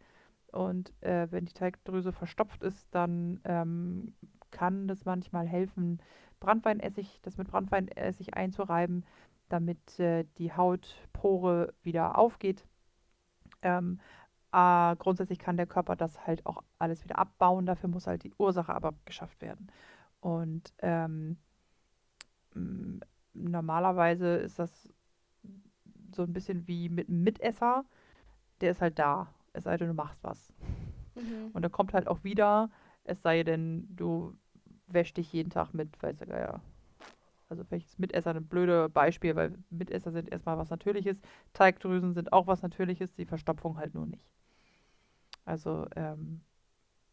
und 0.52 0.92
äh, 1.02 1.28
wenn 1.32 1.46
die 1.46 1.54
Talgdrüse 1.54 2.12
verstopft 2.12 2.62
ist, 2.64 2.88
dann 2.92 3.40
ähm, 3.44 4.14
kann 4.54 4.88
das 4.88 5.04
manchmal 5.04 5.46
helfen, 5.46 6.02
Brandweinessig, 6.40 7.20
das 7.24 7.38
mit 7.38 7.50
Brandweinessig 7.50 8.36
einzureiben, 8.36 9.06
damit 9.50 10.00
äh, 10.00 10.26
die 10.38 10.54
Hautpore 10.54 11.74
wieder 11.82 12.18
aufgeht. 12.18 12.66
Ähm, 13.62 14.00
äh, 14.54 14.96
grundsätzlich 14.98 15.40
kann 15.40 15.58
der 15.58 15.68
Körper 15.68 15.96
das 15.96 16.26
halt 16.26 16.46
auch 16.46 16.64
alles 16.80 17.04
wieder 17.04 17.18
abbauen, 17.18 17.66
dafür 17.66 17.90
muss 17.90 18.08
halt 18.08 18.24
die 18.24 18.34
Ursache 18.38 18.74
aber 18.74 18.94
geschafft 19.06 19.42
werden. 19.42 19.68
Und 20.22 20.74
ähm, 20.80 21.38
m, 22.56 23.02
normalerweise 23.34 24.36
ist 24.36 24.60
das 24.60 24.94
so 26.16 26.24
ein 26.24 26.34
bisschen 26.34 26.68
wie 26.68 26.90
mit 26.90 27.10
einem 27.10 27.24
Mitesser, 27.24 27.84
der 28.62 28.72
ist 28.72 28.82
halt 28.82 29.00
da, 29.00 29.34
es 29.54 29.64
sei 29.64 29.78
denn, 29.78 29.88
du 29.88 29.94
machst 29.94 30.24
was. 30.24 30.54
Mhm. 31.16 31.52
Und 31.54 31.64
er 31.64 31.70
kommt 31.70 31.94
halt 31.94 32.08
auch 32.08 32.24
wieder, 32.24 32.70
es 33.04 33.22
sei 33.22 33.44
denn, 33.44 33.88
du 33.96 34.36
wäschst 34.94 35.18
dich 35.18 35.32
jeden 35.34 35.50
Tag 35.50 35.74
mit, 35.74 36.02
weiß 36.02 36.18
der 36.18 36.28
Geier. 36.28 36.62
Also 37.50 37.64
vielleicht 37.66 37.88
ist 37.88 38.00
Mitesser 38.00 38.32
ein 38.36 38.48
blödes 38.48 38.92
Beispiel, 38.94 39.36
weil 39.36 39.58
Mitesser 39.72 40.12
sind 40.12 40.30
erstmal 40.32 40.58
was 40.58 40.70
Natürliches, 40.72 41.18
Teigdrüsen 41.54 42.14
sind 42.14 42.34
auch 42.34 42.48
was 42.48 42.62
Natürliches, 42.64 43.14
die 43.16 43.26
Verstopfung 43.26 43.78
halt 43.78 43.94
nur 43.96 44.08
nicht. 44.08 44.26
Also 45.46 45.88
ähm, 45.96 46.42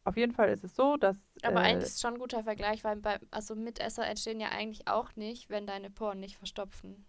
auf 0.04 0.16
jeden 0.16 0.32
Fall 0.32 0.50
ist 0.50 0.64
es 0.64 0.76
so, 0.76 0.96
dass 0.96 1.16
Aber 1.42 1.60
äh, 1.60 1.60
eigentlich 1.60 1.88
ist 1.88 1.94
es 1.96 2.00
schon 2.00 2.14
ein 2.14 2.18
guter 2.18 2.44
Vergleich, 2.44 2.82
weil 2.82 2.96
bei, 2.96 3.18
also 3.30 3.54
Mitesser 3.54 4.06
entstehen 4.06 4.40
ja 4.40 4.48
eigentlich 4.48 4.88
auch 4.88 5.16
nicht, 5.16 5.50
wenn 5.50 5.66
deine 5.66 5.90
Poren 5.90 6.18
nicht 6.20 6.36
verstopfen. 6.38 7.04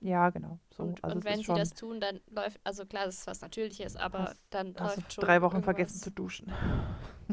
ja 0.00 0.30
genau 0.30 0.58
so. 0.70 0.84
Und, 0.84 1.02
also 1.02 1.16
und 1.16 1.24
wenn 1.24 1.42
sie 1.42 1.54
das 1.54 1.70
tun, 1.74 2.00
dann 2.00 2.20
läuft, 2.30 2.60
also 2.64 2.84
klar, 2.86 3.06
das 3.06 3.18
ist 3.18 3.26
was 3.26 3.40
Natürliches, 3.40 3.96
aber 3.96 4.22
Hast- 4.22 4.40
dann 4.50 4.74
hast 4.78 4.98
läuft 4.98 5.12
du 5.12 5.14
schon 5.14 5.24
drei 5.26 5.42
Wochen 5.42 5.56
irgendwas. 5.56 5.64
vergessen 5.64 6.00
zu 6.02 6.10
duschen. 6.10 6.52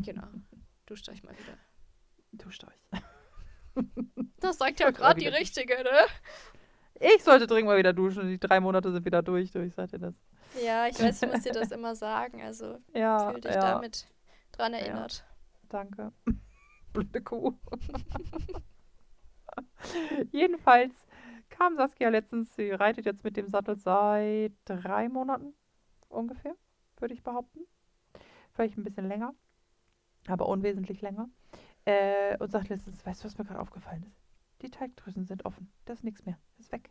Genau. 0.01 0.27
Duscht 0.85 1.09
euch 1.09 1.23
mal 1.23 1.37
wieder. 1.37 1.57
Duscht 2.33 2.65
euch. 2.65 3.01
Das 4.39 4.57
sagt 4.57 4.79
ja 4.79 4.91
gerade 4.91 5.19
die 5.19 5.27
Richtige, 5.27 5.75
ne? 5.83 6.05
Ich 7.15 7.23
sollte 7.23 7.47
dringend 7.47 7.67
mal 7.67 7.77
wieder 7.77 7.93
duschen. 7.93 8.27
Die 8.27 8.39
drei 8.39 8.59
Monate 8.59 8.91
sind 8.91 9.05
wieder 9.05 9.21
durch. 9.21 9.51
Du, 9.51 9.59
ich 9.63 9.73
sag 9.73 9.89
dir 9.89 9.99
das. 9.99 10.13
Ja, 10.63 10.87
ich 10.87 10.95
weiß, 10.99 11.23
ich 11.23 11.29
muss 11.29 11.43
dir 11.43 11.53
das 11.53 11.71
immer 11.71 11.95
sagen, 11.95 12.41
also 12.41 12.77
Ja, 12.93 13.31
fühl 13.31 13.41
dich 13.41 13.53
ja. 13.55 13.73
damit 13.73 14.07
dran 14.51 14.73
Ja. 14.73 14.79
erinnert. 14.79 15.23
Danke. 15.69 16.11
Blöde 16.93 17.21
Kuh. 17.21 17.53
Jedenfalls 20.31 20.93
kam 21.49 21.75
Saskia 21.75 22.09
letztens, 22.09 22.55
sie 22.55 22.71
reitet 22.71 23.05
jetzt 23.05 23.23
mit 23.23 23.37
dem 23.37 23.47
Sattel 23.49 23.75
seit 23.77 24.53
drei 24.65 25.09
Monaten 25.09 25.53
ungefähr, 26.09 26.55
würde 26.97 27.13
ich 27.13 27.23
behaupten. 27.23 27.61
Vielleicht 28.53 28.77
ein 28.77 28.83
bisschen 28.83 29.07
länger, 29.07 29.33
aber 30.27 30.47
unwesentlich 30.47 31.01
länger. 31.01 31.29
Äh, 31.85 32.37
und 32.37 32.51
sagt 32.51 32.69
letztens, 32.69 33.05
weißt 33.05 33.21
du, 33.21 33.25
was 33.25 33.37
mir 33.37 33.45
gerade 33.45 33.59
aufgefallen 33.59 34.03
ist? 34.03 34.21
Die 34.61 34.69
Teigdrüsen 34.69 35.25
sind 35.25 35.45
offen. 35.45 35.71
Das 35.85 35.99
ist 35.99 36.03
nichts 36.03 36.25
mehr. 36.25 36.37
Das 36.57 36.67
ist 36.67 36.71
weg. 36.71 36.89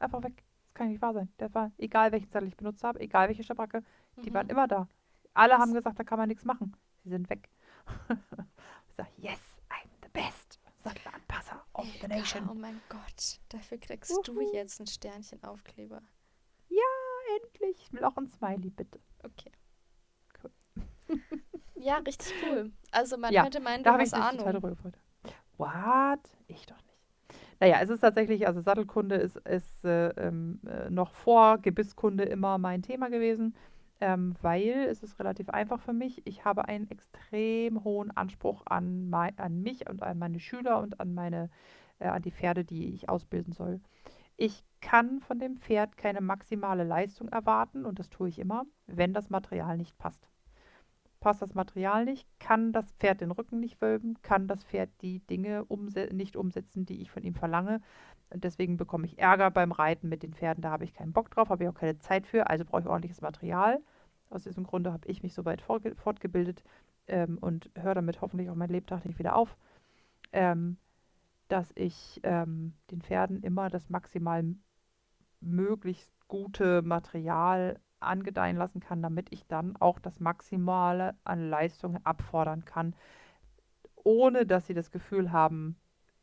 Einfach 0.00 0.22
weg. 0.24 0.42
Das 0.64 0.74
kann 0.74 0.88
nicht 0.88 1.02
wahr 1.02 1.12
sein. 1.14 1.32
Der 1.38 1.52
war, 1.54 1.70
egal 1.78 2.10
welchen 2.12 2.30
Sattel 2.30 2.48
ich 2.48 2.56
benutzt 2.56 2.82
habe, 2.84 2.98
egal 3.00 3.28
welche 3.28 3.44
Schabracke, 3.44 3.82
die 4.24 4.30
Mhm. 4.30 4.34
waren 4.34 4.48
immer 4.48 4.66
da. 4.66 4.88
Alle 5.34 5.54
haben 5.54 5.72
Das- 5.72 5.78
gesagt, 5.82 5.98
da 5.98 6.04
kann 6.04 6.18
man 6.18 6.28
nichts 6.28 6.44
machen. 6.44 6.76
Sie 7.04 7.10
sind 7.10 7.28
weg. 7.30 7.48
ich 8.88 8.94
sage, 8.96 9.10
yes, 9.18 9.38
I'm 9.68 9.88
the 10.02 10.08
best. 10.12 10.58
Sattelanpasser 10.82 11.64
of 11.74 11.86
the 12.00 12.08
nation. 12.08 12.48
Oh 12.50 12.54
mein 12.54 12.80
Gott, 12.88 13.38
dafür 13.50 13.78
kriegst 13.78 14.10
du 14.26 14.34
Wuhu. 14.34 14.52
jetzt 14.54 14.80
ein 14.80 14.86
Sternchenaufkleber. 14.86 16.02
Endlich. 17.44 17.76
Ich 17.82 17.92
will 17.92 18.02
auch 18.04 18.16
ein 18.16 18.26
Smiley, 18.26 18.70
bitte. 18.70 18.98
Okay. 19.22 19.52
Cool. 20.42 20.50
Ja, 21.82 21.96
richtig 21.98 22.34
cool. 22.42 22.70
Also 22.92 23.16
man 23.16 23.32
Ja, 23.32 23.42
könnte 23.42 23.60
meinen, 23.60 23.84
Da 23.84 23.92
du 23.92 24.02
ich 24.02 24.10
hast 24.12 24.14
total 24.14 24.52
Ahnung. 24.52 24.52
darüber 24.52 24.70
gefreut. 24.70 24.98
What? 25.58 26.20
Ich 26.48 26.66
doch 26.66 26.76
nicht. 26.76 26.98
naja, 27.60 27.78
es 27.82 27.90
ist 27.90 28.00
tatsächlich, 28.00 28.46
also 28.46 28.60
Sattelkunde 28.60 29.16
ist, 29.16 29.36
ist 29.38 29.84
äh, 29.84 30.08
ähm, 30.10 30.60
äh, 30.66 30.90
noch 30.90 31.14
vor 31.14 31.58
Gebisskunde 31.58 32.24
immer 32.24 32.58
mein 32.58 32.82
Thema 32.82 33.10
gewesen, 33.10 33.54
ähm, 34.00 34.34
weil 34.42 34.86
es 34.90 35.02
ist 35.02 35.18
relativ 35.18 35.50
einfach 35.50 35.80
für 35.80 35.92
mich. 35.92 36.26
Ich 36.26 36.44
habe 36.44 36.66
einen 36.68 36.90
extrem 36.90 37.84
hohen 37.84 38.10
Anspruch 38.16 38.62
an, 38.66 39.10
mei- 39.10 39.34
an 39.36 39.62
mich 39.62 39.88
und 39.90 40.02
an 40.02 40.18
meine 40.18 40.40
Schüler 40.40 40.80
und 40.80 41.00
an 41.00 41.14
meine, 41.14 41.50
äh, 41.98 42.08
an 42.08 42.22
die 42.22 42.32
Pferde, 42.32 42.64
die 42.64 42.94
ich 42.94 43.08
ausbilden 43.10 43.52
soll. 43.52 43.80
Ich 44.38 44.64
kann 44.82 45.20
von 45.20 45.38
dem 45.40 45.58
Pferd 45.58 45.96
keine 45.98 46.22
maximale 46.22 46.84
Leistung 46.84 47.28
erwarten 47.30 47.86
und 47.86 47.98
das 48.00 48.10
tue 48.10 48.28
ich 48.30 48.38
immer, 48.40 48.64
wenn 48.86 49.14
das 49.14 49.30
Material 49.30 49.76
nicht 49.78 49.98
passt. 49.98 50.29
Passt 51.20 51.42
das 51.42 51.54
Material 51.54 52.06
nicht, 52.06 52.26
kann 52.38 52.72
das 52.72 52.92
Pferd 52.92 53.20
den 53.20 53.30
Rücken 53.30 53.60
nicht 53.60 53.80
wölben, 53.82 54.16
kann 54.22 54.48
das 54.48 54.64
Pferd 54.64 54.88
die 55.02 55.20
Dinge 55.20 55.64
umse 55.66 56.08
nicht 56.12 56.34
umsetzen, 56.34 56.86
die 56.86 57.02
ich 57.02 57.10
von 57.10 57.22
ihm 57.22 57.34
verlange. 57.34 57.82
Und 58.30 58.44
deswegen 58.44 58.78
bekomme 58.78 59.06
ich 59.06 59.18
Ärger 59.18 59.50
beim 59.50 59.72
Reiten 59.72 60.08
mit 60.08 60.22
den 60.22 60.32
Pferden. 60.32 60.62
Da 60.62 60.70
habe 60.70 60.84
ich 60.84 60.94
keinen 60.94 61.12
Bock 61.12 61.30
drauf, 61.30 61.50
habe 61.50 61.64
ich 61.64 61.68
auch 61.68 61.74
keine 61.74 61.98
Zeit 61.98 62.26
für, 62.26 62.48
also 62.48 62.64
brauche 62.64 62.80
ich 62.80 62.86
ordentliches 62.86 63.20
Material. 63.20 63.80
Aus 64.30 64.44
diesem 64.44 64.64
Grunde 64.64 64.92
habe 64.92 65.06
ich 65.08 65.22
mich 65.22 65.34
so 65.34 65.44
weit 65.44 65.60
fortgebildet 65.60 66.62
ähm, 67.08 67.36
und 67.38 67.70
höre 67.76 67.94
damit 67.94 68.20
hoffentlich 68.22 68.48
auch 68.48 68.54
mein 68.54 68.70
Lebtag 68.70 69.04
nicht 69.04 69.18
wieder 69.18 69.36
auf, 69.36 69.56
ähm, 70.32 70.78
dass 71.48 71.72
ich 71.74 72.20
ähm, 72.22 72.74
den 72.90 73.02
Pferden 73.02 73.42
immer 73.42 73.68
das 73.68 73.90
maximal 73.90 74.44
möglichst 75.40 76.10
gute 76.28 76.80
Material 76.82 77.80
angedeihen 78.00 78.56
lassen 78.56 78.80
kann, 78.80 79.02
damit 79.02 79.28
ich 79.30 79.46
dann 79.46 79.76
auch 79.76 79.98
das 79.98 80.20
Maximale 80.20 81.14
an 81.24 81.48
Leistung 81.48 81.98
abfordern 82.04 82.64
kann, 82.64 82.94
ohne 83.96 84.46
dass 84.46 84.66
sie 84.66 84.74
das 84.74 84.90
Gefühl 84.90 85.32
haben, 85.32 85.76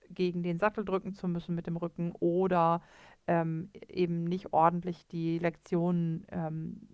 gegen 0.10 0.44
den 0.44 0.60
Sattel 0.60 0.86
drücken 0.86 1.14
zu 1.14 1.28
müssen 1.28 1.56
mit 1.56 1.68
dem 1.68 1.78
Rücken 1.78 2.14
oder 2.20 2.82
ähm, 3.28 3.70
eben 3.90 4.24
nicht 4.24 4.54
ordentlich 4.54 5.06
die 5.08 5.38
Lektionen 5.38 6.26
ähm, 6.32 6.88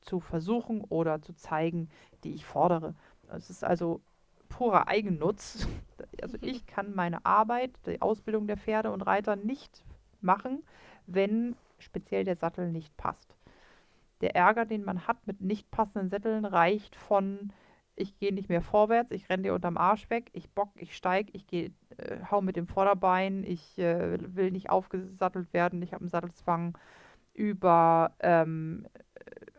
zu 0.00 0.20
versuchen 0.20 0.82
oder 0.82 1.20
zu 1.20 1.34
zeigen, 1.34 1.88
die 2.24 2.34
ich 2.34 2.46
fordere. 2.46 2.94
Es 3.28 3.50
ist 3.50 3.64
also 3.64 4.00
purer 4.48 4.88
Eigennutz. 4.88 5.66
Also 6.22 6.38
ich 6.40 6.64
kann 6.64 6.94
meine 6.94 7.26
Arbeit, 7.26 7.72
die 7.84 8.00
Ausbildung 8.00 8.46
der 8.46 8.56
Pferde 8.56 8.90
und 8.90 9.02
Reiter 9.02 9.36
nicht 9.36 9.84
machen, 10.22 10.62
wenn 11.06 11.56
speziell 11.78 12.24
der 12.24 12.36
Sattel 12.36 12.72
nicht 12.72 12.96
passt. 12.96 13.36
Der 14.20 14.36
Ärger, 14.36 14.66
den 14.66 14.84
man 14.84 15.06
hat 15.06 15.26
mit 15.26 15.40
nicht 15.40 15.70
passenden 15.70 16.10
Sätteln, 16.10 16.44
reicht 16.44 16.96
von 16.96 17.52
ich 18.00 18.18
gehe 18.18 18.32
nicht 18.32 18.48
mehr 18.48 18.62
vorwärts, 18.62 19.10
ich 19.10 19.28
renne 19.28 19.42
dir 19.44 19.54
unterm 19.54 19.76
Arsch 19.76 20.08
weg, 20.10 20.30
ich 20.32 20.50
bock, 20.50 20.70
ich 20.76 20.96
steig, 20.96 21.28
ich 21.32 21.46
gehe, 21.46 21.72
äh, 21.98 22.16
hau 22.30 22.40
mit 22.40 22.56
dem 22.56 22.66
Vorderbein, 22.66 23.44
ich 23.44 23.78
äh, 23.78 24.18
will 24.34 24.50
nicht 24.50 24.70
aufgesattelt 24.70 25.52
werden, 25.52 25.82
ich 25.82 25.92
habe 25.92 26.02
einen 26.02 26.08
Sattelzwang 26.08 26.78
über 27.34 28.12
ähm, 28.20 28.86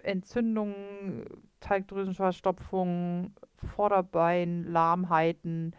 Entzündungen, 0.04 1.26
Teigdrüsenverstopfung, 1.60 3.36
Vorderbein, 3.76 4.64
Lahmheiten, 4.64 5.76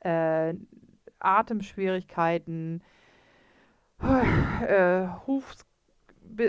äh, 0.00 0.54
Atemschwierigkeiten, 1.18 2.82
äh, 4.02 5.06
Huf, 5.26 5.54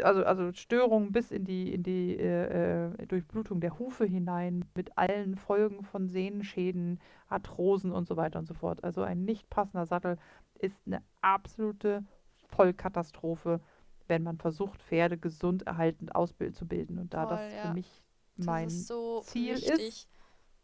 also, 0.03 0.23
also 0.23 0.51
Störungen 0.53 1.11
bis 1.11 1.31
in 1.31 1.45
die, 1.45 1.73
in 1.73 1.83
die 1.83 2.17
äh, 2.17 2.85
äh, 2.85 3.05
Durchblutung 3.07 3.59
der 3.59 3.77
Hufe 3.79 4.05
hinein 4.05 4.65
mit 4.75 4.97
allen 4.97 5.35
Folgen 5.35 5.83
von 5.83 6.07
Sehnenschäden, 6.07 6.99
Arthrosen 7.27 7.91
und 7.91 8.07
so 8.07 8.17
weiter 8.17 8.39
und 8.39 8.47
so 8.47 8.53
fort. 8.53 8.83
Also 8.83 9.01
ein 9.01 9.25
nicht 9.25 9.49
passender 9.49 9.85
Sattel 9.85 10.17
ist 10.59 10.79
eine 10.85 11.01
absolute 11.21 12.03
Vollkatastrophe, 12.49 13.61
wenn 14.07 14.23
man 14.23 14.37
versucht, 14.37 14.81
Pferde 14.81 15.17
gesund 15.17 15.63
erhaltend 15.63 16.15
auszubilden. 16.15 16.97
Und 16.97 17.13
da 17.13 17.27
Voll, 17.27 17.37
das 17.37 17.53
ja. 17.53 17.61
für 17.63 17.73
mich 17.73 18.03
mein 18.37 18.67
ist 18.67 18.87
so 18.87 19.21
Ziel 19.21 19.55
wichtig. 19.55 19.79
ist, 19.79 20.09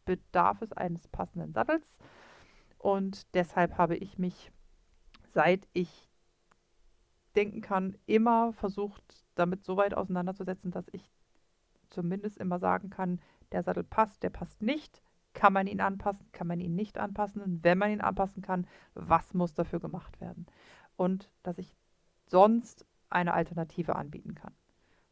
bedarf 0.05 0.61
es 0.61 0.71
eines 0.73 1.07
passenden 1.07 1.53
Sattels. 1.53 1.97
Und 2.77 3.33
deshalb 3.33 3.77
habe 3.77 3.95
ich 3.95 4.17
mich, 4.17 4.51
seit 5.33 5.67
ich 5.73 6.09
denken 7.35 7.61
kann, 7.61 7.97
immer 8.05 8.53
versucht, 8.53 9.03
damit 9.35 9.63
so 9.63 9.77
weit 9.77 9.93
auseinanderzusetzen, 9.93 10.71
dass 10.71 10.85
ich 10.91 11.11
zumindest 11.89 12.37
immer 12.37 12.59
sagen 12.59 12.89
kann, 12.89 13.19
der 13.51 13.63
Sattel 13.63 13.83
passt, 13.83 14.23
der 14.23 14.29
passt 14.29 14.61
nicht. 14.61 15.01
Kann 15.33 15.53
man 15.53 15.65
ihn 15.65 15.81
anpassen, 15.81 16.31
kann 16.31 16.47
man 16.47 16.59
ihn 16.59 16.75
nicht 16.75 16.97
anpassen? 16.97 17.41
Und 17.41 17.63
wenn 17.63 17.77
man 17.77 17.91
ihn 17.91 18.01
anpassen 18.01 18.43
kann, 18.43 18.67
was 18.93 19.33
muss 19.33 19.53
dafür 19.53 19.79
gemacht 19.79 20.21
werden? 20.21 20.45
Und 20.95 21.31
dass 21.41 21.57
ich 21.57 21.75
sonst 22.27 22.85
eine 23.09 23.33
Alternative 23.33 23.95
anbieten 23.95 24.35
kann 24.35 24.53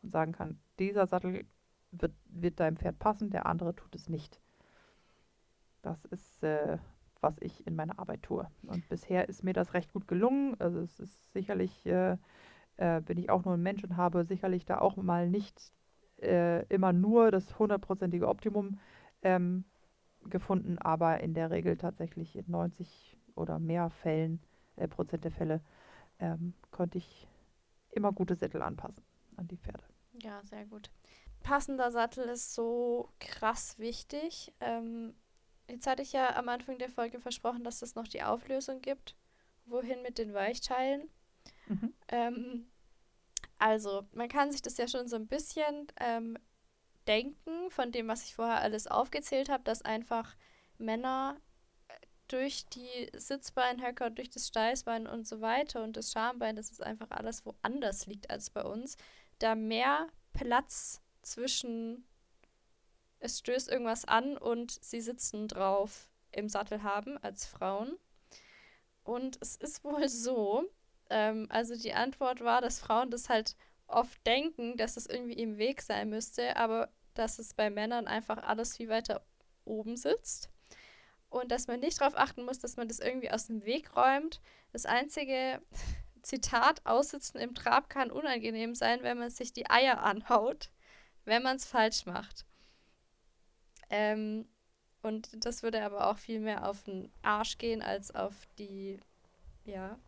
und 0.01 0.09
sagen 0.11 0.31
kann, 0.31 0.59
dieser 0.79 1.07
Sattel 1.07 1.45
wird, 1.91 2.13
wird 2.25 2.59
deinem 2.59 2.77
Pferd 2.77 2.99
passen, 2.99 3.29
der 3.31 3.45
andere 3.45 3.75
tut 3.75 3.95
es 3.95 4.09
nicht. 4.09 4.39
Das 5.81 6.05
ist, 6.05 6.43
äh, 6.43 6.77
was 7.21 7.35
ich 7.39 7.65
in 7.65 7.75
meiner 7.75 7.99
Arbeit 7.99 8.23
tue. 8.23 8.47
Und 8.63 8.87
bisher 8.89 9.29
ist 9.29 9.43
mir 9.43 9.53
das 9.53 9.73
recht 9.73 9.93
gut 9.93 10.07
gelungen. 10.07 10.55
Also 10.59 10.79
es 10.79 10.99
ist 10.99 11.31
sicherlich, 11.33 11.85
äh, 11.85 12.17
äh, 12.77 13.01
bin 13.01 13.17
ich 13.17 13.29
auch 13.29 13.45
nur 13.45 13.53
ein 13.53 13.63
Mensch 13.63 13.83
und 13.83 13.97
habe 13.97 14.25
sicherlich 14.25 14.65
da 14.65 14.79
auch 14.79 14.97
mal 14.97 15.29
nicht 15.29 15.71
äh, 16.21 16.65
immer 16.67 16.93
nur 16.93 17.31
das 17.31 17.57
hundertprozentige 17.57 18.27
Optimum 18.27 18.79
ähm, 19.21 19.65
gefunden, 20.29 20.77
aber 20.77 21.19
in 21.21 21.33
der 21.33 21.49
Regel 21.49 21.77
tatsächlich 21.77 22.35
in 22.35 22.45
90 22.47 23.17
oder 23.35 23.59
mehr 23.59 23.89
Fällen, 23.89 24.41
äh, 24.75 24.87
Prozent 24.87 25.23
der 25.23 25.31
Fälle, 25.31 25.61
ähm, 26.19 26.53
konnte 26.69 26.97
ich 26.97 27.27
immer 27.91 28.11
gute 28.11 28.35
Sättel 28.35 28.61
anpassen 28.61 29.03
an 29.37 29.47
die 29.47 29.57
Pferde. 29.57 29.83
Ja, 30.21 30.41
sehr 30.43 30.65
gut. 30.65 30.91
Passender 31.41 31.91
Sattel 31.91 32.25
ist 32.25 32.53
so 32.53 33.09
krass 33.19 33.79
wichtig. 33.79 34.53
Ähm, 34.59 35.15
jetzt 35.69 35.87
hatte 35.87 36.01
ich 36.01 36.13
ja 36.13 36.35
am 36.35 36.49
Anfang 36.49 36.77
der 36.77 36.89
Folge 36.89 37.19
versprochen, 37.19 37.63
dass 37.63 37.81
es 37.81 37.95
noch 37.95 38.07
die 38.07 38.23
Auflösung 38.23 38.81
gibt. 38.81 39.15
Wohin 39.65 40.01
mit 40.01 40.17
den 40.17 40.33
Weichteilen? 40.33 41.09
Mhm. 41.67 41.93
Ähm, 42.09 42.71
also, 43.57 44.07
man 44.11 44.27
kann 44.27 44.51
sich 44.51 44.61
das 44.61 44.77
ja 44.77 44.87
schon 44.87 45.07
so 45.07 45.15
ein 45.15 45.27
bisschen 45.27 45.87
ähm, 45.99 46.37
denken 47.07 47.69
von 47.69 47.91
dem, 47.91 48.07
was 48.07 48.25
ich 48.25 48.35
vorher 48.35 48.61
alles 48.61 48.87
aufgezählt 48.87 49.49
habe, 49.49 49.63
dass 49.63 49.81
einfach 49.81 50.35
Männer 50.77 51.37
äh, 51.87 51.93
durch 52.27 52.65
die 52.67 53.09
Sitzbeinhöcker, 53.15 54.09
durch 54.09 54.29
das 54.29 54.47
Steißbein 54.47 55.07
und 55.07 55.27
so 55.27 55.41
weiter 55.41 55.83
und 55.83 55.95
das 55.95 56.11
Schambein, 56.11 56.55
das 56.55 56.71
ist 56.71 56.81
einfach 56.81 57.11
alles 57.11 57.45
woanders 57.45 58.07
liegt 58.07 58.29
als 58.29 58.49
bei 58.49 58.63
uns, 58.63 58.97
da 59.39 59.55
mehr 59.55 60.07
Platz 60.33 61.01
zwischen 61.21 62.05
es 63.21 63.39
stößt 63.39 63.69
irgendwas 63.69 64.05
an 64.05 64.37
und 64.37 64.83
sie 64.83 64.99
sitzen 64.99 65.47
drauf 65.47 66.09
im 66.31 66.49
Sattel 66.49 66.83
haben 66.83 67.17
als 67.19 67.45
Frauen. 67.45 67.97
Und 69.03 69.37
es 69.41 69.55
ist 69.55 69.83
wohl 69.83 70.09
so, 70.09 70.65
ähm, 71.09 71.47
also 71.49 71.75
die 71.75 71.93
Antwort 71.93 72.41
war, 72.41 72.61
dass 72.61 72.79
Frauen 72.79 73.11
das 73.11 73.29
halt 73.29 73.55
oft 73.87 74.25
denken, 74.25 74.77
dass 74.77 74.97
es 74.97 75.05
irgendwie 75.05 75.39
im 75.39 75.57
Weg 75.57 75.81
sein 75.81 76.09
müsste, 76.09 76.55
aber 76.55 76.89
dass 77.13 77.39
es 77.39 77.53
bei 77.53 77.69
Männern 77.69 78.07
einfach 78.07 78.37
alles 78.37 78.77
viel 78.77 78.89
weiter 78.89 79.21
oben 79.65 79.97
sitzt. 79.97 80.49
Und 81.29 81.51
dass 81.51 81.67
man 81.67 81.79
nicht 81.79 82.01
darauf 82.01 82.17
achten 82.17 82.43
muss, 82.43 82.59
dass 82.59 82.75
man 82.75 82.87
das 82.87 82.99
irgendwie 82.99 83.31
aus 83.31 83.47
dem 83.47 83.63
Weg 83.63 83.95
räumt. 83.95 84.41
Das 84.71 84.85
einzige 84.85 85.61
Zitat, 86.23 86.85
Aussitzen 86.85 87.39
im 87.39 87.53
Trab 87.53 87.89
kann 87.89 88.11
unangenehm 88.11 88.75
sein, 88.75 89.03
wenn 89.03 89.17
man 89.17 89.29
sich 89.29 89.53
die 89.53 89.69
Eier 89.69 90.01
anhaut, 90.01 90.71
wenn 91.25 91.43
man 91.43 91.57
es 91.57 91.65
falsch 91.65 92.05
macht. 92.05 92.45
Ähm, 93.91 94.47
und 95.03 95.45
das 95.45 95.63
würde 95.63 95.83
aber 95.83 96.09
auch 96.09 96.17
viel 96.17 96.39
mehr 96.39 96.67
auf 96.67 96.83
den 96.83 97.11
Arsch 97.21 97.57
gehen 97.57 97.81
als 97.81 98.13
auf 98.13 98.33
die, 98.57 98.99
ja. 99.65 99.99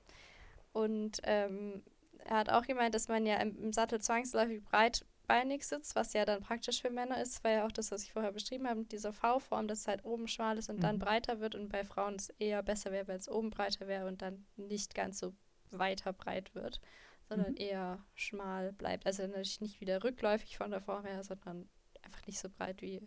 Und 0.72 1.20
ähm, 1.24 1.84
er 2.26 2.38
hat 2.38 2.50
auch 2.50 2.64
gemeint, 2.66 2.96
dass 2.96 3.08
man 3.08 3.26
ja 3.26 3.38
im, 3.38 3.56
im 3.58 3.74
Sattel 3.74 4.02
zwangsläufig 4.02 4.64
breitbeinig 4.64 5.66
sitzt, 5.68 5.96
was 5.96 6.14
ja 6.14 6.26
dann 6.26 6.42
praktisch 6.42 6.82
für 6.82 6.90
Männer 6.90 7.22
ist. 7.22 7.44
War 7.44 7.52
ja 7.52 7.66
auch 7.66 7.72
das, 7.72 7.92
was 7.92 8.04
ich 8.04 8.14
vorher 8.14 8.32
beschrieben 8.32 8.68
habe, 8.68 8.80
mit 8.80 8.92
dieser 8.92 9.14
V-Form, 9.14 9.68
dass 9.68 9.80
es 9.82 9.88
halt 9.88 10.06
oben 10.06 10.28
schmal 10.28 10.58
ist 10.58 10.70
und 10.70 10.82
dann 10.84 10.96
Mhm. 10.96 11.00
breiter 11.00 11.40
wird. 11.40 11.56
Und 11.56 11.70
bei 11.70 11.84
Frauen 11.84 12.16
es 12.16 12.30
eher 12.40 12.64
besser 12.64 12.92
wäre, 12.92 13.08
wenn 13.08 13.18
es 13.18 13.30
oben 13.30 13.50
breiter 13.50 13.88
wäre 13.88 14.08
und 14.08 14.22
dann 14.22 14.46
nicht 14.56 14.96
ganz 14.96 15.20
so 15.20 15.34
weiter 15.72 16.14
breit 16.14 16.54
wird, 16.56 16.80
sondern 17.28 17.52
Mhm. 17.52 17.58
eher 17.58 18.06
schmal 18.16 18.74
bleibt. 18.74 19.06
Also 19.06 19.24
natürlich 19.24 19.62
nicht 19.62 19.82
wieder 19.82 20.04
rückläufig 20.04 20.58
von 20.58 20.72
der 20.72 20.82
Form 20.82 21.06
her, 21.06 21.24
sondern 21.24 21.68
einfach 22.04 22.26
nicht 22.28 22.40
so 22.40 22.50
breit 22.50 22.82
wie 22.82 23.02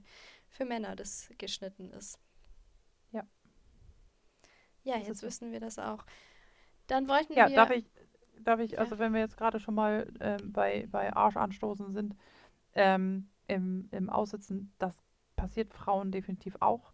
für 0.49 0.64
Männer 0.64 0.97
das 0.97 1.30
geschnitten 1.38 1.90
ist. 1.90 2.18
Ja. 3.12 3.22
Ja, 4.84 4.99
Das 4.99 5.07
jetzt 5.09 5.22
wissen 5.22 5.53
wir 5.53 5.61
das 5.61 5.78
auch. 5.78 6.05
Dann 6.86 7.09
wollten 7.09 7.34
Ja, 7.34 7.47
wir. 7.49 7.57
darf 7.57 7.70
ich, 7.70 7.90
darf 8.40 8.61
ich, 8.61 8.72
Ja. 8.72 8.78
also 8.78 8.99
wenn 8.99 9.12
wir 9.12 9.20
jetzt 9.20 9.36
gerade 9.36 9.61
schon 9.61 9.74
mal 9.74 10.12
ähm, 10.20 10.53
bei, 10.53 10.86
bei 10.90 11.12
Arsch 11.14 11.36
anstoßen 11.36 11.92
sind, 11.92 12.14
ähm, 12.74 13.28
im, 13.49 13.88
im 13.92 14.11
Aussitzen, 14.11 14.72
das 14.78 14.97
passiert 15.36 15.74
Frauen 15.74 16.12
definitiv 16.12 16.57
auch. 16.61 16.92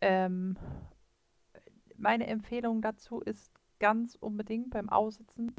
Ähm, 0.00 0.56
meine 1.96 2.26
Empfehlung 2.26 2.82
dazu 2.82 3.20
ist 3.20 3.52
ganz 3.78 4.16
unbedingt 4.16 4.70
beim 4.70 4.88
Aussitzen 4.88 5.54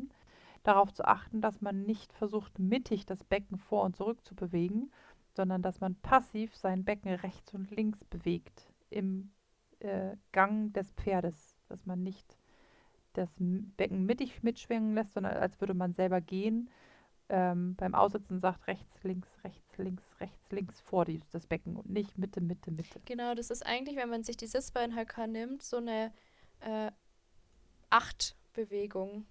darauf 0.63 0.93
zu 0.93 1.05
achten, 1.05 1.41
dass 1.41 1.61
man 1.61 1.83
nicht 1.83 2.13
versucht, 2.13 2.59
mittig 2.59 3.05
das 3.05 3.23
Becken 3.23 3.57
vor 3.57 3.83
und 3.83 3.95
zurück 3.95 4.23
zu 4.25 4.35
bewegen, 4.35 4.91
sondern 5.35 5.61
dass 5.61 5.79
man 5.79 5.95
passiv 5.95 6.55
sein 6.55 6.83
Becken 6.83 7.13
rechts 7.13 7.53
und 7.53 7.71
links 7.71 8.03
bewegt 8.05 8.71
im 8.89 9.31
äh, 9.79 10.15
Gang 10.31 10.73
des 10.73 10.91
Pferdes, 10.91 11.57
dass 11.67 11.85
man 11.85 12.03
nicht 12.03 12.37
das 13.13 13.29
Becken 13.37 14.05
mittig 14.05 14.43
mitschwingen 14.43 14.95
lässt, 14.95 15.13
sondern 15.13 15.37
als 15.37 15.59
würde 15.61 15.73
man 15.73 15.93
selber 15.93 16.21
gehen. 16.21 16.69
Ähm, 17.29 17.75
beim 17.75 17.95
Aussitzen 17.95 18.39
sagt 18.39 18.67
rechts, 18.67 19.03
links, 19.03 19.29
rechts, 19.43 19.77
links, 19.77 20.03
rechts, 20.19 20.51
links 20.51 20.81
vor 20.81 21.05
die, 21.05 21.21
das 21.31 21.47
Becken 21.47 21.77
und 21.77 21.89
nicht 21.89 22.17
Mitte, 22.17 22.41
Mitte, 22.41 22.71
Mitte. 22.71 22.99
Genau, 23.05 23.33
das 23.33 23.49
ist 23.49 23.65
eigentlich, 23.65 23.95
wenn 23.95 24.09
man 24.09 24.23
sich 24.23 24.35
die 24.35 24.47
Sitzbeinhöcker 24.47 25.27
nimmt, 25.27 25.63
so 25.63 25.77
eine 25.77 26.11
äh, 26.59 26.91
Acht-Bewegung. 27.89 29.25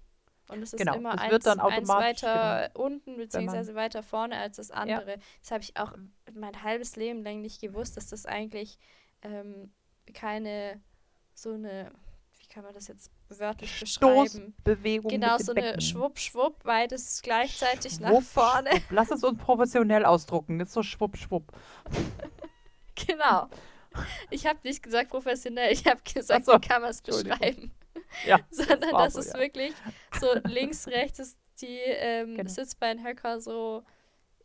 Und 0.53 0.63
es 0.63 0.73
ist 0.73 0.79
genau, 0.79 0.95
immer 0.95 1.15
es 1.15 1.21
eins, 1.21 1.47
eins 1.47 1.89
weiter 1.89 2.71
genau. 2.73 2.87
unten 2.87 3.17
beziehungsweise 3.17 3.75
weiter 3.75 4.03
vorne 4.03 4.37
als 4.37 4.57
das 4.57 4.71
andere. 4.71 5.19
Das 5.41 5.51
habe 5.51 5.63
ich 5.63 5.77
auch 5.77 5.93
mein 6.35 6.63
halbes 6.63 6.97
Leben 6.97 7.23
lang 7.23 7.41
nicht 7.41 7.61
gewusst, 7.61 7.97
dass 7.97 8.09
das 8.09 8.27
eigentlich 8.27 8.79
ähm, 9.23 9.73
keine 10.15 10.81
so 11.35 11.53
eine, 11.53 11.91
wie 12.39 12.47
kann 12.47 12.65
man 12.65 12.75
das 12.75 12.89
jetzt 12.89 13.11
wörtlich 13.29 13.81
beschreiben? 13.81 14.27
Stoßbewegung 14.27 15.11
Genau, 15.11 15.39
so 15.39 15.53
eine. 15.55 15.81
Schwupp, 15.81 16.19
Schwupp, 16.19 16.63
beides 16.63 17.23
gleichzeitig 17.23 18.01
nach 18.01 18.11
Schwupp, 18.11 18.25
vorne. 18.25 18.71
Schwupp. 18.71 18.83
Lass 18.91 19.11
es 19.11 19.25
uns 19.25 19.39
professionell 19.39 20.05
ausdrucken. 20.05 20.61
Ist 20.61 20.73
so 20.73 20.83
schwupp, 20.83 21.17
schwupp. 21.17 21.53
Genau. 23.07 23.49
Ich 24.31 24.47
habe 24.47 24.59
nicht 24.63 24.83
gesagt 24.83 25.11
professionell, 25.11 25.73
ich 25.73 25.87
habe 25.87 26.01
gesagt, 26.03 26.45
so, 26.45 26.53
wie 26.53 26.61
kann 26.61 26.83
man 26.83 26.91
es 26.91 27.01
beschreiben. 27.01 27.73
Ja, 28.27 28.39
Sondern 28.51 28.93
war 28.93 29.05
das 29.05 29.15
so, 29.15 29.21
ist 29.21 29.35
ja. 29.35 29.41
wirklich 29.41 29.73
so 30.21 30.27
links, 30.45 30.87
rechts 30.89 31.19
ist 31.19 31.39
die 31.61 31.79
ähm, 31.79 32.37
Genau. 32.37 32.49
Sitzbeinhöcker 32.51 33.41
so 33.41 33.83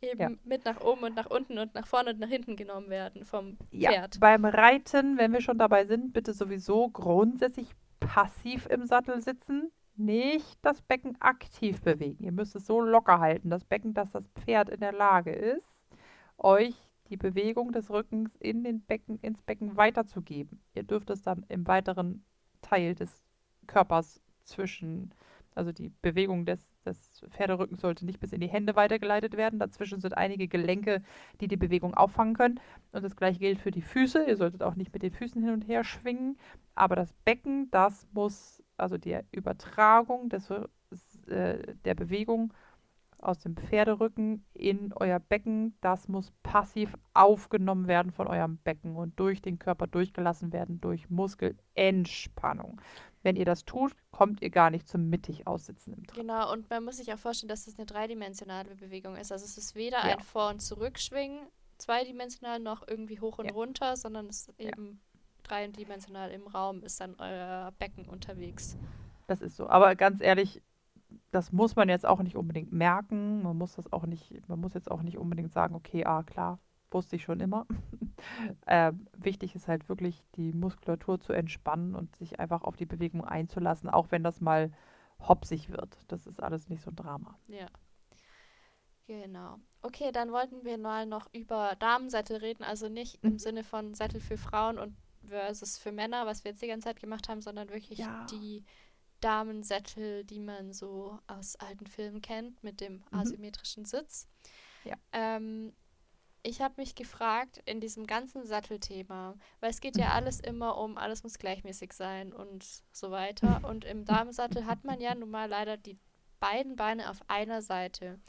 eben 0.00 0.20
Ja. 0.20 0.30
mit 0.44 0.64
nach 0.64 0.80
oben 0.80 1.04
und 1.04 1.14
nach 1.16 1.26
unten 1.30 1.58
und 1.58 1.74
nach 1.74 1.86
vorne 1.86 2.10
und 2.10 2.20
nach 2.20 2.28
hinten 2.28 2.56
genommen 2.56 2.88
werden 2.90 3.24
vom 3.24 3.58
Ja, 3.70 3.90
Pferd. 3.90 4.20
beim 4.20 4.44
Reiten, 4.44 5.18
wenn 5.18 5.32
wir 5.32 5.40
schon 5.40 5.58
dabei 5.58 5.84
sind, 5.86 6.12
bitte 6.12 6.32
sowieso 6.32 6.88
grundsätzlich 6.90 7.68
passiv 8.00 8.66
im 8.66 8.84
Sattel 8.86 9.20
sitzen, 9.22 9.72
nicht 9.96 10.58
das 10.62 10.80
Becken 10.82 11.20
aktiv 11.20 11.82
bewegen. 11.82 12.22
Ihr 12.22 12.30
müsst 12.32 12.54
es 12.54 12.66
so 12.66 12.80
locker 12.80 13.18
halten, 13.18 13.50
das 13.50 13.64
Becken, 13.64 13.94
dass 13.94 14.12
das 14.12 14.28
Pferd 14.28 14.68
in 14.68 14.78
der 14.80 14.92
Lage 14.92 15.32
ist, 15.32 15.66
euch 16.36 16.76
die 17.10 17.16
Bewegung 17.16 17.72
des 17.72 17.90
Rückens 17.90 18.36
in 18.36 18.62
den 18.62 18.82
Becken, 18.82 19.18
ins 19.20 19.42
Becken 19.42 19.76
weiterzugeben. 19.76 20.60
Ihr 20.74 20.84
dürft 20.84 21.10
es 21.10 21.22
dann 21.22 21.44
im 21.48 21.66
weiteren 21.66 22.24
Teil 22.62 22.94
des 22.94 23.24
Körpers 23.68 24.20
zwischen, 24.42 25.12
also 25.54 25.70
die 25.70 25.92
Bewegung 26.02 26.44
des, 26.44 26.66
des 26.84 27.22
Pferderückens 27.30 27.80
sollte 27.80 28.04
nicht 28.04 28.18
bis 28.18 28.32
in 28.32 28.40
die 28.40 28.48
Hände 28.48 28.74
weitergeleitet 28.74 29.36
werden. 29.36 29.60
Dazwischen 29.60 30.00
sind 30.00 30.16
einige 30.16 30.48
Gelenke, 30.48 31.02
die 31.40 31.46
die 31.46 31.56
Bewegung 31.56 31.94
auffangen 31.94 32.34
können. 32.34 32.60
Und 32.90 33.04
das 33.04 33.14
gleiche 33.14 33.38
gilt 33.38 33.60
für 33.60 33.70
die 33.70 33.82
Füße. 33.82 34.24
Ihr 34.24 34.36
solltet 34.36 34.62
auch 34.64 34.74
nicht 34.74 34.92
mit 34.92 35.02
den 35.02 35.12
Füßen 35.12 35.40
hin 35.40 35.52
und 35.52 35.68
her 35.68 35.84
schwingen. 35.84 36.36
Aber 36.74 36.96
das 36.96 37.12
Becken, 37.24 37.70
das 37.70 38.08
muss, 38.12 38.62
also 38.76 38.98
die 38.98 39.16
Übertragung 39.30 40.28
des, 40.28 40.50
äh, 40.50 41.74
der 41.84 41.94
Bewegung 41.94 42.52
aus 43.18 43.40
dem 43.40 43.56
Pferderücken 43.56 44.44
in 44.54 44.92
euer 44.94 45.18
Becken, 45.18 45.76
das 45.80 46.08
muss 46.08 46.32
passiv 46.42 46.94
aufgenommen 47.14 47.88
werden 47.88 48.12
von 48.12 48.26
eurem 48.28 48.58
Becken 48.58 48.96
und 48.96 49.18
durch 49.18 49.42
den 49.42 49.58
Körper 49.58 49.86
durchgelassen 49.86 50.52
werden 50.52 50.80
durch 50.80 51.10
Muskelentspannung. 51.10 52.80
Wenn 53.22 53.36
ihr 53.36 53.44
das 53.44 53.64
tut, 53.64 53.92
kommt 54.12 54.40
ihr 54.42 54.50
gar 54.50 54.70
nicht 54.70 54.86
zum 54.88 55.08
mittig 55.10 55.46
aussitzen 55.46 55.92
im 55.94 56.06
Trab. 56.06 56.16
Genau, 56.18 56.52
und 56.52 56.70
man 56.70 56.84
muss 56.84 56.98
sich 56.98 57.12
auch 57.12 57.18
vorstellen, 57.18 57.48
dass 57.48 57.66
es 57.66 57.76
eine 57.78 57.86
dreidimensionale 57.86 58.76
Bewegung 58.76 59.16
ist. 59.16 59.32
Also 59.32 59.44
es 59.44 59.58
ist 59.58 59.74
weder 59.74 59.98
Ja. 60.06 60.16
ein 60.16 60.20
Vor- 60.20 60.50
und 60.50 60.60
Zurückschwingen 60.60 61.40
zweidimensional 61.78 62.58
noch 62.60 62.86
irgendwie 62.86 63.20
hoch 63.20 63.38
und 63.38 63.46
Ja. 63.46 63.52
runter, 63.52 63.96
sondern 63.96 64.26
es 64.26 64.48
ist 64.48 64.60
Ja. 64.60 64.68
eben 64.68 65.00
dreidimensional 65.42 66.30
im 66.30 66.46
Raum 66.46 66.82
ist 66.82 67.00
dann 67.00 67.14
euer 67.18 67.72
Becken 67.78 68.04
unterwegs. 68.06 68.76
Das 69.26 69.40
ist 69.40 69.56
so. 69.56 69.68
Aber 69.68 69.94
ganz 69.96 70.20
ehrlich, 70.20 70.62
das 71.30 71.52
muss 71.52 71.76
man 71.76 71.88
jetzt 71.88 72.06
auch 72.06 72.22
nicht 72.22 72.36
unbedingt 72.36 72.72
merken. 72.72 73.42
Man 73.42 73.56
muss 73.58 73.74
das 73.76 73.92
auch 73.92 74.06
nicht, 74.06 74.48
man 74.48 74.60
muss 74.60 74.74
jetzt 74.74 74.90
auch 74.90 75.02
nicht 75.02 75.18
unbedingt 75.18 75.52
sagen, 75.52 75.74
okay, 75.74 76.04
ah 76.04 76.22
klar, 76.22 76.58
wusste 76.90 77.16
ich 77.16 77.22
schon 77.24 77.40
immer. 77.40 77.66
ähm, 78.66 79.06
wichtig 79.16 79.54
ist 79.54 79.68
halt 79.68 79.88
wirklich, 79.88 80.24
die 80.36 80.52
Muskulatur 80.52 81.20
zu 81.20 81.32
entspannen 81.32 81.94
und 81.94 82.16
sich 82.16 82.40
einfach 82.40 82.62
auf 82.62 82.76
die 82.76 82.86
Bewegung 82.86 83.24
einzulassen, 83.24 83.90
auch 83.90 84.10
wenn 84.10 84.22
das 84.24 84.40
mal 84.40 84.70
hopsig 85.20 85.68
wird. 85.70 85.98
Das 86.08 86.26
ist 86.26 86.42
alles 86.42 86.68
nicht 86.68 86.82
so 86.82 86.90
ein 86.90 86.96
Drama. 86.96 87.38
Ja. 87.48 87.66
Genau. 89.06 89.58
Okay, 89.82 90.12
dann 90.12 90.32
wollten 90.32 90.64
wir 90.64 90.76
mal 90.76 91.06
noch 91.06 91.32
über 91.32 91.74
Damensättel 91.78 92.36
reden, 92.36 92.62
also 92.62 92.88
nicht 92.88 93.22
im 93.24 93.34
Mhm. 93.34 93.38
Sinne 93.38 93.64
von 93.64 93.94
Sättel 93.94 94.20
für 94.20 94.36
Frauen 94.36 94.78
und 94.78 94.94
versus 95.26 95.78
für 95.78 95.92
Männer, 95.92 96.26
was 96.26 96.44
wir 96.44 96.50
jetzt 96.50 96.62
die 96.62 96.66
ganze 96.68 96.88
Zeit 96.88 97.00
gemacht 97.00 97.28
haben, 97.28 97.40
sondern 97.40 97.70
wirklich 97.70 97.98
Ja. 97.98 98.26
die 98.30 98.64
Damensättel, 99.20 100.24
die 100.24 100.40
man 100.40 100.72
so 100.72 101.18
aus 101.26 101.56
alten 101.56 101.86
Filmen 101.86 102.22
kennt, 102.22 102.62
mit 102.62 102.80
dem 102.80 103.04
Mhm. 103.10 103.18
asymmetrischen 103.18 103.84
Sitz. 103.84 104.28
Ja. 104.84 104.96
Ähm, 105.12 105.74
ich 106.42 106.60
habe 106.60 106.74
mich 106.76 106.94
gefragt 106.94 107.60
in 107.66 107.80
diesem 107.80 108.06
ganzen 108.06 108.46
Sattelthema, 108.46 109.34
weil 109.60 109.70
es 109.70 109.80
geht 109.80 109.98
ja 109.98 110.06
Mhm. 110.06 110.12
alles 110.12 110.40
immer 110.40 110.78
um, 110.78 110.96
alles 110.96 111.22
muss 111.24 111.38
gleichmäßig 111.38 111.92
sein 111.92 112.32
und 112.32 112.64
so 112.92 113.10
weiter. 113.10 113.64
Und 113.64 113.84
im 113.84 114.04
Damensattel 114.04 114.66
hat 114.66 114.84
man 114.84 115.00
ja 115.00 115.14
nun 115.14 115.30
mal 115.30 115.48
leider 115.48 115.76
die 115.76 115.98
beiden 116.40 116.76
Beine 116.76 117.10
auf 117.10 117.18
einer 117.28 117.60
Seite. 117.62 118.20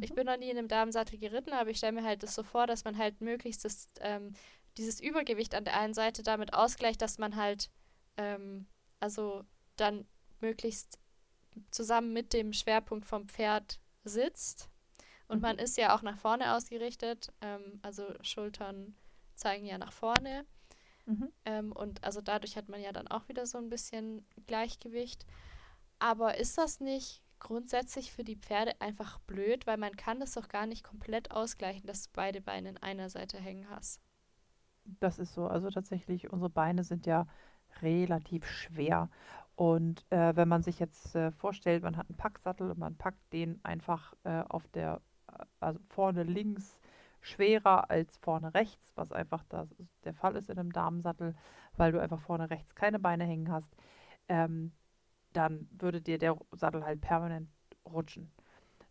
Ich 0.00 0.10
Mhm. 0.10 0.14
bin 0.14 0.26
noch 0.26 0.38
nie 0.38 0.48
in 0.50 0.56
einem 0.58 0.68
Damensattel 0.68 1.18
geritten, 1.18 1.52
aber 1.52 1.68
ich 1.70 1.76
stelle 1.76 1.92
mir 1.92 2.04
halt 2.04 2.22
das 2.22 2.34
so 2.34 2.42
vor, 2.42 2.66
dass 2.66 2.84
man 2.84 2.96
halt 2.96 3.20
möglichst 3.20 3.64
das, 3.64 3.88
ähm, 4.00 4.32
dieses 4.78 5.00
Übergewicht 5.00 5.54
an 5.54 5.64
der 5.64 5.78
einen 5.78 5.92
Seite 5.94 6.22
damit 6.22 6.54
ausgleicht, 6.54 7.02
dass 7.02 7.18
man 7.18 7.36
halt 7.36 7.70
ähm, 8.16 8.66
also 9.00 9.44
dann 9.76 10.06
möglichst 10.40 10.98
zusammen 11.70 12.12
mit 12.12 12.32
dem 12.32 12.52
Schwerpunkt 12.52 13.06
vom 13.06 13.28
Pferd 13.28 13.80
sitzt. 14.04 14.70
Und 15.28 15.38
Mhm. 15.38 15.42
man 15.42 15.58
ist 15.58 15.76
ja 15.76 15.94
auch 15.96 16.02
nach 16.02 16.18
vorne 16.18 16.54
ausgerichtet, 16.56 17.32
ähm, 17.40 17.80
also 17.82 18.04
Schultern 18.22 18.96
zeigen 19.34 19.66
ja 19.66 19.78
nach 19.78 19.92
vorne. 19.92 20.46
Mhm. 21.06 21.32
Ähm, 21.44 21.72
und 21.72 22.04
also 22.04 22.20
dadurch 22.20 22.56
hat 22.56 22.68
man 22.68 22.80
ja 22.80 22.92
dann 22.92 23.08
auch 23.08 23.28
wieder 23.28 23.46
so 23.46 23.58
ein 23.58 23.68
bisschen 23.70 24.26
Gleichgewicht. 24.46 25.26
Aber 25.98 26.38
ist 26.38 26.58
das 26.58 26.80
nicht 26.80 27.22
grundsätzlich 27.40 28.12
für 28.12 28.24
die 28.24 28.36
Pferde 28.36 28.80
einfach 28.80 29.18
blöd, 29.20 29.66
weil 29.66 29.76
man 29.78 29.96
kann 29.96 30.20
das 30.20 30.32
doch 30.32 30.48
gar 30.48 30.66
nicht 30.66 30.84
komplett 30.84 31.30
ausgleichen, 31.30 31.86
dass 31.86 32.04
du 32.04 32.10
beide 32.14 32.40
Beine 32.40 32.70
in 32.70 32.78
einer 32.78 33.10
Seite 33.10 33.38
hängen 33.38 33.68
hast. 33.70 34.00
Das 35.00 35.18
ist 35.18 35.34
so. 35.34 35.46
Also 35.46 35.70
tatsächlich, 35.70 36.30
unsere 36.32 36.50
Beine 36.50 36.82
sind 36.84 37.06
ja 37.06 37.26
relativ 37.82 38.46
schwer. 38.46 39.10
Und 39.58 40.06
äh, 40.12 40.36
wenn 40.36 40.46
man 40.48 40.62
sich 40.62 40.78
jetzt 40.78 41.16
äh, 41.16 41.32
vorstellt, 41.32 41.82
man 41.82 41.96
hat 41.96 42.08
einen 42.08 42.16
Packsattel 42.16 42.70
und 42.70 42.78
man 42.78 42.96
packt 42.96 43.32
den 43.32 43.58
einfach 43.64 44.14
äh, 44.22 44.42
auf 44.48 44.68
der, 44.68 45.02
äh, 45.32 45.44
also 45.58 45.80
vorne 45.88 46.22
links 46.22 46.78
schwerer 47.20 47.90
als 47.90 48.16
vorne 48.18 48.54
rechts, 48.54 48.92
was 48.94 49.10
einfach 49.12 49.42
das 49.48 49.74
der 50.04 50.14
Fall 50.14 50.36
ist 50.36 50.48
in 50.48 50.58
einem 50.60 50.72
Damensattel, 50.72 51.34
weil 51.76 51.90
du 51.90 52.00
einfach 52.00 52.20
vorne 52.20 52.50
rechts 52.50 52.76
keine 52.76 53.00
Beine 53.00 53.24
hängen 53.24 53.50
hast, 53.50 53.74
ähm, 54.28 54.70
dann 55.32 55.68
würde 55.72 56.02
dir 56.02 56.18
der 56.18 56.36
Sattel 56.52 56.84
halt 56.84 57.00
permanent 57.00 57.50
rutschen. 57.86 58.32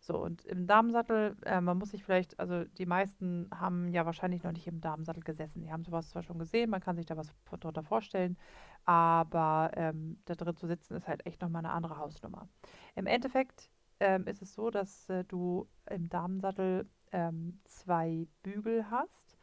So, 0.08 0.16
und 0.16 0.46
im 0.46 0.66
Damensattel, 0.66 1.36
äh, 1.44 1.60
man 1.60 1.76
muss 1.76 1.90
sich 1.90 2.02
vielleicht, 2.02 2.40
also 2.40 2.64
die 2.64 2.86
meisten 2.86 3.46
haben 3.54 3.88
ja 3.88 4.06
wahrscheinlich 4.06 4.42
noch 4.42 4.52
nicht 4.52 4.66
im 4.66 4.80
Damensattel 4.80 5.22
gesessen. 5.22 5.60
Die 5.60 5.70
haben 5.70 5.84
sowas 5.84 6.08
zwar 6.08 6.22
schon 6.22 6.38
gesehen, 6.38 6.70
man 6.70 6.80
kann 6.80 6.96
sich 6.96 7.04
da 7.04 7.18
was 7.18 7.30
drunter 7.44 7.82
vorstellen, 7.82 8.38
aber 8.86 9.70
ähm, 9.74 10.18
da 10.24 10.34
drin 10.34 10.56
zu 10.56 10.66
sitzen 10.66 10.94
ist 10.94 11.08
halt 11.08 11.26
echt 11.26 11.42
nochmal 11.42 11.62
eine 11.62 11.74
andere 11.74 11.98
Hausnummer. 11.98 12.48
Im 12.94 13.06
Endeffekt 13.06 13.68
ähm, 14.00 14.26
ist 14.26 14.40
es 14.40 14.54
so, 14.54 14.70
dass 14.70 15.10
äh, 15.10 15.24
du 15.24 15.68
im 15.90 16.08
Damensattel 16.08 16.88
ähm, 17.12 17.60
zwei 17.64 18.26
Bügel 18.42 18.90
hast, 18.90 19.36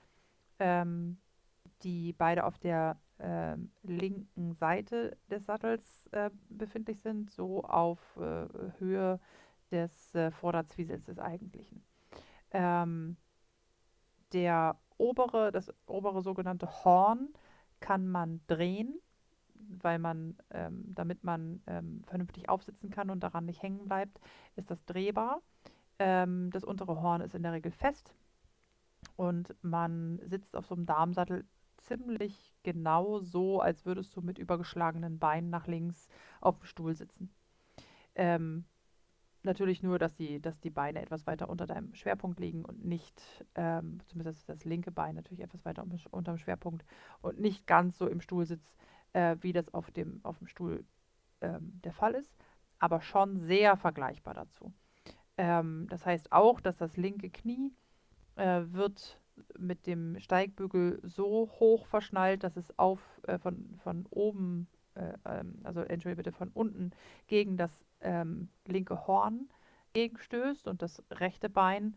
ähm, 0.57 1.18
die 1.84 2.13
beide 2.13 2.43
auf 2.43 2.57
der 2.57 2.99
ähm, 3.20 3.70
linken 3.84 4.55
Seite 4.55 5.16
des 5.30 5.45
Sattels 5.45 6.07
äh, 6.11 6.32
befindlich 6.49 7.01
sind, 7.01 7.30
so 7.30 7.63
auf 7.63 7.99
äh, 8.18 8.47
Höhe 8.80 9.20
des 9.72 10.16
äh, 10.16 10.32
Vorderzwiesels 10.32 11.05
des 11.05 11.20
eigentlichen. 11.20 11.84
Ähm, 12.51 13.18
der 14.34 14.78
obere, 14.97 15.51
das 15.51 15.74
obere 15.88 16.22
sogenannte 16.22 16.68
Horn 16.84 17.30
kann 17.80 18.07
man 18.07 18.41
drehen, 18.47 18.99
weil 19.53 19.99
man, 19.99 20.38
ähm, 20.51 20.84
damit 20.93 21.24
man 21.24 21.61
ähm, 21.68 22.01
vernünftig 22.05 22.49
aufsitzen 22.49 22.89
kann 22.89 23.09
und 23.09 23.22
daran 23.22 23.45
nicht 23.45 23.61
hängen 23.61 23.86
bleibt, 23.86 24.20
ist 24.55 24.72
das 24.72 24.84
drehbar. 24.86 25.41
Ähm, 25.99 26.49
das 26.51 26.63
untere 26.63 27.01
Horn 27.01 27.22
ist 27.22 27.36
in 27.36 27.43
der 27.43 27.53
Regel 27.53 27.72
fest 27.72 28.13
und 29.16 29.55
man 29.61 30.20
sitzt 30.26 30.55
auf 30.55 30.66
so 30.66 30.76
einem 30.76 30.86
Darmsattel 30.86 31.45
ziemlich 31.78 32.53
genau 32.63 33.20
so, 33.20 33.61
als 33.61 33.86
würdest 33.86 34.16
du 34.16 34.22
mit 34.22 34.38
übergeschlagenen 34.38 35.20
Beinen 35.20 35.49
nach 35.49 35.68
links 35.68 36.09
auf 36.41 36.57
dem 36.57 36.66
Stuhl 36.66 36.95
sitzen. 36.95 37.34
Ähm, 38.16 38.66
natürlich 39.45 39.83
nur, 39.83 39.99
dass 39.99 40.15
die, 40.15 40.41
dass 40.41 40.59
die 40.59 40.69
Beine 40.69 41.01
etwas 41.01 41.25
weiter 41.27 41.49
unter 41.49 41.65
deinem 41.65 41.93
Schwerpunkt 41.95 42.39
liegen 42.39 42.65
und 42.65 42.85
nicht, 42.85 43.21
ähm, 43.55 43.99
zumindest 44.07 44.47
das 44.49 44.65
linke 44.65 44.91
Bein 44.91 45.15
natürlich 45.15 45.41
etwas 45.41 45.65
weiter 45.65 45.83
um, 45.83 45.91
unter 46.11 46.33
dem 46.33 46.37
Schwerpunkt 46.37 46.85
und 47.21 47.39
nicht 47.39 47.65
ganz 47.67 47.97
so 47.97 48.07
im 48.07 48.21
Stuhl 48.21 48.45
sitzt, 48.45 48.75
äh, 49.13 49.37
wie 49.41 49.53
das 49.53 49.73
auf 49.73 49.91
dem, 49.91 50.19
auf 50.23 50.37
dem 50.39 50.47
Stuhl 50.47 50.85
ähm, 51.41 51.79
der 51.83 51.93
Fall 51.93 52.13
ist, 52.15 52.33
aber 52.79 53.01
schon 53.01 53.39
sehr 53.39 53.77
vergleichbar 53.77 54.33
dazu. 54.33 54.73
Ähm, 55.37 55.87
das 55.89 56.05
heißt 56.05 56.31
auch, 56.31 56.61
dass 56.61 56.77
das 56.77 56.97
linke 56.97 57.29
Knie 57.29 57.73
äh, 58.35 58.61
wird 58.67 59.19
mit 59.57 59.85
dem 59.85 60.19
Steigbügel 60.19 60.99
so 61.03 61.49
hoch 61.59 61.85
verschnallt, 61.87 62.43
dass 62.43 62.55
es 62.57 62.77
auf 62.79 62.99
äh, 63.27 63.37
von, 63.37 63.75
von 63.83 64.05
oben, 64.09 64.67
äh, 64.95 65.13
ähm, 65.25 65.59
also 65.63 65.81
entschuldige 65.81 66.23
bitte, 66.23 66.31
von 66.31 66.49
unten 66.49 66.91
gegen 67.27 67.57
das 67.57 67.85
ähm, 68.01 68.49
linke 68.65 69.07
Horn 69.07 69.49
gegenstößt 69.93 70.67
und 70.67 70.81
das 70.81 71.03
rechte 71.11 71.49
Bein 71.49 71.95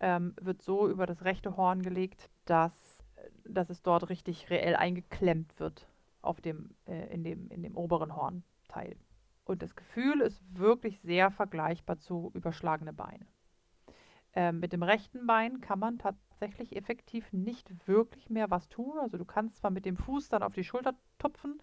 ähm, 0.00 0.34
wird 0.40 0.62
so 0.62 0.88
über 0.88 1.06
das 1.06 1.24
rechte 1.24 1.56
Horn 1.56 1.82
gelegt, 1.82 2.30
dass, 2.44 3.02
dass 3.44 3.70
es 3.70 3.82
dort 3.82 4.08
richtig 4.08 4.50
reell 4.50 4.76
eingeklemmt 4.76 5.58
wird 5.58 5.88
auf 6.22 6.40
dem, 6.40 6.74
äh, 6.86 7.12
in, 7.12 7.24
dem, 7.24 7.48
in 7.50 7.62
dem 7.62 7.76
oberen 7.76 8.16
Hornteil. 8.16 8.96
Und 9.44 9.62
das 9.62 9.76
Gefühl 9.76 10.20
ist 10.20 10.42
wirklich 10.58 11.00
sehr 11.00 11.30
vergleichbar 11.30 11.98
zu 11.98 12.32
überschlagene 12.34 12.92
Beine. 12.92 13.26
Ähm, 14.34 14.58
mit 14.60 14.72
dem 14.72 14.82
rechten 14.82 15.26
Bein 15.26 15.60
kann 15.60 15.78
man 15.78 15.98
tatsächlich 15.98 16.76
effektiv 16.76 17.32
nicht 17.32 17.86
wirklich 17.86 18.28
mehr 18.28 18.50
was 18.50 18.68
tun. 18.68 18.98
Also 18.98 19.16
du 19.16 19.24
kannst 19.24 19.56
zwar 19.56 19.70
mit 19.70 19.86
dem 19.86 19.96
Fuß 19.96 20.28
dann 20.28 20.42
auf 20.42 20.52
die 20.52 20.64
Schulter 20.64 20.94
tupfen, 21.18 21.60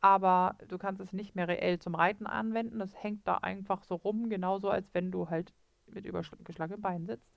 aber 0.00 0.56
du 0.68 0.78
kannst 0.78 1.00
es 1.00 1.12
nicht 1.12 1.34
mehr 1.34 1.48
reell 1.48 1.78
zum 1.78 1.94
Reiten 1.94 2.26
anwenden. 2.26 2.78
Das 2.78 3.02
hängt 3.02 3.26
da 3.26 3.38
einfach 3.38 3.82
so 3.82 3.96
rum, 3.96 4.28
genauso 4.28 4.70
als 4.70 4.92
wenn 4.94 5.10
du 5.10 5.30
halt 5.30 5.52
mit 5.86 6.04
übergeschlagenen 6.04 6.80
Beinen 6.80 7.06
sitzt. 7.06 7.34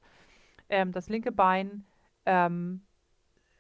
Ähm, 0.70 0.92
das 0.92 1.10
linke 1.10 1.32
Bein 1.32 1.86
ähm, 2.26 2.82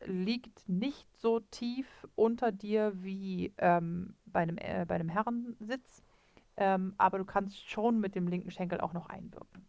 liegt 0.06 0.68
nicht 0.68 1.08
so 1.18 1.40
tief 1.40 1.88
unter 2.16 2.52
dir 2.52 2.94
wie 2.96 3.54
ähm, 3.58 4.16
bei, 4.26 4.42
einem, 4.42 4.58
äh, 4.58 4.86
bei 4.88 4.96
einem 4.96 5.10
Herrensitz, 5.10 6.04
ähm, 6.58 6.94
aber 6.98 7.18
du 7.18 7.26
kannst 7.26 7.70
schon 7.70 8.00
mit 8.00 8.16
dem 8.16 8.28
linken 8.28 8.52
Schenkel 8.52 8.82
auch 8.82 8.94
noch 8.94 9.10
einwirken. 9.10 9.66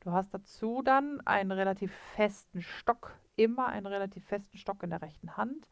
Du 0.00 0.12
hast 0.12 0.32
dazu 0.32 0.82
dann 0.82 1.20
einen 1.26 1.52
relativ 1.52 1.92
festen 2.14 2.62
Stock, 2.62 3.18
immer 3.36 3.66
einen 3.66 3.86
relativ 3.86 4.24
festen 4.24 4.56
Stock 4.56 4.82
in 4.82 4.90
der 4.90 5.02
rechten 5.02 5.36
Hand, 5.36 5.68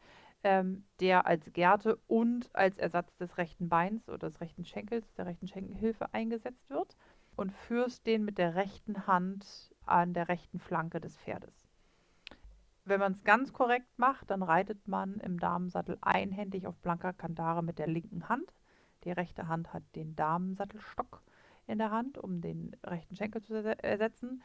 ähm, 0.47 0.85
der 1.01 1.25
als 1.25 1.51
Gerte 1.51 1.97
und 2.07 2.49
als 2.55 2.77
Ersatz 2.77 3.13
des 3.17 3.37
rechten 3.37 3.67
Beins 3.67 4.07
oder 4.07 4.29
des 4.29 4.39
rechten 4.39 4.63
Schenkels, 4.63 5.13
der 5.15 5.25
rechten 5.25 5.49
Schenkelhilfe 5.49 6.13
eingesetzt 6.13 6.69
wird 6.69 6.95
und 7.35 7.51
führst 7.51 8.07
den 8.07 8.23
mit 8.23 8.37
der 8.37 8.55
rechten 8.55 9.07
Hand 9.07 9.75
an 9.85 10.13
der 10.13 10.29
rechten 10.29 10.59
Flanke 10.59 11.01
des 11.01 11.17
Pferdes. 11.17 11.67
Wenn 12.85 13.01
man 13.01 13.11
es 13.11 13.25
ganz 13.25 13.51
korrekt 13.51 13.89
macht, 13.97 14.31
dann 14.31 14.41
reitet 14.41 14.87
man 14.87 15.15
im 15.15 15.37
Damensattel 15.37 15.97
einhändig 15.99 16.65
auf 16.65 16.77
blanker 16.77 17.11
Kandare 17.11 17.61
mit 17.61 17.77
der 17.77 17.87
linken 17.87 18.29
Hand. 18.29 18.53
Die 19.03 19.11
rechte 19.11 19.49
Hand 19.49 19.73
hat 19.73 19.83
den 19.95 20.15
Damensattelstock 20.15 21.23
in 21.67 21.77
der 21.77 21.91
Hand, 21.91 22.17
um 22.17 22.39
den 22.39 22.73
rechten 22.85 23.17
Schenkel 23.17 23.41
zu 23.41 23.53
ersetzen. 23.83 24.41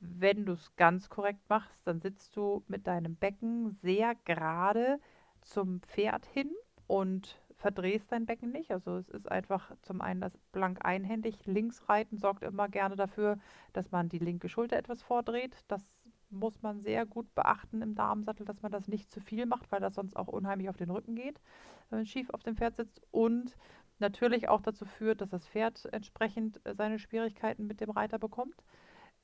Wenn 0.00 0.46
du 0.46 0.54
es 0.54 0.74
ganz 0.76 1.10
korrekt 1.10 1.46
machst, 1.50 1.86
dann 1.86 2.00
sitzt 2.00 2.34
du 2.34 2.64
mit 2.66 2.86
deinem 2.86 3.16
Becken 3.16 3.72
sehr 3.82 4.14
gerade 4.24 4.98
zum 5.44 5.80
Pferd 5.82 6.26
hin 6.26 6.50
und 6.86 7.40
verdrehst 7.56 8.12
dein 8.12 8.26
Becken 8.26 8.50
nicht. 8.50 8.70
Also 8.70 8.96
es 8.96 9.08
ist 9.08 9.30
einfach 9.30 9.72
zum 9.82 10.00
einen 10.00 10.20
das 10.20 10.36
blank 10.52 10.84
einhändig. 10.84 11.46
Links 11.46 11.88
reiten 11.88 12.18
sorgt 12.18 12.42
immer 12.42 12.68
gerne 12.68 12.96
dafür, 12.96 13.38
dass 13.72 13.90
man 13.90 14.08
die 14.08 14.18
linke 14.18 14.48
Schulter 14.48 14.76
etwas 14.76 15.02
vordreht. 15.02 15.56
Das 15.68 15.82
muss 16.30 16.60
man 16.62 16.80
sehr 16.80 17.06
gut 17.06 17.32
beachten 17.34 17.80
im 17.80 17.94
Darmsattel, 17.94 18.44
dass 18.44 18.60
man 18.60 18.72
das 18.72 18.88
nicht 18.88 19.10
zu 19.10 19.20
viel 19.20 19.46
macht, 19.46 19.70
weil 19.70 19.80
das 19.80 19.94
sonst 19.94 20.16
auch 20.16 20.28
unheimlich 20.28 20.68
auf 20.68 20.76
den 20.76 20.90
Rücken 20.90 21.14
geht, 21.14 21.40
wenn 21.88 22.00
man 22.00 22.06
schief 22.06 22.28
auf 22.30 22.42
dem 22.42 22.56
Pferd 22.56 22.76
sitzt. 22.76 23.00
Und 23.10 23.56
natürlich 23.98 24.48
auch 24.48 24.60
dazu 24.60 24.84
führt, 24.84 25.20
dass 25.20 25.30
das 25.30 25.46
Pferd 25.46 25.86
entsprechend 25.92 26.60
seine 26.76 26.98
Schwierigkeiten 26.98 27.66
mit 27.66 27.80
dem 27.80 27.90
Reiter 27.90 28.18
bekommt. 28.18 28.62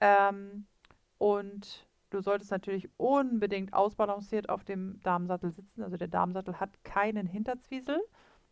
Ähm, 0.01 0.67
und 1.19 1.87
du 2.11 2.21
solltest 2.21 2.51
natürlich 2.51 2.89
unbedingt 2.97 3.73
ausbalanciert 3.73 4.49
auf 4.49 4.65
dem 4.65 5.01
Damensattel 5.03 5.51
sitzen. 5.51 5.83
Also 5.83 5.97
der 5.97 6.09
Damensattel 6.09 6.61
hat 6.61 6.71
keinen 6.85 7.27
Hinterzwiesel. 7.27 8.01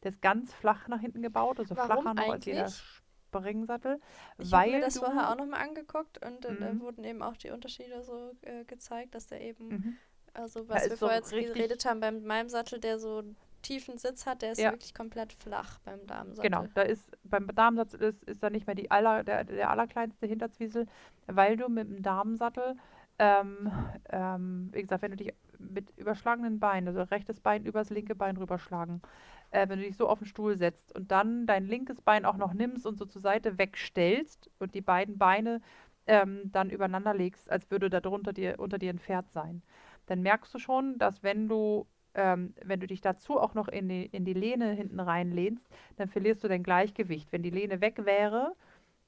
Der 0.02 0.10
ist 0.12 0.22
ganz 0.22 0.54
flach 0.54 0.88
nach 0.88 1.00
hinten 1.00 1.22
gebaut, 1.22 1.58
also 1.58 1.76
Warum 1.76 2.02
flacher 2.02 2.14
noch 2.14 2.28
als 2.34 2.44
jeder 2.44 2.68
Springsattel. 2.68 4.00
Ich 4.38 4.52
habe 4.52 4.70
mir 4.70 4.80
das 4.80 4.98
vorher 4.98 5.30
auch 5.30 5.36
nochmal 5.36 5.60
angeguckt 5.60 6.24
und 6.24 6.44
äh, 6.44 6.54
da 6.58 6.72
Mhm. 6.72 6.80
wurden 6.80 7.04
eben 7.04 7.22
auch 7.22 7.36
die 7.36 7.50
Unterschiede 7.50 8.02
so 8.02 8.32
äh, 8.42 8.64
gezeigt, 8.64 9.14
dass 9.14 9.26
der 9.26 9.40
eben, 9.40 9.68
Mhm. 9.68 9.96
also 10.34 10.64
Da 10.64 10.74
was 10.74 10.84
wir 10.84 10.90
so 10.90 10.96
vorher 10.96 11.18
jetzt 11.18 11.30
geredet 11.30 11.84
haben, 11.84 12.00
bei 12.00 12.10
meinem 12.12 12.48
Sattel, 12.48 12.78
der 12.80 12.98
so 12.98 13.18
einen 13.18 13.36
tiefen 13.62 13.98
Sitz 13.98 14.24
hat, 14.24 14.42
der 14.42 14.52
ist 14.52 14.60
Ja. 14.60 14.70
wirklich 14.72 14.94
komplett 14.94 15.32
flach 15.32 15.80
beim 15.80 16.06
Damensattel. 16.06 16.48
Genau, 16.48 16.66
da 16.74 16.82
ist 16.82 17.10
beim 17.24 17.48
Damensattel 17.54 18.00
ist, 18.02 18.22
ist 18.24 18.42
da 18.42 18.50
nicht 18.50 18.66
mehr 18.66 18.76
die 18.76 18.90
aller, 18.90 19.24
der, 19.24 19.42
der 19.44 19.68
allerkleinste 19.70 20.26
Hinterzwiesel, 20.26 20.86
weil 21.26 21.56
du 21.56 21.68
mit 21.68 21.88
dem 21.88 22.02
Damensattel, 22.02 22.76
ähm, 23.18 23.72
ähm, 24.10 24.68
wie 24.72 24.82
gesagt, 24.82 25.02
wenn 25.02 25.10
du 25.12 25.16
dich 25.16 25.34
mit 25.58 25.90
überschlagenen 25.96 26.60
Beinen, 26.60 26.88
also 26.88 27.02
rechtes 27.02 27.40
Bein 27.40 27.64
übers 27.64 27.90
linke 27.90 28.14
Bein 28.14 28.36
rüberschlagen, 28.36 29.02
äh, 29.50 29.68
wenn 29.68 29.78
du 29.78 29.84
dich 29.86 29.96
so 29.96 30.08
auf 30.08 30.18
den 30.20 30.26
Stuhl 30.26 30.56
setzt 30.56 30.94
und 30.94 31.10
dann 31.10 31.46
dein 31.46 31.66
linkes 31.66 32.00
Bein 32.00 32.24
auch 32.24 32.36
noch 32.36 32.54
nimmst 32.54 32.86
und 32.86 32.96
so 32.98 33.06
zur 33.06 33.22
Seite 33.22 33.58
wegstellst 33.58 34.50
und 34.58 34.74
die 34.74 34.80
beiden 34.80 35.18
Beine 35.18 35.60
ähm, 36.06 36.50
dann 36.52 36.70
übereinander 36.70 37.14
legst, 37.14 37.50
als 37.50 37.70
würde 37.70 37.90
da 37.90 38.00
drunter 38.00 38.32
dir, 38.32 38.58
unter 38.58 38.78
dir 38.78 38.90
ein 38.92 38.98
Pferd 38.98 39.30
sein, 39.30 39.62
dann 40.06 40.22
merkst 40.22 40.54
du 40.54 40.58
schon, 40.58 40.98
dass 40.98 41.22
wenn 41.22 41.48
du 41.48 41.86
ähm, 42.14 42.54
wenn 42.64 42.80
du 42.80 42.86
dich 42.86 43.00
dazu 43.00 43.38
auch 43.38 43.54
noch 43.54 43.68
in 43.68 43.88
die, 43.88 44.06
in 44.06 44.24
die 44.24 44.34
Lehne 44.34 44.72
hinten 44.72 44.98
reinlehnst, 45.00 45.68
dann 45.96 46.08
verlierst 46.08 46.42
du 46.42 46.48
dein 46.48 46.62
Gleichgewicht. 46.62 47.30
Wenn 47.32 47.42
die 47.42 47.50
Lehne 47.50 47.80
weg 47.80 48.04
wäre, 48.04 48.54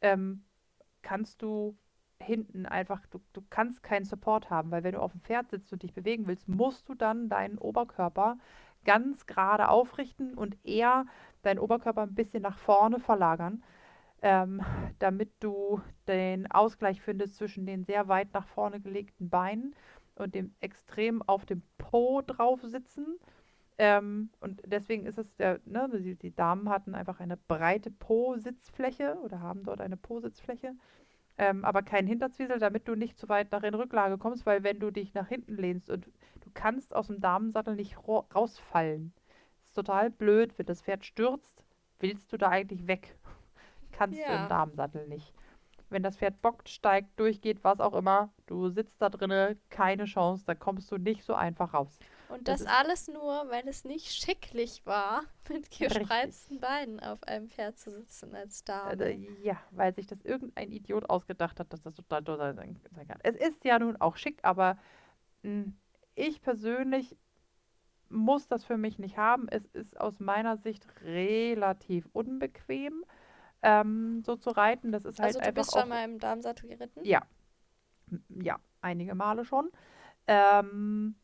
ähm, 0.03 0.45
kannst 1.03 1.43
du 1.43 1.77
hinten 2.23 2.67
einfach, 2.67 3.07
du, 3.07 3.21
du 3.33 3.43
kannst 3.51 3.83
keinen 3.83 4.05
Support 4.05 4.51
haben, 4.51 4.71
weil 4.71 4.85
wenn 4.85 4.93
du 4.93 5.01
auf 5.01 5.13
dem 5.13 5.21
Pferd 5.21 5.51
sitzt 5.51 5.73
und 5.73 5.83
dich 5.83 5.95
bewegen 5.95 6.27
willst, 6.27 6.49
musst 6.49 6.89
du 6.89 6.95
dann 6.95 7.29
deinen 7.29 7.59
Oberkörper 7.59 8.39
ganz 8.85 9.27
gerade 9.27 9.69
aufrichten 9.69 10.35
und 10.35 10.57
eher 10.65 11.07
deinen 11.43 11.59
Oberkörper 11.59 12.03
ein 12.03 12.15
bisschen 12.15 12.43
nach 12.43 12.59
vorne 12.59 12.99
verlagern, 12.99 13.63
ähm, 14.23 14.63
damit 14.99 15.33
du 15.41 15.81
den 16.09 16.51
Ausgleich 16.51 17.01
findest 17.01 17.37
zwischen 17.37 17.67
den 17.67 17.85
sehr 17.85 18.09
weit 18.09 18.33
nach 18.35 18.47
vorne 18.47 18.81
gelegten 18.81 19.31
Beinen 19.31 19.75
und 20.15 20.35
dem 20.35 20.55
extrem 20.61 21.23
auf 21.23 21.47
dem 21.47 21.63
Po 21.79 22.23
drauf 22.23 22.61
sitzen. 22.63 23.19
Ähm, 23.79 24.29
und 24.41 24.61
deswegen 24.67 25.07
ist 25.07 25.19
es 25.19 25.35
der, 25.37 25.61
ne, 25.65 25.89
die, 25.93 26.15
die 26.15 26.35
Damen 26.35 26.69
hatten 26.69 26.95
einfach 26.95 27.21
eine 27.21 27.39
breite 27.39 27.91
Po-Sitzfläche 27.91 29.17
oder 29.23 29.41
haben 29.41 29.63
dort 29.65 29.81
eine 29.81 29.97
Po-Sitzfläche, 29.97 30.75
ähm, 31.41 31.65
aber 31.65 31.83
keinen 31.83 32.09
Hinterzwiesel, 32.09 32.59
damit 32.61 32.89
du 32.89 32.95
nicht 32.97 33.19
zu 33.19 33.29
weit 33.29 33.53
nach 33.53 33.63
in 33.65 33.75
Rücklage 33.75 34.19
kommst, 34.19 34.47
weil 34.47 34.63
wenn 34.65 34.81
du 34.81 34.91
dich 34.93 35.15
nach 35.15 35.29
hinten 35.29 35.57
lehnst 35.57 35.91
und 35.91 36.07
du 36.07 36.51
kannst 36.55 36.95
aus 36.95 37.09
dem 37.09 37.21
Damensattel 37.21 37.77
nicht 37.77 37.99
rausfallen. 38.09 39.15
ist 39.67 39.75
total 39.75 40.11
blöd, 40.11 40.59
wenn 40.59 40.67
das 40.67 40.83
Pferd 40.83 41.05
stürzt, 41.05 41.65
willst 42.01 42.33
du 42.33 42.39
da 42.39 42.49
eigentlich 42.51 42.87
weg. 42.89 43.17
Kannst 43.93 44.29
du 44.29 44.33
Ja. 44.33 44.37
im 44.37 44.49
Damensattel 44.49 45.07
nicht. 45.09 45.35
Wenn 45.91 46.03
das 46.03 46.17
Pferd 46.19 46.43
bockt, 46.43 46.69
steigt, 46.69 47.19
durchgeht, 47.21 47.65
was 47.65 47.81
auch 47.81 47.95
immer, 47.95 48.33
du 48.47 48.69
sitzt 48.71 49.03
da 49.03 49.11
drinne, 49.11 49.59
keine 49.71 50.07
Chance, 50.07 50.45
da 50.47 50.55
kommst 50.55 50.91
du 50.93 50.99
nicht 50.99 51.25
so 51.25 51.35
einfach 51.35 51.75
raus. 51.75 52.03
Und 52.33 52.47
Das 52.49 52.61
das, 52.61 52.69
alles 52.69 53.09
nur, 53.09 53.49
weil 53.51 53.67
es 53.69 53.85
nicht 53.85 54.13
schicklich 54.13 54.85
war, 54.87 55.23
mit 55.49 55.71
gespreizten 55.71 56.61
Beinen 56.61 57.01
auf 57.01 57.23
einem 57.25 57.49
Pferd 57.49 57.79
zu 57.79 57.91
sitzen 57.91 58.35
als 58.35 58.65
Dame. 58.65 59.05
Äh, 59.05 59.17
ja, 59.43 59.57
weil 59.73 59.95
sich 59.95 60.07
das 60.07 60.21
irgendein 60.23 60.71
Idiot 60.71 61.09
ausgedacht 61.11 61.59
hat, 61.61 61.73
dass 61.73 61.83
das 61.83 61.95
total 61.95 62.23
toll 62.23 62.39
sein, 62.39 62.81
kann. 63.09 63.19
Es 63.23 63.37
ist 63.37 63.65
ja 63.65 63.79
nun 63.79 63.97
auch 63.97 64.17
schick, 64.17 64.39
aber 64.43 64.79
mh, 65.43 65.73
ich 66.15 66.41
persönlich 66.43 67.17
muss 68.09 68.49
das 68.49 68.65
für 68.65 68.77
mich 68.77 68.99
nicht 68.99 69.17
haben. 69.17 69.49
Es 69.49 69.65
ist 69.67 69.99
aus 70.01 70.21
meiner 70.21 70.57
Sicht 70.57 70.87
relativ 71.03 72.09
unbequem, 72.13 73.05
ähm, 73.63 74.23
so 74.25 74.37
zu 74.37 74.51
reiten. 74.51 74.93
Das 74.93 75.05
ist 75.05 75.19
halt 75.19 75.37
also 75.37 75.41
du 75.41 75.53
bist 75.53 75.73
schon 75.73 75.89
mal 75.89 76.05
im 76.05 76.19
Damensattel 76.19 76.69
geritten? 76.69 77.01
ja, 77.05 77.23
ja, 78.29 78.59
einige 78.81 79.15
Male 79.15 79.45
schon. 79.45 79.71
Ähm, 80.27 81.15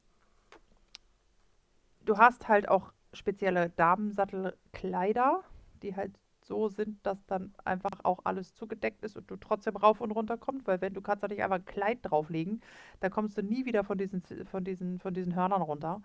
du 2.07 2.19
hast 2.19 2.49
halt 2.49 2.69
auch 2.69 2.93
spezielle 3.13 3.71
Damensattelkleider, 3.71 5.43
die 5.83 5.97
halt 5.97 6.13
so 6.43 6.69
sind, 6.69 7.05
dass 7.05 7.27
dann 7.27 7.53
einfach 7.65 8.05
auch 8.05 8.21
alles 8.25 8.55
zugedeckt 8.55 9.03
ist 9.05 9.17
und 9.17 9.31
du 9.31 9.37
trotzdem 9.37 9.77
rauf 9.77 10.01
und 10.01 10.13
runter 10.13 10.37
kommst, 10.37 10.67
weil 10.67 10.81
wenn 10.81 10.95
du 10.95 11.01
kannst 11.01 11.25
da 11.25 11.29
nicht 11.29 11.43
einfach 11.43 11.57
ein 11.57 11.65
Kleid 11.65 11.99
drauflegen, 12.03 12.63
dann 13.01 13.11
kommst 13.11 13.37
du 13.37 13.43
nie 13.43 13.65
wieder 13.67 13.85
von 13.85 13.99
diesen, 13.99 14.23
von 14.47 14.65
diesen, 14.65 15.01
von 15.01 15.13
diesen 15.13 15.35
Hörnern 15.35 15.63
runter. 15.63 16.03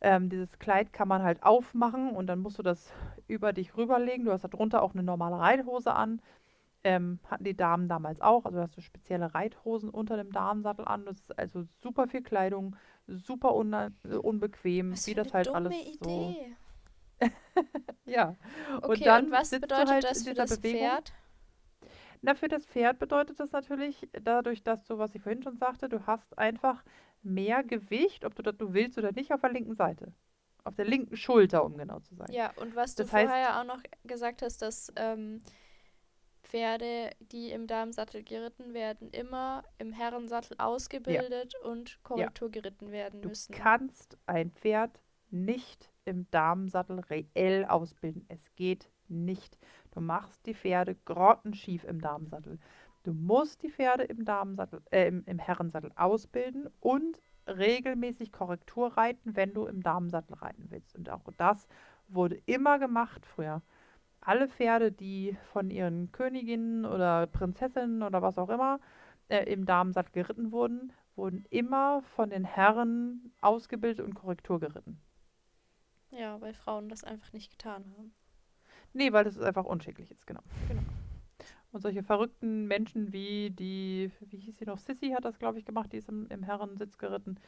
Ähm, 0.00 0.30
dieses 0.30 0.58
Kleid 0.58 0.92
kann 0.92 1.08
man 1.08 1.22
halt 1.22 1.42
aufmachen 1.42 2.10
und 2.10 2.26
dann 2.26 2.40
musst 2.40 2.58
du 2.58 2.62
das 2.62 2.92
über 3.28 3.52
dich 3.52 3.76
rüberlegen. 3.76 4.24
Du 4.24 4.32
hast 4.32 4.44
darunter 4.44 4.82
auch 4.82 4.94
eine 4.94 5.02
normale 5.02 5.38
Reithose 5.38 5.92
an. 5.94 6.22
Ähm, 6.82 7.18
hatten 7.26 7.44
die 7.44 7.56
Damen 7.56 7.88
damals 7.88 8.22
auch. 8.22 8.46
Also 8.46 8.60
hast 8.60 8.76
du 8.78 8.80
spezielle 8.80 9.34
Reithosen 9.34 9.90
unter 9.90 10.16
dem 10.16 10.32
Damensattel 10.32 10.86
an. 10.86 11.04
Das 11.04 11.16
ist 11.16 11.38
also 11.38 11.64
super 11.82 12.08
viel 12.08 12.22
Kleidung, 12.22 12.76
super 13.18 13.54
un 13.54 13.74
unbequem, 14.22 14.92
Was 14.92 15.06
wie 15.06 15.14
das 15.14 15.32
halt 15.34 15.48
alles 15.48 15.74
so. 16.00 16.36
Idee. 16.36 16.56
Ja. 18.06 18.36
Okay, 18.82 18.88
Und 18.88 19.06
dann 19.06 19.24
und 19.26 19.30
was 19.32 19.50
bedeutet 19.50 19.88
halt 19.88 20.04
das 20.04 20.22
für 20.24 20.34
das 20.34 20.56
Bewegung. 20.56 20.80
Pferd? 20.80 21.12
Na, 22.22 22.34
für 22.34 22.48
das 22.48 22.66
Pferd 22.66 22.98
bedeutet 22.98 23.40
das 23.40 23.52
natürlich, 23.52 24.08
dadurch, 24.12 24.62
dass 24.62 24.84
du, 24.84 24.98
was 24.98 25.14
ich 25.14 25.22
vorhin 25.22 25.42
schon 25.42 25.56
sagte, 25.56 25.88
du 25.88 26.06
hast 26.06 26.36
einfach 26.38 26.84
mehr 27.22 27.62
Gewicht, 27.62 28.24
ob 28.24 28.34
du 28.34 28.42
das 28.42 28.56
du 28.56 28.72
willst 28.74 28.98
oder 28.98 29.12
nicht, 29.12 29.32
auf 29.32 29.40
der 29.40 29.52
linken 29.52 29.74
Seite. 29.74 30.12
Auf 30.64 30.74
der 30.74 30.84
linken 30.84 31.16
Schulter, 31.16 31.64
um 31.64 31.76
genau 31.76 32.00
zu 32.00 32.14
sein. 32.14 32.30
Ja, 32.30 32.52
und 32.56 32.76
was 32.76 32.94
du 32.94 33.02
Das 33.02 33.10
vorher 33.10 33.60
auch 33.60 33.64
noch 33.64 33.82
gesagt 34.04 34.42
hast, 34.42 34.60
dass 34.60 34.92
ähm, 34.96 35.42
Pferde, 36.50 37.10
die 37.20 37.50
im 37.50 37.66
Damensattel 37.66 38.22
geritten 38.24 38.74
werden, 38.74 39.10
immer 39.10 39.62
im 39.78 39.92
Herrensattel 39.92 40.56
ausgebildet 40.58 41.54
und 41.62 42.02
Korrektur 42.02 42.50
geritten 42.50 42.90
werden 42.90 43.22
Du 43.22 43.28
müssen. 43.28 43.54
kannst 43.54 44.18
ein 44.26 44.50
Pferd 44.50 45.00
nicht 45.30 45.92
im 46.04 46.28
Damensattel 46.30 47.00
reell 47.00 47.64
ausbilden. 47.64 48.24
Es 48.28 48.54
geht 48.56 48.90
nicht. 49.08 49.58
Du 49.92 50.00
machst 50.00 50.44
die 50.46 50.54
Pferde 50.54 50.96
grottenschief 51.04 51.84
im 51.84 52.00
Damensattel. 52.00 52.58
Du 53.04 53.12
musst 53.12 53.62
die 53.62 53.70
Pferde 53.70 54.04
im 54.04 54.24
Damensattel, 54.24 54.82
äh, 54.90 55.06
im, 55.08 55.24
im 55.26 55.38
Herrensattel 55.38 55.92
ausbilden 55.94 56.68
und 56.80 57.20
regelmäßig 57.46 58.32
Korrektur 58.32 58.96
reiten, 58.96 59.36
wenn 59.36 59.54
du 59.54 59.66
im 59.66 59.82
Damensattel 59.82 60.34
reiten 60.34 60.66
willst. 60.70 60.96
Und 60.96 61.10
auch 61.10 61.22
das 61.36 61.66
wurde 62.08 62.40
immer 62.46 62.78
gemacht 62.78 63.24
früher. 63.24 63.62
Alle 64.20 64.48
Pferde, 64.48 64.92
die 64.92 65.36
von 65.52 65.70
ihren 65.70 66.12
Königinnen 66.12 66.84
oder 66.84 67.26
Prinzessinnen 67.26 68.02
oder 68.02 68.20
was 68.22 68.38
auch 68.38 68.50
immer 68.50 68.80
äh, 69.28 69.44
im 69.50 69.64
Damensattel 69.64 70.12
geritten 70.12 70.52
wurden, 70.52 70.92
wurden 71.16 71.44
immer 71.50 72.02
von 72.16 72.30
den 72.30 72.44
Herren 72.44 73.32
ausgebildet 73.40 74.04
und 74.04 74.14
Korrektur 74.14 74.60
geritten. 74.60 75.00
Ja, 76.10 76.40
weil 76.40 76.54
Frauen 76.54 76.88
das 76.88 77.04
einfach 77.04 77.32
nicht 77.32 77.50
getan 77.50 77.84
haben. 77.96 78.12
Nee, 78.92 79.12
weil 79.12 79.24
das 79.24 79.38
einfach 79.38 79.64
unschicklich 79.64 80.10
ist, 80.10 80.26
genau. 80.26 80.42
Genau. 80.68 80.82
Und 81.72 81.82
solche 81.82 82.02
verrückten 82.02 82.66
Menschen 82.66 83.12
wie 83.12 83.50
die, 83.50 84.10
wie 84.20 84.38
hieß 84.38 84.58
sie 84.58 84.64
noch, 84.64 84.78
Sissy 84.78 85.10
hat 85.10 85.24
das, 85.24 85.38
glaube 85.38 85.58
ich, 85.58 85.64
gemacht, 85.64 85.92
die 85.92 85.98
ist 85.98 86.08
im, 86.08 86.26
im 86.28 86.42
Herrensitz 86.42 86.98
geritten, 86.98 87.38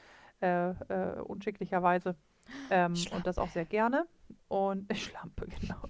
äh, 0.40 0.70
äh, 0.70 1.20
unschicklicherweise. 1.22 2.14
Ähm, 2.70 2.94
und 3.12 3.26
das 3.26 3.38
auch 3.38 3.48
sehr 3.48 3.64
gerne. 3.64 4.06
Und 4.48 4.96
Schlampe, 4.96 5.46
genau. 5.60 5.82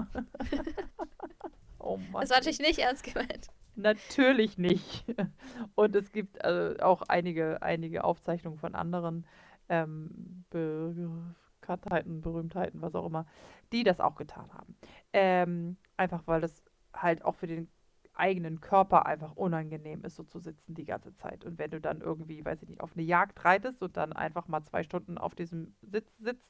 oh 1.79 1.97
Mann. 1.97 2.23
Das 2.23 2.31
war 2.31 2.39
natürlich 2.39 2.61
nicht 2.61 2.79
ernst 2.79 3.05
gemeint. 3.05 3.49
Natürlich 3.75 4.59
nicht. 4.59 5.05
Und 5.75 5.97
es 5.97 6.13
gibt 6.13 6.45
also 6.45 6.79
auch 6.83 7.03
einige, 7.03 7.63
einige 7.63 8.05
Aufzeichnungen 8.05 8.59
von 8.59 8.75
anderen 8.75 9.27
ähm, 9.69 10.45
Bekanntheiten, 10.51 12.21
Berühmtheiten, 12.21 12.83
was 12.83 12.95
auch 12.95 13.07
immer, 13.07 13.27
die 13.73 13.83
das 13.83 14.01
auch 14.01 14.17
getan 14.17 14.53
haben. 14.53 14.77
Ähm, 15.13 15.77
einfach 15.97 16.23
weil 16.27 16.43
das 16.43 16.63
halt 16.93 17.25
auch 17.25 17.35
für 17.35 17.47
den 17.47 17.69
eigenen 18.15 18.61
Körper 18.61 19.07
einfach 19.07 19.37
unangenehm 19.37 20.05
ist, 20.05 20.17
so 20.17 20.23
zu 20.25 20.39
sitzen 20.39 20.75
die 20.75 20.85
ganze 20.85 21.15
Zeit. 21.15 21.45
Und 21.45 21.59
wenn 21.59 21.71
du 21.71 21.81
dann 21.81 22.01
irgendwie, 22.01 22.45
weiß 22.45 22.63
ich 22.63 22.69
nicht, 22.69 22.81
auf 22.83 22.93
eine 22.95 23.03
Jagd 23.03 23.45
reitest 23.45 23.83
und 23.83 23.97
dann 23.97 24.13
einfach 24.13 24.49
mal 24.49 24.63
zwei 24.65 24.83
Stunden 24.83 25.19
auf 25.19 25.35
diesem 25.35 25.75
Sitz 25.81 26.15
sitzt, 26.19 26.47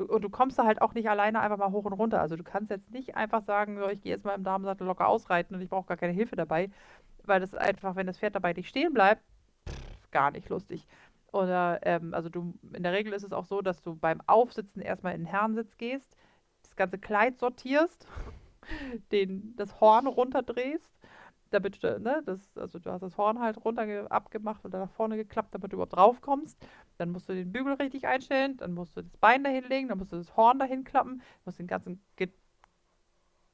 du, 0.00 0.06
und 0.06 0.22
du 0.22 0.30
kommst 0.30 0.58
da 0.58 0.64
halt 0.64 0.82
auch 0.82 0.94
nicht 0.94 1.08
alleine 1.08 1.40
einfach 1.40 1.58
mal 1.58 1.70
hoch 1.70 1.84
und 1.84 1.92
runter. 1.92 2.20
Also 2.20 2.36
du 2.36 2.42
kannst 2.42 2.70
jetzt 2.70 2.90
nicht 2.90 3.16
einfach 3.16 3.42
sagen, 3.42 3.78
so, 3.78 3.88
ich 3.88 4.00
gehe 4.00 4.12
jetzt 4.12 4.24
mal 4.24 4.34
im 4.34 4.44
Damensattel 4.44 4.86
locker 4.86 5.08
ausreiten 5.08 5.54
und 5.54 5.62
ich 5.62 5.68
brauche 5.68 5.86
gar 5.86 5.96
keine 5.96 6.12
Hilfe 6.12 6.36
dabei, 6.36 6.70
weil 7.24 7.40
das 7.40 7.54
einfach, 7.54 7.96
wenn 7.96 8.06
das 8.06 8.18
Pferd 8.18 8.34
dabei 8.34 8.52
nicht 8.52 8.68
stehen 8.68 8.92
bleibt, 8.92 9.22
pff, 9.68 10.10
gar 10.10 10.30
nicht 10.30 10.48
lustig. 10.48 10.86
Oder, 11.32 11.80
ähm, 11.82 12.12
also 12.14 12.28
du, 12.28 12.54
in 12.74 12.82
der 12.82 12.92
Regel 12.92 13.12
ist 13.12 13.22
es 13.22 13.32
auch 13.32 13.44
so, 13.44 13.60
dass 13.62 13.82
du 13.82 13.94
beim 13.94 14.20
Aufsitzen 14.26 14.82
erstmal 14.82 15.14
in 15.14 15.22
den 15.22 15.26
Herrensitz 15.26 15.76
gehst, 15.76 16.16
das 16.62 16.74
ganze 16.76 16.98
Kleid 16.98 17.38
sortierst, 17.38 18.08
den, 19.12 19.54
das 19.56 19.80
Horn 19.80 20.06
runterdrehst, 20.06 20.99
damit 21.50 21.82
du, 21.82 21.98
ne, 22.00 22.22
das, 22.24 22.56
also 22.56 22.78
du 22.78 22.90
hast 22.90 23.02
das 23.02 23.16
Horn 23.18 23.40
halt 23.40 23.64
runter 23.64 23.86
ge- 23.86 24.06
abgemacht 24.08 24.64
oder 24.64 24.78
nach 24.80 24.90
vorne 24.90 25.16
geklappt, 25.16 25.54
damit 25.54 25.72
du 25.72 25.76
überhaupt 25.76 25.96
drauf 25.96 26.20
kommst. 26.20 26.58
Dann 26.98 27.10
musst 27.10 27.28
du 27.28 27.34
den 27.34 27.52
Bügel 27.52 27.74
richtig 27.74 28.06
einstellen, 28.06 28.56
dann 28.58 28.72
musst 28.72 28.96
du 28.96 29.02
das 29.02 29.16
Bein 29.18 29.44
dahin 29.44 29.64
legen, 29.68 29.88
dann 29.88 29.98
musst 29.98 30.12
du 30.12 30.16
das 30.16 30.36
Horn 30.36 30.58
dahin 30.58 30.84
klappen, 30.84 31.22
musst 31.44 31.58
den 31.58 31.66
ganzen 31.66 32.02
Ge 32.16 32.28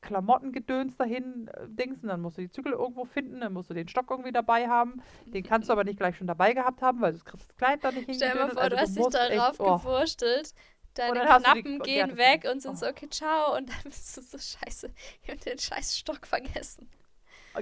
Klamottengedöns 0.02 0.96
dahin 0.96 1.48
äh, 1.48 1.66
dingsen, 1.68 2.08
dann 2.08 2.20
musst 2.20 2.36
du 2.38 2.42
die 2.42 2.50
Zügel 2.50 2.72
irgendwo 2.72 3.04
finden, 3.06 3.40
dann 3.40 3.52
musst 3.52 3.70
du 3.70 3.74
den 3.74 3.88
Stock 3.88 4.10
irgendwie 4.10 4.30
dabei 4.30 4.68
haben. 4.68 5.02
Den 5.26 5.42
kannst 5.44 5.68
du 5.68 5.72
aber 5.72 5.82
nicht 5.84 5.98
gleich 5.98 6.16
schon 6.16 6.28
dabei 6.28 6.52
gehabt 6.52 6.80
haben, 6.82 7.00
weil 7.00 7.12
du 7.14 7.18
kriegst 7.24 7.48
das 7.48 7.56
Kleid 7.56 7.82
da 7.82 7.90
nicht 7.90 8.14
Stell 8.14 8.32
dir 8.32 8.38
mal 8.38 8.50
vor, 8.50 8.68
du 8.70 8.76
Also 8.78 9.00
hast 9.04 9.14
dich 9.14 9.28
darauf 9.30 9.58
oh. 9.58 9.78
gewurstelt. 9.78 10.54
Deine 10.94 11.20
du 11.20 11.26
die- 11.26 11.26
Knappen 11.42 11.72
ja, 11.78 12.06
gehen 12.06 12.16
weg 12.16 12.46
und 12.50 12.60
sind 12.62 12.72
oh. 12.72 12.76
so, 12.76 12.86
okay, 12.86 13.08
ciao. 13.10 13.56
Und 13.56 13.68
dann 13.68 13.76
bist 13.84 14.16
du 14.16 14.22
so 14.22 14.38
scheiße. 14.38 14.90
Ich 15.22 15.30
hab 15.30 15.40
den 15.40 15.58
scheiß 15.58 15.98
Stock 15.98 16.26
vergessen. 16.26 16.88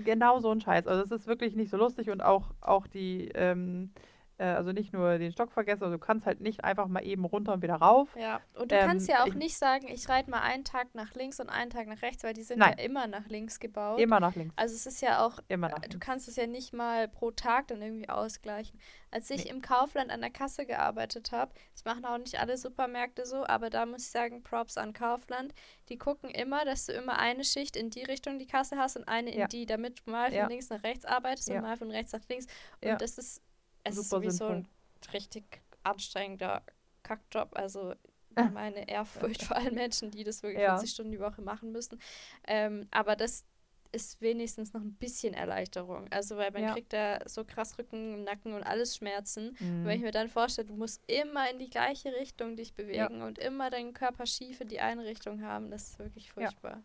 Genau 0.03 0.41
so 0.41 0.51
ein 0.51 0.61
Scheiß. 0.61 0.87
Also 0.87 1.03
es 1.03 1.11
ist 1.11 1.27
wirklich 1.27 1.55
nicht 1.57 1.71
so 1.71 1.77
lustig 1.77 2.11
und 2.11 2.23
auch, 2.23 2.51
auch 2.61 2.87
die, 2.87 3.29
ähm, 3.35 3.91
äh, 4.39 4.45
also 4.45 4.73
nicht 4.73 4.93
nur 4.93 5.19
den 5.19 5.31
Stock 5.33 5.53
vergessen, 5.53 5.85
also 5.85 5.97
du 5.97 6.01
kannst 6.01 6.27
halt 6.27 6.41
nicht 6.41 6.65
einfach 6.65 6.89
mal 6.89 7.05
eben 7.05 7.25
runter 7.25 7.53
und 7.53 7.63
wieder 7.63 7.77
rauf. 7.77 8.09
Ja, 8.17 8.41
und 8.55 8.73
du 8.73 8.77
Ähm, 8.77 8.87
kannst 8.87 9.09
ja 9.09 9.23
auch 9.23 9.27
ich- 9.29 9.35
nicht 9.35 9.57
sagen, 9.57 9.87
ich 9.89 10.09
reite 10.09 10.31
mal 10.31 10.41
einen 10.41 10.65
Tag 10.65 10.95
nach 10.95 11.15
links 11.15 11.39
und 11.41 11.49
einen 11.49 11.71
Tag 11.71 11.87
nach 11.87 12.03
rechts, 12.03 12.25
weil 12.25 12.35
die 12.35 12.43
sind 12.43 12.59
Nein. 12.59 12.75
ja 12.79 12.85
immer 12.85 13.07
nach 13.07 13.27
links 13.29 13.61
gebaut. 13.61 14.01
Immer 14.01 14.21
nach 14.21 14.35
links. 14.35 14.53
Also 14.57 14.75
es 14.75 14.87
ist 14.87 15.01
ja 15.03 15.25
auch, 15.25 15.39
Immer 15.49 15.69
nach 15.69 15.79
du 15.81 15.89
links. 15.91 16.01
kannst 16.07 16.29
es 16.29 16.37
ja 16.37 16.47
nicht 16.47 16.73
mal 16.73 17.09
pro 17.09 17.31
Tag 17.31 17.69
dann 17.69 17.81
irgendwie 17.81 18.09
ausgleichen. 18.09 18.79
Als 19.11 19.31
ich 19.31 19.45
Nee. 19.45 19.51
im 19.51 19.63
Kaufland 19.63 20.11
an 20.11 20.21
der 20.21 20.31
Kasse 20.31 20.67
gearbeitet 20.67 21.31
habe, 21.31 21.53
das 21.73 21.85
machen 21.85 22.05
auch 22.05 22.19
nicht 22.19 22.41
alle 22.41 22.57
Supermärkte 22.57 23.27
so, 23.27 23.47
aber 23.47 23.71
da 23.71 23.87
muss 23.87 24.03
ich 24.03 24.11
sagen, 24.11 24.43
Props 24.43 24.77
an 24.77 24.93
Kaufland. 24.93 25.55
Die 25.89 25.97
gucken 25.99 26.31
immer, 26.31 26.65
dass 26.65 26.87
du 26.87 26.93
immer 26.93 27.19
eine 27.21 27.45
Schicht 27.45 27.77
in 27.77 27.91
die 27.91 28.03
Richtung 28.03 28.41
die 28.41 28.47
Kasse 28.49 28.77
hast 28.77 28.97
und 28.97 29.07
eine 29.07 29.31
in 29.31 29.39
Ja. 29.39 29.47
die, 29.47 29.67
damit 29.67 30.03
du 30.05 30.11
mal 30.11 30.31
von 30.31 30.37
Ja. 30.37 30.47
links 30.49 30.69
nach 30.71 30.83
rechts 30.83 31.05
arbeitest 31.05 31.49
Ja. 31.49 31.57
und 31.57 31.63
mal 31.63 31.77
von 31.77 31.93
rechts 31.93 32.13
nach 32.13 32.23
links. 32.29 32.47
Und 32.85 33.01
das 33.01 33.17
ist, 33.19 33.41
es 33.85 33.97
ist 33.97 34.11
sowieso 34.11 34.49
sinnvoll. 34.49 34.57
ein 34.57 34.69
richtig 35.13 35.45
anstrengender 35.83 36.63
Kackjob. 37.03 37.57
Also 37.57 37.95
Ah. 38.37 38.51
meine 38.51 38.89
Ehrfurcht 38.89 39.43
vor 39.45 39.57
allen 39.57 39.75
Menschen, 39.75 40.11
die 40.11 40.25
das 40.25 40.43
wirklich 40.43 40.61
Ja. 40.61 40.77
40 40.77 40.91
Stunden 40.91 41.13
die 41.13 41.21
Woche 41.21 41.41
machen 41.41 41.71
müssen. 41.71 42.01
Ähm, 42.49 42.89
aber 42.91 43.15
das 43.15 43.45
ist 43.93 44.21
wenigstens 44.21 44.73
noch 44.73 44.81
ein 44.81 44.95
bisschen 44.95 45.35
Erleichterung. 45.35 46.09
Also 46.11 46.37
weil 46.37 46.51
man 46.51 46.63
Ja. 46.63 46.73
kriegt 46.73 46.93
da 46.93 47.21
so 47.29 47.45
krass 47.45 47.79
Rücken, 47.79 48.25
Nacken 48.25 48.53
und 48.55 48.65
alles 48.65 48.97
Schmerzen. 48.97 49.57
Mhm. 49.61 49.85
Wenn 49.85 49.97
ich 49.99 50.03
mir 50.03 50.11
dann 50.11 50.29
vorstelle, 50.29 50.67
du 50.67 50.75
musst 50.75 51.01
immer 51.09 51.49
in 51.49 51.61
die 51.61 51.71
gleiche 51.71 52.13
Richtung 52.13 52.57
dich 52.57 52.75
bewegen 52.75 53.23
und 53.23 53.39
immer 53.39 53.71
deinen 53.71 53.93
Körper 53.93 54.27
schief 54.27 54.61
in 54.61 54.67
die 54.67 54.81
eine 54.81 55.05
Richtung 55.05 55.43
haben, 55.43 55.71
das 55.71 55.91
ist 55.91 55.99
wirklich 56.01 56.27
Ja. 56.27 56.33
furchtbar. 56.33 56.83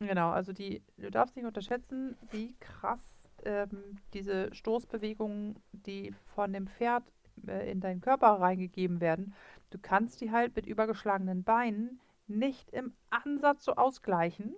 Genau, 0.00 0.30
also 0.30 0.52
die, 0.52 0.82
du 0.96 1.12
darfst 1.12 1.36
nicht 1.36 1.44
unterschätzen, 1.44 2.16
wie 2.32 2.56
krass 2.58 3.11
ähm, 3.44 3.98
diese 4.14 4.54
Stoßbewegungen, 4.54 5.56
die 5.72 6.14
von 6.34 6.52
dem 6.52 6.66
Pferd 6.66 7.04
äh, 7.46 7.70
in 7.70 7.80
deinen 7.80 8.00
Körper 8.00 8.28
reingegeben 8.28 9.00
werden, 9.00 9.34
du 9.70 9.78
kannst 9.78 10.20
die 10.20 10.30
halt 10.30 10.54
mit 10.56 10.66
übergeschlagenen 10.66 11.44
Beinen 11.44 12.00
nicht 12.26 12.70
im 12.70 12.94
Ansatz 13.10 13.64
so 13.64 13.72
ausgleichen, 13.74 14.54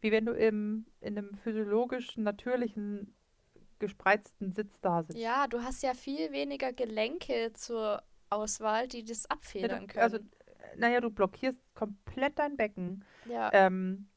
wie 0.00 0.12
wenn 0.12 0.26
du 0.26 0.32
im, 0.32 0.86
in 1.00 1.18
einem 1.18 1.34
physiologisch 1.34 2.16
natürlichen, 2.16 3.14
gespreizten 3.78 4.52
Sitz 4.52 4.80
da 4.80 5.02
sitzt. 5.02 5.18
Ja, 5.18 5.46
du 5.46 5.62
hast 5.62 5.82
ja 5.82 5.94
viel 5.94 6.32
weniger 6.32 6.72
Gelenke 6.72 7.52
zur 7.54 8.02
Auswahl, 8.28 8.88
die 8.88 9.04
das 9.04 9.28
abfedern 9.30 9.86
also, 9.96 10.18
können. 10.18 10.30
äh, 10.74 10.78
naja, 10.78 11.00
du 11.00 11.10
blockierst 11.10 11.58
komplett 11.74 12.38
dein 12.38 12.56
Becken. 12.56 13.04
ja. 13.24 13.50
Ähm, 13.52 14.08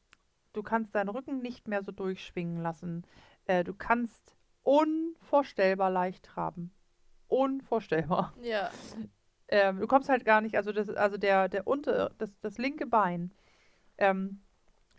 du 0.52 0.62
kannst 0.62 0.94
deinen 0.94 1.08
Rücken 1.08 1.40
nicht 1.40 1.68
mehr 1.68 1.82
so 1.82 1.92
durchschwingen 1.92 2.62
lassen. 2.62 3.04
Äh, 3.46 3.64
du 3.64 3.74
kannst 3.74 4.36
unvorstellbar 4.62 5.90
leicht 5.90 6.24
traben. 6.24 6.72
Unvorstellbar. 7.28 8.34
ja. 8.42 8.70
Ähm, 9.48 9.80
du 9.80 9.86
kommst 9.86 10.08
halt 10.08 10.24
gar 10.24 10.40
nicht, 10.40 10.56
also 10.56 10.72
das, 10.72 10.88
also 10.88 11.16
der, 11.16 11.48
der 11.48 11.66
unter, 11.66 12.10
das, 12.18 12.40
das 12.40 12.58
linke 12.58 12.86
Bein 12.86 13.32
ähm, 13.98 14.42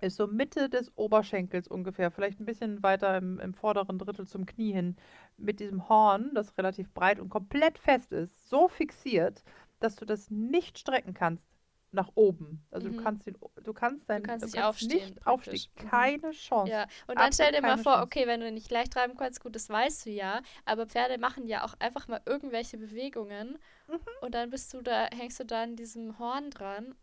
ist 0.02 0.18
so 0.18 0.28
Mitte 0.28 0.70
des 0.70 0.96
Oberschenkels 0.98 1.68
ungefähr, 1.68 2.12
vielleicht 2.12 2.40
ein 2.40 2.46
bisschen 2.46 2.84
weiter 2.84 3.18
im, 3.18 3.40
im 3.40 3.54
vorderen 3.54 3.98
Drittel 3.98 4.28
zum 4.28 4.46
Knie 4.46 4.74
hin, 4.74 4.96
mit 5.38 5.60
diesem 5.60 5.90
Horn, 5.90 6.32
das 6.36 6.58
relativ 6.58 6.94
breit 6.94 7.20
und 7.20 7.30
komplett 7.30 7.80
fest 7.80 8.12
ist, 8.12 8.50
so 8.50 8.68
fixiert, 8.68 9.44
dass 9.80 9.96
du 9.96 10.06
das 10.06 10.30
nicht 10.30 10.78
strecken 10.78 11.14
kannst. 11.14 11.55
Nach 11.96 12.12
oben. 12.16 12.64
Also 12.72 12.90
Mhm. 12.90 12.98
du 12.98 13.04
kannst 13.04 13.26
den, 13.28 13.38
du 13.64 13.74
kannst 13.74 14.10
dein, 14.10 14.22
Du 14.22 14.28
kannst 14.28 14.46
nicht 14.46 14.56
nicht 14.56 14.64
aufstehen, 14.66 15.18
aufstehen. 15.26 15.54
praktisch. 15.54 15.70
Mhm. 15.82 15.90
Keine 15.90 16.32
Chance. 16.32 16.72
Ja, 16.72 16.88
und 17.08 17.20
dann 17.20 17.32
stell 17.34 17.52
dir 17.52 17.62
mal 17.62 17.78
vor, 17.78 17.94
Chance. 17.94 18.06
okay, 18.06 18.28
wenn 18.28 18.40
du 18.42 18.52
nicht 18.52 18.72
leicht 18.72 18.94
treiben 18.94 19.16
kannst, 19.18 19.42
gut, 19.42 19.56
das 19.56 19.70
weißt 19.70 20.06
du 20.06 20.10
ja, 20.12 20.42
aber 20.66 20.86
Pferde 20.88 21.18
machen 21.18 21.48
ja 21.48 21.64
auch 21.66 21.74
einfach 21.80 22.08
mal 22.08 22.22
irgendwelche 22.26 22.78
Bewegungen 22.78 23.58
Mhm. 23.88 24.00
und 24.22 24.34
dann 24.36 24.50
bist 24.50 24.74
du 24.74 24.82
da, 24.82 25.08
hängst 25.16 25.40
du 25.40 25.46
da 25.46 25.64
an 25.64 25.76
diesem 25.76 26.18
Horn 26.20 26.50
dran 26.50 26.96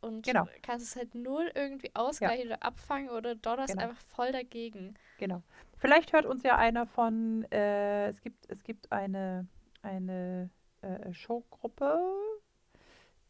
und 0.00 0.24
Genau. 0.24 0.46
kannst 0.62 0.86
es 0.86 0.96
halt 0.96 1.14
null 1.14 1.50
irgendwie 1.54 1.90
ausgleichen 1.94 2.46
oder 2.48 2.62
abfangen 2.62 3.10
oder 3.10 3.34
donnerst 3.34 3.74
Genau. 3.74 3.88
einfach 3.88 4.00
voll 4.14 4.32
dagegen. 4.32 4.94
Genau. 5.18 5.42
Vielleicht 5.78 6.12
hört 6.12 6.26
uns 6.26 6.42
ja 6.42 6.56
einer 6.56 6.86
von, 6.86 7.44
äh, 7.50 8.08
es 8.08 8.20
gibt, 8.20 8.50
es 8.50 8.62
gibt 8.64 8.92
eine, 8.92 9.46
eine 9.82 10.50
äh, 10.82 11.12
Showgruppe, 11.12 11.98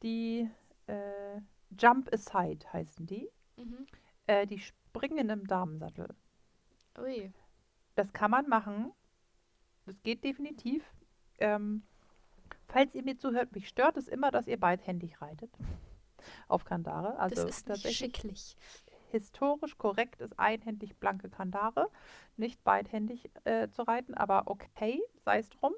die 0.02 0.48
äh, 0.86 1.40
Jump 1.78 2.12
Aside 2.12 2.66
heißen 2.72 3.06
die. 3.06 3.30
Mhm. 3.56 3.86
Äh, 4.26 4.46
die 4.46 4.58
springen 4.58 5.28
im 5.28 5.46
Damensattel. 5.46 6.08
Ui. 6.98 7.32
Das 7.94 8.12
kann 8.12 8.30
man 8.30 8.48
machen. 8.48 8.92
Das 9.86 10.02
geht 10.02 10.24
definitiv. 10.24 10.84
Ähm, 11.38 11.82
falls 12.68 12.94
ihr 12.94 13.02
mir 13.02 13.16
zuhört, 13.16 13.52
mich 13.52 13.68
stört 13.68 13.96
es 13.96 14.08
immer, 14.08 14.30
dass 14.30 14.46
ihr 14.46 14.58
beidhändig 14.58 15.20
reitet. 15.20 15.50
Auf 16.48 16.64
Kandare. 16.64 17.18
Also 17.18 17.36
das 17.36 17.44
ist 17.44 17.68
tatsächlich 17.68 18.16
schicklich. 18.16 18.56
historisch 19.10 19.78
korrekt 19.78 20.20
ist 20.20 20.38
einhändig 20.38 20.96
blanke 20.96 21.28
Kandare, 21.28 21.88
nicht 22.36 22.62
beidhändig 22.64 23.30
äh, 23.44 23.68
zu 23.68 23.82
reiten, 23.82 24.14
aber 24.14 24.44
okay, 24.46 25.00
sei 25.24 25.38
es 25.38 25.48
drum. 25.50 25.74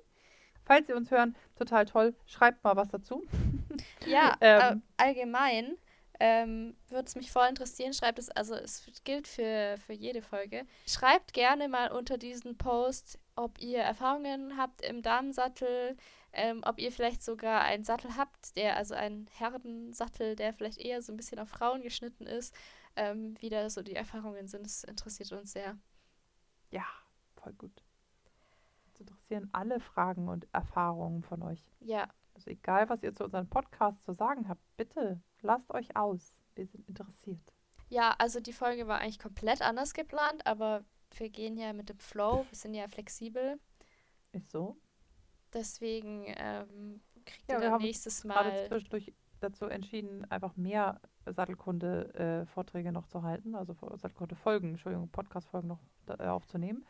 Falls 0.68 0.88
ihr 0.88 0.96
uns 0.96 1.10
hören, 1.10 1.34
total 1.56 1.86
toll, 1.86 2.14
schreibt 2.26 2.62
mal 2.62 2.76
was 2.76 2.88
dazu. 2.88 3.26
Ja, 4.06 4.36
Ähm. 4.40 4.82
äh, 4.98 5.02
allgemein 5.02 5.76
ähm, 6.20 6.76
würde 6.88 7.06
es 7.06 7.14
mich 7.14 7.30
voll 7.30 7.48
interessieren. 7.48 7.92
Schreibt 7.94 8.18
es, 8.18 8.28
also 8.30 8.54
es 8.54 8.84
gilt 9.04 9.28
für, 9.28 9.76
für 9.86 9.92
jede 9.92 10.20
Folge. 10.20 10.66
Schreibt 10.86 11.32
gerne 11.32 11.68
mal 11.68 11.92
unter 11.92 12.18
diesen 12.18 12.56
Post, 12.58 13.18
ob 13.36 13.60
ihr 13.60 13.78
Erfahrungen 13.78 14.56
habt 14.56 14.82
im 14.82 15.02
Damensattel, 15.02 15.96
ähm, 16.32 16.62
ob 16.64 16.78
ihr 16.78 16.90
vielleicht 16.90 17.22
sogar 17.22 17.62
einen 17.62 17.84
Sattel 17.84 18.16
habt, 18.16 18.56
der, 18.56 18.76
also 18.76 18.94
einen 18.94 19.28
Herrensattel, 19.38 20.34
der 20.34 20.52
vielleicht 20.52 20.78
eher 20.78 21.00
so 21.02 21.12
ein 21.12 21.16
bisschen 21.16 21.38
auf 21.38 21.48
Frauen 21.48 21.82
geschnitten 21.82 22.26
ist. 22.26 22.54
Ähm, 22.96 23.36
wie 23.40 23.48
da 23.48 23.70
so 23.70 23.82
die 23.82 23.94
Erfahrungen 23.94 24.48
sind, 24.48 24.66
das 24.66 24.82
interessiert 24.82 25.30
uns 25.32 25.52
sehr. 25.52 25.78
Ja, 26.72 26.84
voll 27.36 27.52
gut. 27.52 27.84
Interessieren 29.30 29.50
alle 29.52 29.78
Fragen 29.80 30.28
und 30.28 30.46
Erfahrungen 30.52 31.22
von 31.22 31.42
euch. 31.42 31.62
Ja, 31.80 32.08
Also 32.34 32.50
egal, 32.50 32.88
was 32.88 33.02
ihr 33.02 33.14
zu 33.14 33.24
unserem 33.24 33.46
Podcast 33.48 34.02
zu 34.04 34.12
sagen 34.14 34.48
habt, 34.48 34.60
bitte 34.78 35.20
lasst 35.42 35.70
euch 35.74 35.94
aus. 35.96 36.32
Wir 36.54 36.66
sind 36.66 36.88
interessiert. 36.88 37.40
ja, 37.90 38.14
also 38.18 38.40
die 38.40 38.52
Folge 38.54 38.86
war 38.88 39.00
eigentlich 39.00 39.18
komplett 39.18 39.60
anders 39.62 39.92
geplant, 39.92 40.46
aber 40.46 40.82
wir 41.16 41.28
gehen 41.30 41.56
ja 41.58 41.72
mit 41.74 41.88
dem 41.90 41.98
Flow, 41.98 42.46
wir 42.48 42.56
sind 42.56 42.72
ja 42.74 42.88
flexibel. 42.88 43.60
Ist 44.32 44.50
so. 44.50 44.76
Deswegen 45.52 46.24
ähm, 46.36 47.00
kriegt 47.26 47.48
Ja, 47.50 47.56
ihr 47.56 47.60
wir 47.62 47.70
dann 47.70 47.82
nächstes 47.82 48.22
Gerade 48.22 48.48
Mal. 48.50 48.66
zwischendurch 48.68 49.12
dazu 49.40 49.66
entschieden, 49.66 50.24
einfach 50.30 50.56
mehr 50.56 51.00
Sattelkunde-Vorträge 51.26 52.92
noch 52.92 53.06
zu 53.06 53.22
halten, 53.22 53.54
also 53.54 53.74
Sattelkunde-Folgen, 53.74 54.70
Entschuldigung, 54.70 55.08
Podcast-Folgen 55.08 55.68
noch 55.68 55.80
äh, 56.06 56.26
aufzunehmen 56.26 56.84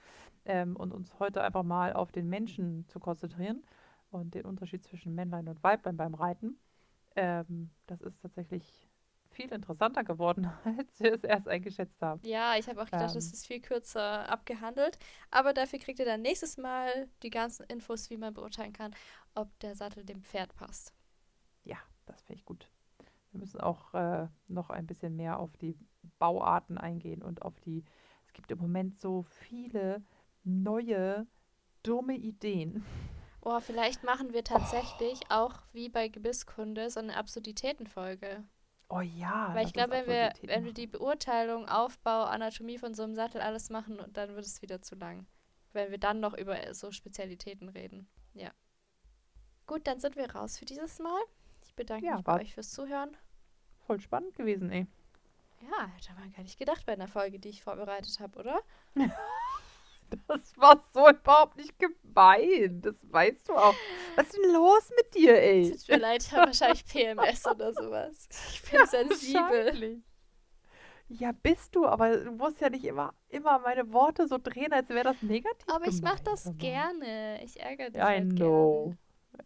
ähm, 0.44 0.76
und 0.76 0.92
uns 0.92 1.18
heute 1.18 1.42
einfach 1.42 1.62
mal 1.62 1.92
auf 1.92 2.12
den 2.12 2.28
Menschen 2.28 2.86
zu 2.88 3.00
konzentrieren 3.00 3.62
und 4.10 4.34
den 4.34 4.44
Unterschied 4.44 4.84
zwischen 4.84 5.14
Männlein 5.14 5.48
und 5.48 5.62
Weiblein 5.62 5.96
beim 5.96 6.14
Reiten. 6.14 6.58
Ähm, 7.16 7.70
das 7.86 8.00
ist 8.00 8.20
tatsächlich 8.22 8.88
viel 9.30 9.52
interessanter 9.52 10.04
geworden, 10.04 10.50
als 10.78 11.00
wir 11.00 11.14
es 11.14 11.24
erst 11.24 11.48
eingeschätzt 11.48 12.00
haben. 12.00 12.20
Ja, 12.24 12.56
ich 12.56 12.68
habe 12.68 12.80
auch 12.80 12.86
gedacht, 12.86 13.14
das 13.14 13.26
Ähm. 13.26 13.32
ist 13.32 13.46
viel 13.46 13.60
kürzer 13.60 14.28
abgehandelt. 14.28 14.98
Aber 15.30 15.52
dafür 15.52 15.78
kriegt 15.78 15.98
ihr 15.98 16.04
dann 16.06 16.22
nächstes 16.22 16.56
Mal 16.56 17.08
die 17.22 17.30
ganzen 17.30 17.64
Infos, 17.66 18.10
wie 18.10 18.16
man 18.16 18.34
beurteilen 18.34 18.72
kann, 18.72 18.94
ob 19.34 19.56
der 19.60 19.74
Sattel 19.74 20.04
dem 20.04 20.22
Pferd 20.22 20.54
passt. 20.54 20.94
Ja, 21.64 21.76
das 22.08 22.22
finde 22.22 22.40
ich 22.40 22.44
gut. 22.44 22.70
Wir 23.32 23.40
müssen 23.40 23.60
auch 23.60 23.94
äh, 23.94 24.28
noch 24.48 24.70
ein 24.70 24.86
bisschen 24.86 25.16
mehr 25.16 25.38
auf 25.38 25.56
die 25.56 25.76
Bauarten 26.18 26.78
eingehen 26.78 27.22
und 27.22 27.42
auf 27.42 27.60
die. 27.60 27.84
Es 28.26 28.32
gibt 28.32 28.50
im 28.50 28.58
Moment 28.58 28.98
so 28.98 29.22
viele 29.22 30.02
neue, 30.44 31.26
dumme 31.82 32.14
Ideen. 32.16 32.84
Oh, 33.40 33.60
vielleicht 33.60 34.04
machen 34.04 34.32
wir 34.32 34.44
tatsächlich 34.44 35.20
auch 35.30 35.54
wie 35.72 35.88
bei 35.88 36.08
Gebisskunde 36.08 36.90
so 36.90 37.00
eine 37.00 37.16
Absurditätenfolge. 37.16 38.44
Oh 38.90 39.00
ja. 39.00 39.50
Weil 39.54 39.66
ich 39.66 39.72
glaube, 39.72 39.92
wenn 39.92 40.06
wir, 40.06 40.32
wenn 40.42 40.64
wir 40.64 40.72
die 40.72 40.86
Beurteilung, 40.86 41.68
Aufbau, 41.68 42.24
Anatomie 42.24 42.78
von 42.78 42.94
so 42.94 43.02
einem 43.02 43.14
Sattel 43.14 43.40
alles 43.40 43.68
machen, 43.70 44.00
dann 44.12 44.34
wird 44.34 44.46
es 44.46 44.62
wieder 44.62 44.80
zu 44.80 44.94
lang. 44.94 45.26
Wenn 45.72 45.90
wir 45.90 45.98
dann 45.98 46.20
noch 46.20 46.36
über 46.36 46.66
äh, 46.66 46.74
so 46.74 46.90
Spezialitäten 46.90 47.68
reden. 47.68 48.08
Ja. 48.32 48.50
Gut, 49.66 49.86
dann 49.86 50.00
sind 50.00 50.16
wir 50.16 50.34
raus 50.34 50.58
für 50.58 50.64
dieses 50.64 50.98
Mal. 50.98 51.20
Ich 51.78 51.86
bedanke 51.86 52.06
Ja, 52.06 52.16
mich 52.16 52.24
bei 52.24 52.40
euch 52.40 52.54
fürs 52.54 52.72
Zuhören. 52.72 53.16
Voll 53.86 54.00
spannend 54.00 54.34
gewesen, 54.34 54.68
ey. 54.72 54.88
Ja, 55.60 55.86
hätte 55.86 56.12
man 56.18 56.32
gar 56.32 56.42
nicht 56.42 56.58
gedacht 56.58 56.84
bei 56.84 56.94
einer 56.94 57.06
Folge, 57.06 57.38
die 57.38 57.50
ich 57.50 57.62
vorbereitet 57.62 58.18
habe, 58.18 58.38
oder? 58.40 58.60
Das 60.26 60.56
war 60.56 60.82
so 60.94 61.06
überhaupt 61.06 61.58
nicht 61.58 61.78
gemeint. 61.78 62.86
Das 62.86 62.94
weißt 63.02 63.50
du 63.50 63.54
auch. 63.54 63.74
Was 64.16 64.24
ist 64.26 64.38
denn 64.38 64.54
los 64.54 64.90
mit 64.96 65.14
dir, 65.14 65.38
ey? 65.38 65.70
Tut 65.70 65.86
mir 65.86 65.98
leid, 65.98 66.22
ich 66.22 66.32
habe 66.32 66.46
wahrscheinlich 66.46 66.86
PMS 66.86 67.46
oder 67.46 67.72
sowas. 67.74 68.26
Ich 68.50 68.62
bin 68.62 68.86
sensibel. 68.86 69.42
Wahrscheinlich. 69.66 70.02
Ja, 71.08 71.32
bist 71.32 71.76
du, 71.76 71.86
aber 71.86 72.16
du 72.16 72.32
musst 72.32 72.58
ja 72.62 72.70
nicht 72.70 72.86
immer, 72.86 73.12
immer 73.28 73.58
meine 73.58 73.92
Worte 73.92 74.26
so 74.26 74.38
drehen, 74.38 74.72
als 74.72 74.88
wäre 74.88 75.04
das 75.04 75.20
negativ. 75.20 75.68
Aber 75.68 75.86
ich 75.86 76.00
mache 76.00 76.22
gemeint, 76.22 76.26
das 76.26 76.56
gerne. 76.56 77.44
Ich 77.44 77.60
ärgere 77.60 77.90
dich 77.90 77.98
Ja, 77.98 78.10
I 78.10 78.16
halt 78.20 78.30
know. 78.30 78.94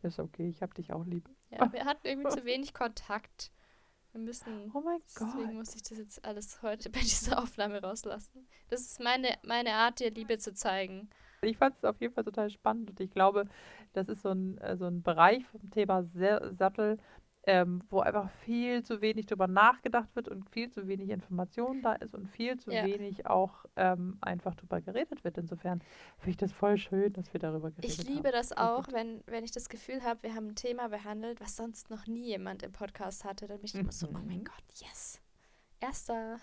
Ist 0.02 0.20
okay, 0.20 0.48
ich 0.48 0.62
hab 0.62 0.74
dich 0.74 0.92
auch 0.92 1.04
lieb. 1.04 1.28
Ja, 1.52 1.72
wir 1.72 1.84
hatten 1.84 2.06
irgendwie 2.06 2.30
zu 2.40 2.44
wenig 2.44 2.74
Kontakt. 2.74 3.50
Wir 4.12 4.20
müssen. 4.20 4.70
Oh 4.74 4.80
mein 4.80 5.00
Deswegen 5.06 5.44
Gott. 5.46 5.54
muss 5.54 5.74
ich 5.74 5.82
das 5.82 5.98
jetzt 5.98 6.24
alles 6.24 6.60
heute 6.62 6.90
bei 6.90 7.00
dieser 7.00 7.42
Aufnahme 7.42 7.80
rauslassen. 7.80 8.46
Das 8.68 8.80
ist 8.82 9.00
meine, 9.00 9.36
meine 9.44 9.72
Art, 9.74 10.00
dir 10.00 10.10
Liebe 10.10 10.38
zu 10.38 10.52
zeigen. 10.52 11.08
Ich 11.42 11.56
fand 11.56 11.76
es 11.76 11.84
auf 11.84 12.00
jeden 12.00 12.14
Fall 12.14 12.24
total 12.24 12.50
spannend 12.50 12.90
und 12.90 13.00
ich 13.00 13.10
glaube, 13.10 13.46
das 13.94 14.08
ist 14.08 14.22
so 14.22 14.30
ein, 14.30 14.58
äh, 14.58 14.76
so 14.76 14.86
ein 14.86 15.02
Bereich 15.02 15.44
vom 15.46 15.70
Thema 15.70 16.04
Sa- 16.04 16.52
Sattel, 16.54 16.98
ähm, 17.44 17.82
wo 17.90 18.00
einfach 18.00 18.30
viel 18.44 18.82
zu 18.84 19.00
wenig 19.00 19.26
drüber 19.26 19.48
nachgedacht 19.48 20.08
wird 20.14 20.28
und 20.28 20.48
viel 20.50 20.70
zu 20.70 20.86
wenig 20.86 21.10
Information 21.10 21.82
da 21.82 21.94
ist 21.94 22.14
und 22.14 22.28
viel 22.28 22.56
zu 22.58 22.70
Ja. 22.70 22.84
wenig 22.84 23.26
auch 23.26 23.64
ähm, 23.76 24.18
einfach 24.20 24.54
drüber 24.54 24.80
geredet 24.80 25.24
wird. 25.24 25.38
Insofern 25.38 25.80
finde 26.18 26.30
ich 26.30 26.36
das 26.36 26.52
voll 26.52 26.76
schön, 26.76 27.12
dass 27.14 27.32
wir 27.32 27.40
darüber 27.40 27.70
geredet 27.70 27.90
Ich 27.90 27.98
haben. 27.98 28.14
liebe 28.14 28.30
das 28.30 28.48
Voll 28.48 28.58
auch, 28.64 28.84
wenn, 28.92 29.22
wenn 29.26 29.42
ich 29.44 29.50
das 29.50 29.68
Gefühl 29.68 30.02
habe, 30.02 30.22
wir 30.22 30.34
haben 30.34 30.48
ein 30.48 30.54
Thema 30.56 30.88
behandelt, 30.88 31.40
was 31.40 31.56
sonst 31.56 31.90
noch 31.90 32.06
nie 32.06 32.26
jemand 32.26 32.62
im 32.62 32.70
Podcast 32.72 33.24
hatte. 33.24 33.46
Dann 33.48 33.58
bin 33.58 33.66
ich 33.66 33.74
immer 33.74 33.90
so, 33.92 34.06
oh 34.08 34.12
mein 34.12 34.26
Mhm. 34.26 34.44
Gott, 34.44 34.64
yes. 34.80 35.20
Erster. 35.80 36.38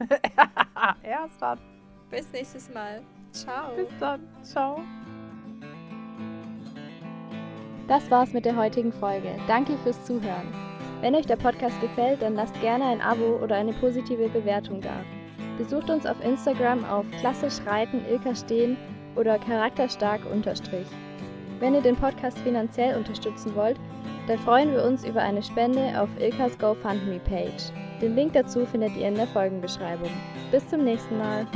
Erst 1.02 1.40
dann. 1.40 1.58
Bis 2.10 2.30
nächstes 2.32 2.68
Mal. 2.72 3.02
Ciao. 3.32 3.74
Bis 3.76 3.88
dann. 3.98 4.20
Ciao. 4.42 4.82
Das 7.86 8.10
war's 8.10 8.32
mit 8.32 8.46
der 8.46 8.56
heutigen 8.56 8.92
Folge. 8.92 9.30
Danke 9.46 9.76
fürs 9.82 10.02
Zuhören. 10.04 10.48
Wenn 11.00 11.14
euch 11.14 11.26
der 11.26 11.36
Podcast 11.36 11.78
gefällt, 11.82 12.22
dann 12.22 12.34
lasst 12.34 12.58
gerne 12.62 12.84
ein 12.84 13.02
Abo 13.02 13.38
oder 13.42 13.56
eine 13.56 13.74
positive 13.74 14.28
Bewertung 14.28 14.80
da. 14.80 14.94
Besucht 15.58 15.90
uns 15.90 16.06
auf 16.06 16.16
Instagram 16.24 16.84
auf 16.86 17.04
klassisch 17.20 17.60
reiten 17.66 18.00
Ilka 18.10 18.34
stehen 18.34 18.78
oder 19.16 19.38
charakterstark 19.38 20.20
unterstrich. 20.32 20.86
Wenn 21.60 21.74
ihr 21.74 21.82
den 21.82 21.96
Podcast 21.96 22.38
finanziell 22.38 22.96
unterstützen 22.96 23.54
wollt, 23.54 23.78
dann 24.26 24.38
freuen 24.38 24.72
wir 24.72 24.82
uns 24.82 25.04
über 25.04 25.20
eine 25.20 25.42
Spende 25.42 26.00
auf 26.00 26.08
Ilkas 26.18 26.58
GoFundMe 26.58 27.20
Page. 27.20 27.70
Den 28.00 28.16
Link 28.16 28.32
dazu 28.32 28.64
findet 28.64 28.96
ihr 28.96 29.08
in 29.08 29.14
der 29.14 29.26
Folgenbeschreibung. 29.26 30.10
Bis 30.50 30.66
zum 30.68 30.84
nächsten 30.84 31.18
Mal. 31.18 31.46